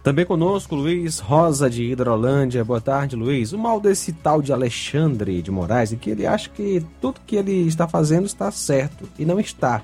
Também 0.05 0.23
conosco 0.23 0.75
Luiz 0.75 1.17
Rosa 1.17 1.67
de 1.67 1.83
Hidrolândia. 1.83 2.63
Boa 2.63 2.79
tarde, 2.79 3.15
Luiz. 3.15 3.53
O 3.53 3.57
mal 3.57 3.81
desse 3.81 4.13
tal 4.13 4.39
de 4.39 4.53
Alexandre 4.53 5.41
de 5.41 5.49
Moraes 5.49 5.91
é 5.91 5.95
que 5.95 6.11
ele 6.11 6.27
acha 6.27 6.47
que 6.47 6.85
tudo 7.01 7.19
que 7.25 7.35
ele 7.35 7.67
está 7.67 7.87
fazendo 7.87 8.27
está 8.27 8.51
certo 8.51 9.09
e 9.17 9.25
não 9.25 9.39
está. 9.39 9.81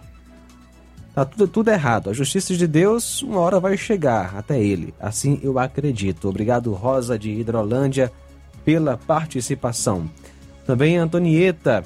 Tá 1.15 1.25
tudo, 1.25 1.47
tudo 1.47 1.71
errado. 1.71 2.11
A 2.11 2.13
justiça 2.13 2.55
de 2.55 2.67
Deus 2.67 3.23
uma 3.23 3.39
hora 3.39 3.59
vai 3.59 3.75
chegar 3.75 4.37
até 4.37 4.61
ele. 4.61 4.93
Assim 4.99 5.39
eu 5.41 5.57
acredito. 5.57 6.29
Obrigado, 6.29 6.71
Rosa 6.71 7.17
de 7.17 7.31
Hidrolândia, 7.31 8.11
pela 8.63 8.97
participação. 8.97 10.07
Também 10.67 10.97
Antonieta. 10.97 11.83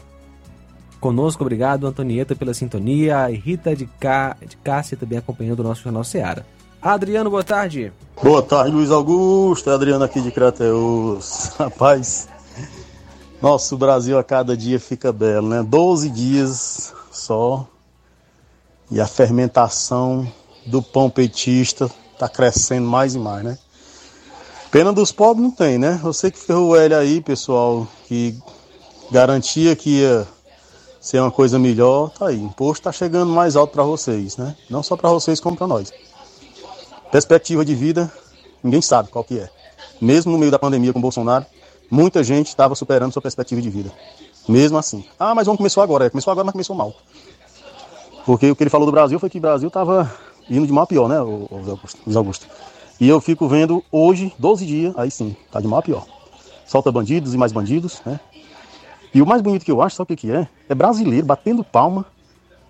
Conosco, 0.99 1.41
obrigado, 1.41 1.87
Antonieta, 1.87 2.35
pela 2.35 2.53
sintonia. 2.53 3.31
E 3.31 3.35
Rita 3.35 3.73
de, 3.73 3.85
Cá, 3.85 4.35
de 4.45 4.57
Cássia 4.57 4.97
também 4.97 5.17
acompanhando 5.17 5.61
o 5.61 5.63
nosso 5.63 5.83
Jornal 5.83 6.03
Seara. 6.03 6.45
Adriano, 6.85 7.31
boa 7.31 7.43
tarde. 7.43 7.91
Boa 8.21 8.43
tarde, 8.43 8.69
Luiz 8.69 8.91
Augusto. 8.91 9.71
É 9.71 9.73
Adriano 9.73 10.05
aqui 10.05 10.21
de 10.21 10.29
Crateus. 10.29 11.49
Rapaz, 11.57 12.27
nosso 13.41 13.75
Brasil 13.75 14.19
a 14.19 14.23
cada 14.23 14.55
dia 14.55 14.79
fica 14.79 15.11
belo, 15.11 15.49
né? 15.49 15.63
12 15.63 16.11
dias 16.11 16.93
só. 17.11 17.65
E 18.91 19.01
a 19.01 19.07
fermentação 19.07 20.31
do 20.63 20.79
pão 20.79 21.09
petista 21.09 21.89
tá 22.19 22.29
crescendo 22.29 22.87
mais 22.87 23.15
e 23.15 23.19
mais, 23.19 23.43
né? 23.43 23.57
Pena 24.69 24.93
dos 24.93 25.11
pobres 25.11 25.43
não 25.43 25.51
tem, 25.51 25.79
né? 25.79 25.99
Eu 26.03 26.13
sei 26.13 26.29
que 26.29 26.37
ferrou 26.37 26.79
ele 26.79 26.93
aí, 26.93 27.19
pessoal, 27.19 27.87
que 28.07 28.37
garantia 29.09 29.75
que 29.75 30.01
ia 30.01 30.27
ser 31.01 31.19
uma 31.19 31.31
coisa 31.31 31.57
melhor, 31.57 32.11
tá 32.11 32.27
aí. 32.27 32.37
O 32.37 32.45
imposto 32.45 32.83
tá 32.83 32.91
chegando 32.91 33.31
mais 33.31 33.55
alto 33.55 33.71
para 33.71 33.81
vocês, 33.81 34.37
né? 34.37 34.55
Não 34.69 34.83
só 34.83 34.95
para 34.95 35.09
vocês, 35.09 35.39
como 35.39 35.57
para 35.57 35.65
nós. 35.65 35.91
Perspectiva 37.11 37.63
de 37.63 37.75
vida, 37.75 38.11
ninguém 38.63 38.81
sabe 38.81 39.09
qual 39.09 39.23
que 39.23 39.39
é. 39.39 39.49
Mesmo 40.01 40.31
no 40.31 40.37
meio 40.37 40.51
da 40.51 40.59
pandemia 40.59 40.91
com 40.91 40.99
o 40.99 41.01
Bolsonaro, 41.01 41.45
muita 41.89 42.23
gente 42.23 42.47
estava 42.47 42.75
superando 42.75 43.13
sua 43.13 43.21
perspectiva 43.21 43.61
de 43.61 43.69
vida. 43.69 43.91
Mesmo 44.47 44.77
assim. 44.77 45.05
Ah, 45.19 45.33
mas 45.33 45.45
vamos 45.45 45.57
começou 45.57 45.81
agora. 45.81 46.05
É, 46.05 46.09
começou 46.09 46.31
agora, 46.31 46.45
mas 46.45 46.51
começou 46.51 46.75
mal. 46.75 46.93
Porque 48.25 48.49
o 48.49 48.55
que 48.55 48.63
ele 48.63 48.69
falou 48.69 48.85
do 48.85 48.91
Brasil 48.91 49.19
foi 49.19 49.29
que 49.29 49.37
o 49.37 49.41
Brasil 49.41 49.67
estava 49.67 50.11
indo 50.49 50.65
de 50.65 50.73
mal 50.73 50.83
a 50.83 50.87
pior, 50.87 51.07
né, 51.07 51.19
o 51.21 51.47
Augusto, 51.51 52.17
Augusto? 52.17 52.47
E 52.99 53.07
eu 53.07 53.19
fico 53.21 53.47
vendo 53.47 53.83
hoje, 53.91 54.33
12 54.39 54.65
dias, 54.65 54.93
aí 54.97 55.11
sim, 55.11 55.35
tá 55.51 55.59
de 55.59 55.67
mal 55.67 55.79
a 55.79 55.81
pior. 55.83 56.05
Solta 56.65 56.91
bandidos 56.91 57.33
e 57.33 57.37
mais 57.37 57.51
bandidos, 57.51 58.01
né? 58.05 58.19
E 59.13 59.21
o 59.21 59.25
mais 59.25 59.41
bonito 59.41 59.63
que 59.63 59.71
eu 59.71 59.81
acho, 59.81 59.95
sabe 59.95 60.13
o 60.13 60.15
que, 60.15 60.27
que 60.27 60.31
é? 60.31 60.47
É 60.67 60.75
brasileiro 60.75 61.25
batendo 61.25 61.63
palma. 61.63 62.05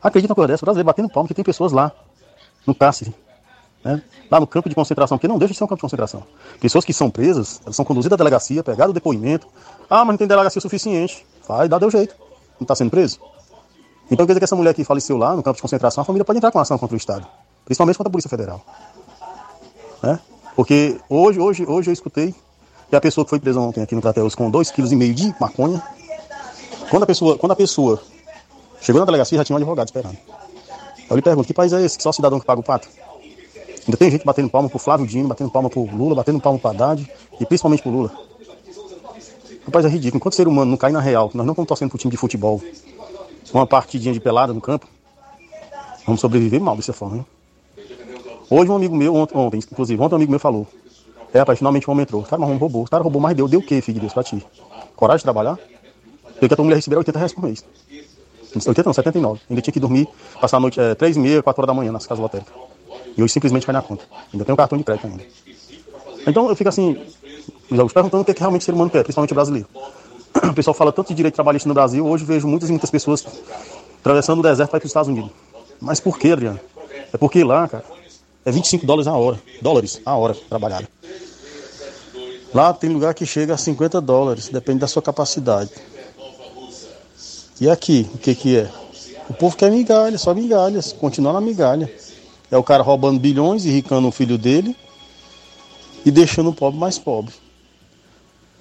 Acredita 0.01 0.31
na 0.31 0.35
coisa 0.35 0.47
dessa? 0.49 0.65
Brasileiro 0.65 0.85
batendo 0.85 1.09
palma, 1.09 1.27
que 1.27 1.33
tem 1.33 1.43
pessoas 1.43 1.71
lá, 1.71 1.91
no 2.67 2.75
cárcere, 2.75 3.13
né? 3.85 4.01
lá 4.31 4.39
no 4.39 4.47
campo 4.47 4.67
de 4.67 4.73
concentração, 4.73 5.15
que 5.19 5.27
não 5.27 5.37
deixa 5.37 5.53
de 5.53 5.57
ser 5.59 5.63
um 5.63 5.67
campo 5.67 5.77
de 5.77 5.81
concentração. 5.81 6.23
Pessoas 6.59 6.83
que 6.83 6.91
são 6.91 7.09
presas, 7.11 7.61
elas 7.63 7.75
são 7.75 7.85
conduzidas 7.85 8.13
à 8.13 8.17
delegacia, 8.17 8.63
pegadas 8.63 8.89
o 8.89 8.93
depoimento. 8.93 9.47
Ah, 9.87 10.03
mas 10.03 10.13
não 10.13 10.17
tem 10.17 10.27
delegacia 10.27 10.59
suficiente. 10.59 11.23
Vai, 11.47 11.69
dá 11.69 11.77
deu 11.77 11.91
jeito. 11.91 12.15
Não 12.59 12.63
está 12.63 12.73
sendo 12.73 12.89
preso? 12.89 13.19
Então 14.09 14.25
quer 14.25 14.33
dizer 14.33 14.39
que 14.39 14.43
essa 14.43 14.55
mulher 14.55 14.73
que 14.73 14.83
faleceu 14.83 15.17
lá 15.17 15.35
no 15.35 15.43
campo 15.43 15.55
de 15.55 15.61
concentração, 15.61 16.01
a 16.01 16.05
família 16.05 16.25
pode 16.25 16.37
entrar 16.37 16.51
com 16.51 16.59
ação 16.59 16.79
contra 16.79 16.95
o 16.95 16.97
Estado. 16.97 17.27
Principalmente 17.63 17.97
contra 17.97 18.09
a 18.09 18.11
Polícia 18.11 18.29
Federal. 18.29 18.61
Né? 20.01 20.19
Porque 20.55 20.97
hoje, 21.07 21.39
hoje, 21.39 21.65
hoje 21.67 21.89
eu 21.91 21.93
escutei 21.93 22.33
que 22.89 22.95
a 22.95 23.01
pessoa 23.01 23.23
que 23.23 23.29
foi 23.29 23.39
presa 23.39 23.59
ontem 23.59 23.81
aqui 23.83 23.93
no 23.93 24.01
Crateus 24.01 24.33
com 24.33 24.51
2,5 24.51 24.73
kg 24.73 25.13
de 25.13 25.35
maconha, 25.39 25.81
quando 26.89 27.03
a 27.03 27.05
pessoa, 27.05 27.37
quando 27.37 27.51
a 27.51 27.55
pessoa 27.55 28.01
chegou 28.81 28.99
na 28.99 29.05
delegacia, 29.05 29.37
já 29.37 29.45
tinha 29.45 29.55
um 29.55 29.57
advogado 29.57 29.87
esperando. 29.87 30.17
Eu 31.07 31.15
lhe 31.15 31.21
pergunto, 31.21 31.45
que 31.45 31.53
país 31.53 31.71
é 31.71 31.83
esse? 31.83 31.97
Que 31.97 32.03
só 32.03 32.11
cidadão 32.11 32.39
que 32.39 32.45
paga 32.45 32.59
o 32.59 32.63
pato? 32.63 32.87
Ainda 33.87 33.97
tem 33.97 34.09
gente 34.09 34.25
batendo 34.25 34.49
palma 34.49 34.67
pro 34.67 34.79
Flávio 34.79 35.05
Dino, 35.05 35.27
batendo 35.27 35.51
palma 35.51 35.69
pro 35.69 35.83
Lula, 35.83 36.15
batendo 36.15 36.39
palma 36.39 36.57
pro 36.57 36.71
Haddad 36.71 37.09
e 37.39 37.45
principalmente 37.45 37.83
pro 37.83 37.91
Lula. 37.91 38.11
Rapaz, 39.65 39.85
é 39.85 39.89
ridículo. 39.89 40.17
Enquanto 40.17 40.35
ser 40.35 40.47
humano 40.47 40.71
não 40.71 40.77
cai 40.77 40.91
na 40.91 40.99
real, 40.99 41.31
nós 41.33 41.45
não 41.45 41.53
estamos 41.53 41.67
torcendo 41.67 41.89
pro 41.89 41.97
time 41.97 42.11
de 42.11 42.17
futebol, 42.17 42.61
uma 43.53 43.65
partidinha 43.65 44.13
de 44.13 44.19
pelada 44.19 44.53
no 44.53 44.61
campo, 44.61 44.87
vamos 46.05 46.19
sobreviver 46.19 46.59
mal 46.59 46.75
dessa 46.75 46.93
forma. 46.93 47.17
Hein? 47.17 47.25
Hoje 48.49 48.69
um 48.69 48.75
amigo 48.75 48.95
meu, 48.95 49.15
ontem, 49.15 49.37
ontem, 49.37 49.57
inclusive, 49.57 50.01
ontem 50.01 50.13
um 50.13 50.17
amigo 50.17 50.31
meu 50.31 50.39
falou, 50.39 50.67
é 51.33 51.39
rapaz, 51.39 51.57
finalmente 51.57 51.87
o 51.87 51.91
homem 51.91 52.03
entrou. 52.03 52.23
Cara, 52.23 52.39
mas 52.39 52.49
um 52.49 52.57
roubou. 52.57 52.83
O 52.83 52.89
cara 52.89 53.03
roubou, 53.03 53.21
mas 53.21 53.35
deu, 53.35 53.47
deu 53.47 53.59
o 53.59 53.63
quê, 53.63 53.81
filho 53.81 53.95
de 53.95 54.01
Deus, 54.01 54.13
pra 54.13 54.23
ti? 54.23 54.41
Coragem 54.95 55.17
de 55.17 55.23
trabalhar? 55.23 55.59
Eu 56.41 56.47
que 56.47 56.53
a 56.53 56.55
tua 56.55 56.63
mulher 56.63 56.75
receber 56.77 56.95
80 56.95 57.19
reais 57.19 57.33
por 57.33 57.43
mês. 57.43 57.65
80 58.55 58.83
não, 58.83 58.93
79. 58.93 59.41
Ainda 59.49 59.61
tinha 59.61 59.73
que 59.73 59.79
dormir, 59.79 60.07
passar 60.39 60.57
a 60.57 60.59
noite 60.61 60.79
é, 60.79 60.95
3 60.95 61.17
e 61.17 61.19
meia, 61.19 61.43
4 61.43 61.61
horas 61.61 61.67
da 61.67 61.73
manhã 61.73 61.91
nas 61.91 62.07
casas 62.07 62.21
lotéricas. 62.21 62.53
E 63.17 63.23
hoje 63.23 63.33
simplesmente 63.33 63.65
cai 63.65 63.73
na 63.73 63.81
conta. 63.81 64.03
Ainda 64.33 64.45
tem 64.45 64.53
um 64.53 64.55
cartão 64.55 64.77
de 64.77 64.83
crédito 64.83 65.07
ainda. 65.07 65.23
Então 66.27 66.49
eu 66.49 66.55
fico 66.55 66.69
assim, 66.69 66.97
perguntando 67.93 68.21
o 68.21 68.25
que, 68.25 68.31
é 68.31 68.33
que 68.33 68.39
realmente 68.39 68.61
o 68.61 68.65
ser 68.65 68.73
humano 68.73 68.89
quer, 68.89 69.03
principalmente 69.03 69.31
o 69.31 69.35
brasileiro. 69.35 69.67
O 70.35 70.53
pessoal 70.53 70.73
fala 70.73 70.91
tanto 70.91 71.09
de 71.09 71.15
direito 71.15 71.35
trabalhista 71.35 71.67
no 71.67 71.73
Brasil, 71.73 72.05
hoje 72.05 72.25
vejo 72.25 72.45
muitas 72.47 72.67
e 72.67 72.71
muitas 72.71 72.89
pessoas 72.89 73.25
atravessando 73.99 74.39
o 74.39 74.41
deserto 74.43 74.69
para 74.69 74.77
ir 74.77 74.81
para 74.81 74.85
os 74.85 74.89
Estados 74.89 75.09
Unidos. 75.09 75.31
Mas 75.79 75.99
por 75.99 76.19
quê, 76.19 76.31
Adriano? 76.31 76.59
É 77.13 77.17
porque 77.17 77.43
lá, 77.43 77.67
cara, 77.67 77.85
é 78.43 78.51
25 78.51 78.85
dólares 78.85 79.07
a 79.07 79.13
hora. 79.13 79.39
Dólares 79.61 80.01
a 80.05 80.15
hora 80.15 80.35
trabalhada. 80.49 80.87
Lá 82.53 82.73
tem 82.73 82.89
lugar 82.89 83.13
que 83.13 83.25
chega 83.25 83.53
a 83.53 83.57
50 83.57 83.99
dólares, 83.99 84.49
depende 84.49 84.79
da 84.79 84.87
sua 84.87 85.01
capacidade. 85.01 85.71
E 87.59 87.69
aqui, 87.69 88.09
o 88.13 88.17
que 88.17 88.35
que 88.35 88.57
é? 88.57 88.69
O 89.29 89.33
povo 89.33 89.55
quer 89.55 89.71
migalha, 89.71 90.17
só 90.17 90.33
migalhas, 90.33 90.93
continuar 90.93 91.33
na 91.33 91.41
migalha. 91.41 91.91
É 92.55 92.57
o 92.57 92.63
cara 92.63 92.81
roubando 92.81 93.19
bilhões 93.19 93.65
e 93.65 93.69
ricando 93.69 94.07
o 94.07 94.11
filho 94.13 94.37
dele 94.37 94.73
e 96.05 96.09
deixando 96.09 96.51
o 96.51 96.53
pobre 96.53 96.79
mais 96.79 96.97
pobre. 96.97 97.33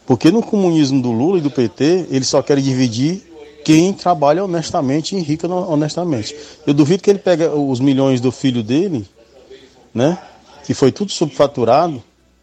Porque 0.05 0.33
no 0.33 0.43
comunismo 0.43 1.01
do 1.01 1.13
Lula 1.13 1.39
e 1.39 1.41
do 1.41 1.49
PT, 1.49 2.09
eles 2.11 2.27
só 2.27 2.43
querem 2.43 2.65
dividir 2.65 3.23
quem 3.65 3.93
trabalha 3.93 4.45
honestamente 4.45 5.15
e 5.15 5.19
enrica 5.21 5.47
honestamente. 5.47 6.35
Eu 6.67 6.75
duvido 6.75 7.05
que 7.05 7.09
ele 7.09 7.21
pega 7.21 7.55
os 7.55 7.79
milhões 7.79 8.21
do 8.21 8.33
filho 8.33 8.65
dele, 8.65 9.09
né? 9.95 10.19
Que 10.67 10.75
foi 10.75 10.91
tudo 10.91 11.13
subfaturado 11.13 12.03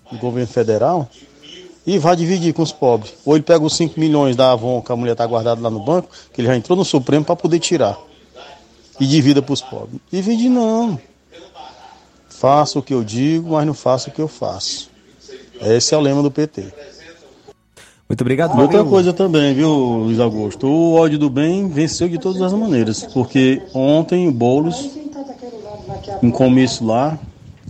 do 0.09 0.17
governo 0.17 0.47
federal, 0.47 1.09
e 1.85 1.97
vai 1.97 2.15
dividir 2.15 2.53
com 2.53 2.61
os 2.61 2.71
pobres. 2.71 3.13
Ou 3.25 3.35
ele 3.35 3.43
pega 3.43 3.61
os 3.61 3.75
5 3.75 3.99
milhões 3.99 4.37
da 4.37 4.53
Avon 4.53 4.81
que 4.81 4.91
a 4.93 4.95
mulher 4.95 5.11
está 5.11 5.25
guardada 5.25 5.59
lá 5.59 5.69
no 5.69 5.83
banco, 5.83 6.07
que 6.33 6.39
ele 6.39 6.47
já 6.47 6.55
entrou 6.55 6.77
no 6.77 6.85
Supremo 6.85 7.25
para 7.25 7.35
poder 7.35 7.59
tirar. 7.59 7.99
E 8.97 9.05
divida 9.05 9.41
para 9.41 9.53
os 9.53 9.61
pobres. 9.61 9.99
Divide 10.09 10.47
não. 10.47 11.10
Faça 12.41 12.79
o 12.79 12.81
que 12.81 12.91
eu 12.91 13.03
digo, 13.03 13.51
mas 13.51 13.67
não 13.67 13.73
faça 13.75 14.09
o 14.09 14.11
que 14.11 14.19
eu 14.19 14.27
faço. 14.27 14.89
Esse 15.61 15.93
é 15.93 15.97
o 15.97 16.01
lema 16.01 16.23
do 16.23 16.31
PT. 16.31 16.73
Muito 18.09 18.21
obrigado, 18.21 18.59
Outra 18.59 18.79
amigo. 18.79 18.89
coisa 18.89 19.13
também, 19.13 19.53
viu, 19.53 19.69
Luiz 19.69 20.19
Augusto? 20.19 20.65
O 20.65 20.95
ódio 20.95 21.19
do 21.19 21.29
bem 21.29 21.69
venceu 21.69 22.09
de 22.09 22.17
todas 22.17 22.41
as 22.41 22.51
maneiras. 22.51 23.03
Porque 23.03 23.61
ontem 23.75 24.27
o 24.27 24.31
Boulos, 24.31 24.89
em 26.23 26.31
comício 26.31 26.83
lá, 26.83 27.19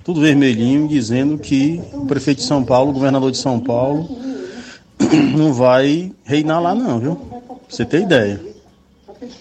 tudo 0.05 0.21
vermelhinho, 0.21 0.87
dizendo 0.87 1.37
que 1.37 1.81
o 1.91 2.05
prefeito 2.05 2.37
de 2.37 2.45
São 2.45 2.63
Paulo, 2.63 2.91
o 2.91 2.93
governador 2.93 3.29
de 3.29 3.39
São 3.39 3.59
Paulo, 3.59 4.07
não 5.37 5.51
vai 5.51 6.13
reinar 6.23 6.61
lá 6.61 6.73
não, 6.73 6.97
viu? 6.97 7.15
Pra 7.17 7.57
você 7.67 7.83
ter 7.83 8.03
ideia. 8.03 8.50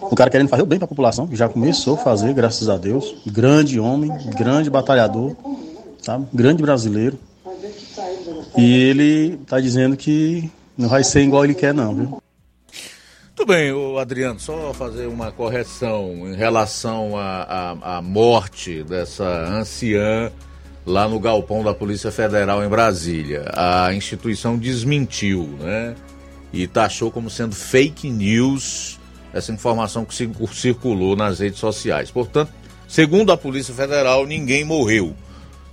O 0.01 0.15
cara 0.15 0.31
querendo 0.31 0.49
fazer 0.49 0.63
o 0.63 0.67
bem 0.67 0.79
para 0.79 0.85
a 0.85 0.89
população, 0.89 1.29
já 1.33 1.49
começou 1.49 1.95
a 1.95 1.99
fazer, 1.99 2.35
graças 2.35 2.69
a 2.69 2.77
Deus. 2.77 3.15
Grande 3.27 3.81
homem, 3.81 4.13
grande 4.37 4.69
batalhador, 4.69 5.35
sabe? 6.03 6.27
Grande 6.33 6.63
brasileiro. 6.63 7.19
E 8.57 8.75
ele 8.75 9.39
está 9.43 9.59
dizendo 9.59 9.97
que 9.97 10.51
não 10.77 10.89
vai 10.89 11.03
ser 11.03 11.23
igual 11.23 11.45
ele 11.45 11.55
quer, 11.55 11.73
não, 11.73 11.95
viu? 11.95 12.23
Tudo 13.35 13.49
bem, 13.49 13.73
o 13.73 13.99
Adriano, 13.99 14.39
só 14.39 14.75
fazer 14.75 15.07
uma 15.07 15.33
correção 15.33 16.29
em 16.31 16.35
relação 16.35 17.13
à 17.17 18.03
morte 18.03 18.83
dessa 18.83 19.25
anciã 19.25 20.31
lá 20.85 21.09
no 21.09 21.19
galpão 21.19 21.65
da 21.65 21.73
Polícia 21.73 22.11
Federal 22.11 22.63
em 22.63 22.69
Brasília. 22.69 23.51
A 23.55 23.95
instituição 23.95 24.59
desmentiu, 24.59 25.49
né? 25.59 25.95
E 26.53 26.67
taxou 26.67 27.11
como 27.11 27.31
sendo 27.31 27.55
fake 27.55 28.11
news 28.11 29.00
essa 29.33 29.53
informação 29.53 30.05
que 30.05 30.15
circulou 30.53 31.17
nas 31.17 31.39
redes 31.39 31.59
sociais. 31.59 32.11
Portanto, 32.11 32.53
segundo 32.89 33.33
a 33.33 33.37
Polícia 33.37 33.75
Federal, 33.75 34.27
ninguém 34.27 34.65
morreu. 34.65 35.15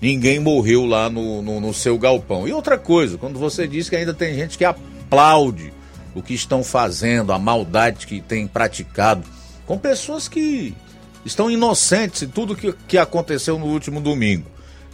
Ninguém 0.01 0.39
morreu 0.39 0.85
lá 0.85 1.09
no, 1.09 1.41
no, 1.41 1.59
no 1.59 1.73
seu 1.73 1.97
galpão. 1.97 2.47
E 2.47 2.53
outra 2.53 2.77
coisa, 2.77 3.17
quando 3.17 3.39
você 3.39 3.67
diz 3.67 3.89
que 3.89 3.95
ainda 3.95 4.13
tem 4.13 4.35
gente 4.35 4.57
que 4.57 4.65
aplaude 4.65 5.73
o 6.13 6.21
que 6.21 6.33
estão 6.33 6.63
fazendo, 6.63 7.31
a 7.33 7.39
maldade 7.39 8.05
que 8.05 8.21
tem 8.21 8.47
praticado, 8.47 9.23
com 9.65 9.77
pessoas 9.77 10.27
que 10.27 10.75
estão 11.25 11.49
inocentes 11.49 12.23
em 12.23 12.27
tudo 12.27 12.55
que, 12.55 12.73
que 12.87 12.97
aconteceu 12.97 13.57
no 13.57 13.65
último 13.65 13.99
domingo. 13.99 14.45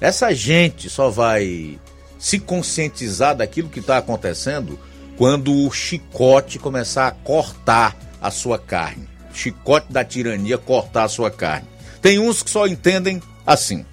Essa 0.02 0.34
gente 0.34 0.90
só 0.90 1.10
vai 1.10 1.80
se 2.18 2.40
conscientizar 2.40 3.36
daquilo 3.36 3.70
que 3.70 3.80
está 3.80 3.98
acontecendo 3.98 4.80
quando 5.18 5.54
o 5.54 5.72
chicote 5.72 6.58
começar 6.58 7.08
a 7.08 7.12
cortar 7.12 7.96
a 8.24 8.32
sua 8.32 8.58
carne. 8.58 9.08
Chicote 9.34 9.92
da 9.92 10.06
tirania 10.06 10.58
cortar 10.58 11.04
a 11.04 11.10
sua 11.10 11.30
carne. 11.30 11.68
Tem 12.02 12.18
uns 12.20 12.42
que 12.42 12.50
só 12.50 12.66
entendem 12.66 13.22
assim. 13.46 13.86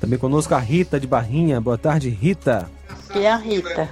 Também 0.00 0.18
conosco 0.18 0.54
a 0.54 0.58
Rita 0.58 1.00
de 1.00 1.06
Barrinha. 1.06 1.60
Boa 1.60 1.76
tarde, 1.76 2.08
Rita. 2.08 2.70
E 3.14 3.26
a 3.26 3.36
Rita. 3.36 3.90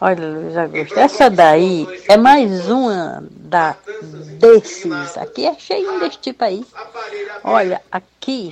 Olha, 0.00 0.28
Luiz 0.28 0.56
Augusto, 0.56 0.98
essa 0.98 1.28
daí 1.28 1.86
é 2.08 2.16
mais 2.16 2.68
uma 2.68 3.24
da, 3.30 3.76
desses. 4.38 4.86
Aqui 5.16 5.44
é 5.44 5.54
cheio 5.58 5.98
desse 5.98 6.18
tipo 6.18 6.44
aí. 6.44 6.64
Olha, 7.42 7.82
aqui. 7.90 8.50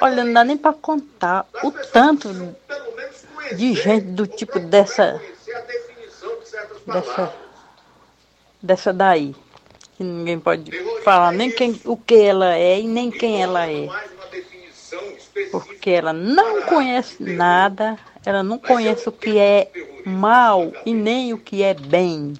Olha, 0.00 0.24
não 0.24 0.32
dá 0.32 0.42
nem 0.42 0.56
para 0.56 0.72
contar 0.72 1.46
o 1.62 1.70
tanto 1.70 2.56
de 3.54 3.74
gente 3.74 4.06
do 4.06 4.26
tipo 4.26 4.58
dessa. 4.58 5.20
Dessa. 6.86 7.34
Dessa 8.60 8.92
daí. 8.92 9.34
Que 9.96 10.04
ninguém 10.04 10.38
pode 10.38 10.70
falar 11.02 11.32
nem 11.32 11.50
quem, 11.50 11.80
o 11.84 11.96
que 11.96 12.14
ela 12.14 12.56
é 12.56 12.80
e 12.80 12.88
nem 12.88 13.10
quem 13.10 13.42
ela 13.42 13.68
é. 13.68 13.88
Porque 15.50 15.90
ela 15.90 16.12
não 16.12 16.62
conhece 16.62 17.22
nada, 17.22 17.98
ela 18.24 18.42
não 18.42 18.58
conhece 18.58 19.08
o 19.08 19.12
que 19.12 19.38
é 19.38 19.70
mal 20.04 20.72
e 20.86 20.94
nem 20.94 21.32
o 21.32 21.38
que 21.38 21.62
é 21.62 21.74
bem. 21.74 22.34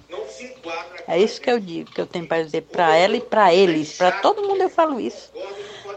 É 1.07 1.19
isso 1.19 1.41
que 1.41 1.51
eu 1.51 1.59
digo, 1.59 1.91
que 1.91 1.99
eu 1.99 2.07
tenho 2.07 2.27
para 2.27 2.43
dizer 2.43 2.61
para 2.63 2.95
ela 2.95 3.15
e 3.17 3.21
para 3.21 3.53
eles, 3.53 3.97
para 3.97 4.11
todo 4.11 4.41
mundo 4.41 4.61
eu 4.61 4.69
falo 4.69 4.99
isso. 4.99 5.31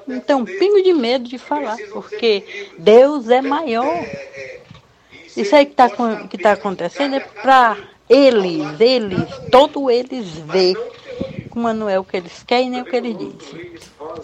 Não 0.06 0.20
tem 0.20 0.36
um 0.36 0.44
pingo 0.44 0.82
de 0.82 0.92
medo 0.92 1.28
de 1.28 1.38
falar, 1.38 1.76
porque 1.92 2.68
Deus 2.78 3.28
é 3.28 3.40
maior. 3.40 4.04
Isso 5.36 5.54
aí 5.54 5.66
que 5.66 5.72
está 5.72 5.88
que 6.28 6.38
tá 6.38 6.52
acontecendo 6.52 7.16
é 7.16 7.20
para 7.20 7.76
eles, 8.08 8.80
eles, 8.80 9.28
todos 9.50 9.90
eles 9.90 10.28
ver 10.46 10.76
como 11.56 11.72
não 11.72 11.88
é 11.88 11.98
o 11.98 12.04
que 12.04 12.18
eles 12.18 12.44
querem 12.46 12.68
nem 12.68 12.82
o 12.82 12.84
que 12.84 12.94
eles 12.94 13.16
dizem. 13.16 13.70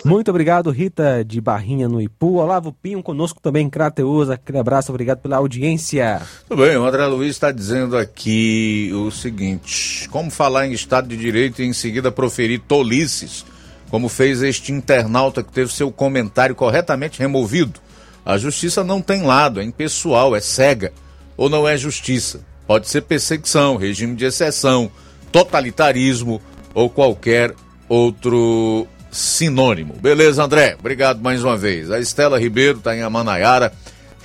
Muito 0.04 0.30
obrigado, 0.30 0.70
Rita 0.70 1.24
de 1.24 1.40
Barrinha 1.40 1.88
no 1.88 1.98
Ipu. 1.98 2.34
Olavo 2.34 2.74
Pinho 2.74 3.02
conosco 3.02 3.40
também 3.40 3.66
em 3.66 3.70
Crateusa. 3.70 4.34
Aquele 4.34 4.59
abraço, 4.59 4.92
obrigado 4.92 5.20
pela 5.20 5.38
audiência. 5.38 6.20
Tudo 6.46 6.62
bem, 6.62 6.76
o 6.76 6.84
André 6.84 7.06
Luiz 7.06 7.30
está 7.30 7.50
dizendo 7.50 7.96
aqui 7.96 8.90
o 8.94 9.10
seguinte: 9.10 10.06
como 10.10 10.30
falar 10.30 10.66
em 10.66 10.72
Estado 10.72 11.09
de 11.09 11.16
Direito 11.16 11.62
e 11.62 11.64
em 11.64 11.72
seguida 11.72 12.12
proferir 12.12 12.60
tolices, 12.60 13.46
como 13.90 14.10
fez 14.10 14.42
este 14.42 14.70
internauta 14.70 15.42
que 15.42 15.52
teve 15.52 15.72
seu 15.72 15.90
comentário 15.90 16.54
corretamente 16.54 17.18
removido? 17.18 17.80
A 18.26 18.36
justiça 18.36 18.84
não 18.84 19.00
tem 19.00 19.22
lado, 19.22 19.59
é 19.59 19.64
impessoal, 19.64 20.36
é 20.36 20.40
cega. 20.40 20.92
Ou 21.34 21.48
não 21.48 21.66
é 21.66 21.78
justiça? 21.78 22.44
Pode 22.66 22.89
ser 22.89 23.02
perseguição, 23.02 23.76
regime 23.76 24.16
de 24.16 24.24
exceção, 24.24 24.90
totalitarismo 25.30 26.40
ou 26.74 26.89
qualquer 26.89 27.55
outro 27.89 28.86
sinônimo. 29.10 29.94
Beleza, 29.94 30.43
André? 30.43 30.76
Obrigado 30.78 31.20
mais 31.20 31.44
uma 31.44 31.56
vez. 31.56 31.90
A 31.90 32.01
Estela 32.01 32.40
Ribeiro 32.40 32.78
está 32.78 32.97
em 32.97 33.02
Amanaiara, 33.02 33.72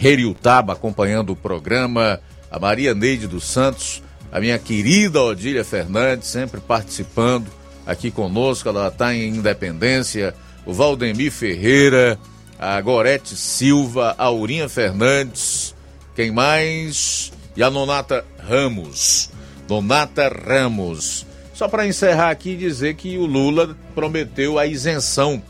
Heriutaba, 0.01 0.73
acompanhando 0.73 1.31
o 1.31 1.35
programa. 1.35 2.19
A 2.49 2.57
Maria 2.57 2.93
Neide 2.93 3.27
dos 3.27 3.43
Santos, 3.43 4.01
a 4.31 4.39
minha 4.39 4.57
querida 4.57 5.21
Odília 5.21 5.65
Fernandes, 5.65 6.29
sempre 6.29 6.61
participando 6.61 7.47
aqui 7.85 8.09
conosco. 8.09 8.69
Ela 8.69 8.87
está 8.87 9.13
em 9.13 9.27
Independência. 9.27 10.33
O 10.65 10.73
Valdemir 10.73 11.31
Ferreira, 11.31 12.17
a 12.59 12.79
Gorete 12.79 13.35
Silva, 13.35 14.15
a 14.17 14.25
Aurinha 14.25 14.69
Fernandes. 14.69 15.75
Quem 16.15 16.31
mais? 16.31 17.31
E 17.57 17.63
a 17.63 17.71
Nonata 17.71 18.23
Ramos. 18.37 19.31
Nonata 19.67 20.29
Ramos. 20.29 21.25
Só 21.55 21.67
para 21.67 21.87
encerrar 21.87 22.29
aqui 22.29 22.55
dizer 22.55 22.93
que 22.93 23.17
o 23.17 23.25
Lula 23.25 23.75
prometeu 23.95 24.59
a 24.59 24.67
isenção 24.67 25.41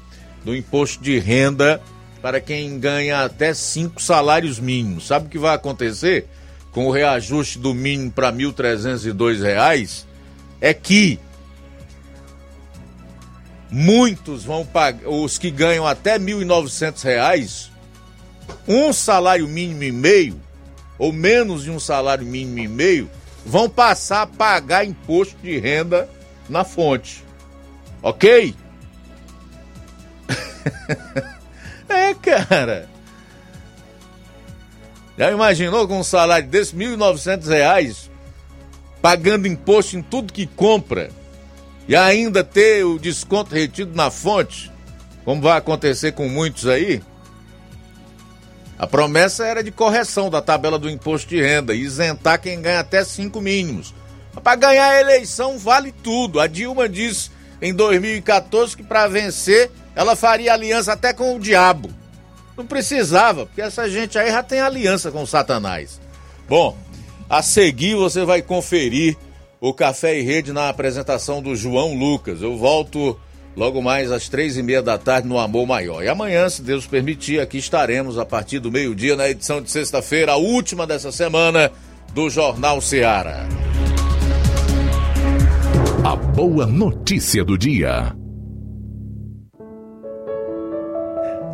do 0.45 0.55
imposto 0.55 1.03
de 1.03 1.19
renda 1.19 1.81
para 2.21 2.39
quem 2.39 2.79
ganha 2.79 3.25
até 3.25 3.53
cinco 3.53 4.01
salários 4.01 4.57
mínimos. 4.57 5.05
Sabe 5.05 5.27
o 5.27 5.29
que 5.29 5.37
vai 5.37 5.53
acontecer 5.53 6.29
com 6.71 6.87
o 6.87 6.91
reajuste 6.91 7.59
do 7.59 7.73
mínimo 7.73 8.09
para 8.09 8.29
R$ 8.29 8.37
1.302? 8.37 10.05
É 10.61 10.73
que 10.73 11.19
muitos 13.69 14.45
vão 14.45 14.65
pagar, 14.65 15.09
os 15.09 15.37
que 15.37 15.51
ganham 15.51 15.85
até 15.85 16.13
R$ 16.13 16.19
1.900, 16.19 17.69
um 18.65 18.93
salário 18.93 19.45
mínimo 19.45 19.83
e 19.83 19.91
meio, 19.91 20.46
ou 20.97 21.13
menos 21.13 21.63
de 21.63 21.71
um 21.71 21.79
salário 21.79 22.25
mínimo 22.25 22.59
e 22.59 22.67
meio, 22.67 23.09
vão 23.45 23.69
passar 23.69 24.23
a 24.23 24.27
pagar 24.27 24.85
imposto 24.85 25.37
de 25.41 25.57
renda 25.57 26.09
na 26.49 26.63
fonte. 26.63 27.23
Ok? 28.01 28.55
é, 31.89 32.13
cara. 32.13 32.89
Já 35.17 35.31
imaginou 35.31 35.87
com 35.87 35.99
um 35.99 36.03
salário 36.03 36.47
desse 36.47 36.75
R$ 36.75 36.85
1.900 36.95 38.09
pagando 39.01 39.47
imposto 39.47 39.97
em 39.97 40.01
tudo 40.01 40.33
que 40.33 40.45
compra 40.45 41.09
e 41.87 41.95
ainda 41.95 42.43
ter 42.43 42.83
o 42.83 42.99
desconto 42.99 43.55
retido 43.55 43.95
na 43.95 44.11
fonte, 44.11 44.71
como 45.23 45.41
vai 45.41 45.57
acontecer 45.57 46.11
com 46.11 46.27
muitos 46.27 46.67
aí? 46.67 47.01
A 48.77 48.85
promessa 48.85 49.45
era 49.45 49.63
de 49.63 49.71
correção 49.71 50.29
da 50.29 50.41
tabela 50.41 50.77
do 50.77 50.89
imposto 50.89 51.27
de 51.27 51.41
renda, 51.41 51.73
isentar 51.73 52.39
quem 52.39 52.61
ganha 52.61 52.79
até 52.79 53.03
cinco 53.03 53.41
mínimos. 53.41 53.93
Para 54.43 54.55
ganhar 54.55 54.89
a 54.89 54.99
eleição 54.99 55.57
vale 55.57 55.91
tudo. 55.91 56.39
A 56.39 56.45
Dilma 56.45 56.87
disse 56.87 57.31
em 57.61 57.73
2014 57.73 58.77
que 58.77 58.83
para 58.83 59.07
vencer 59.07 59.71
ela 59.95 60.15
faria 60.15 60.53
aliança 60.53 60.93
até 60.93 61.11
com 61.11 61.35
o 61.35 61.39
diabo. 61.39 61.89
Não 62.55 62.65
precisava, 62.65 63.47
porque 63.47 63.61
essa 63.61 63.89
gente 63.89 64.17
aí 64.17 64.29
já 64.29 64.43
tem 64.43 64.59
aliança 64.59 65.11
com 65.11 65.23
o 65.23 65.27
Satanás. 65.27 65.99
Bom, 66.47 66.77
a 67.27 67.41
seguir 67.41 67.95
você 67.95 68.23
vai 68.23 68.43
conferir 68.43 69.17
o 69.59 69.73
Café 69.73 70.19
e 70.19 70.21
Rede 70.21 70.53
na 70.53 70.69
apresentação 70.69 71.41
do 71.41 71.55
João 71.55 71.95
Lucas. 71.95 72.41
Eu 72.41 72.55
volto 72.57 73.19
logo 73.57 73.81
mais 73.81 74.11
às 74.11 74.29
três 74.29 74.55
e 74.55 74.61
meia 74.61 74.83
da 74.83 74.99
tarde 74.99 75.27
no 75.27 75.39
Amor 75.39 75.65
Maior. 75.65 76.03
E 76.03 76.07
amanhã, 76.07 76.47
se 76.47 76.61
Deus 76.61 76.85
permitir, 76.85 77.41
aqui 77.41 77.57
estaremos 77.57 78.19
a 78.19 78.25
partir 78.25 78.59
do 78.59 78.71
meio-dia 78.71 79.15
na 79.15 79.27
edição 79.27 79.59
de 79.59 79.71
sexta-feira, 79.71 80.33
a 80.33 80.37
última 80.37 80.85
dessa 80.85 81.11
semana 81.11 81.71
do 82.13 82.29
Jornal 82.29 82.79
Seara. 82.79 83.47
A 86.05 86.15
boa 86.15 86.67
notícia 86.67 87.43
do 87.43 87.57
dia. 87.57 88.15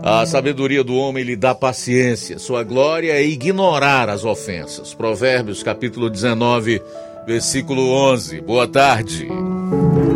A 0.03 0.25
sabedoria 0.25 0.83
do 0.83 0.95
homem 0.95 1.23
lhe 1.23 1.37
dá 1.37 1.55
paciência, 1.55 2.37
sua 2.37 2.61
glória 2.61 3.13
é 3.13 3.23
ignorar 3.23 4.09
as 4.09 4.25
ofensas. 4.25 4.93
Provérbios 4.93 5.63
capítulo 5.63 6.09
19, 6.09 6.81
versículo 7.25 7.89
11. 7.89 8.41
Boa 8.41 8.67
tarde. 8.67 9.25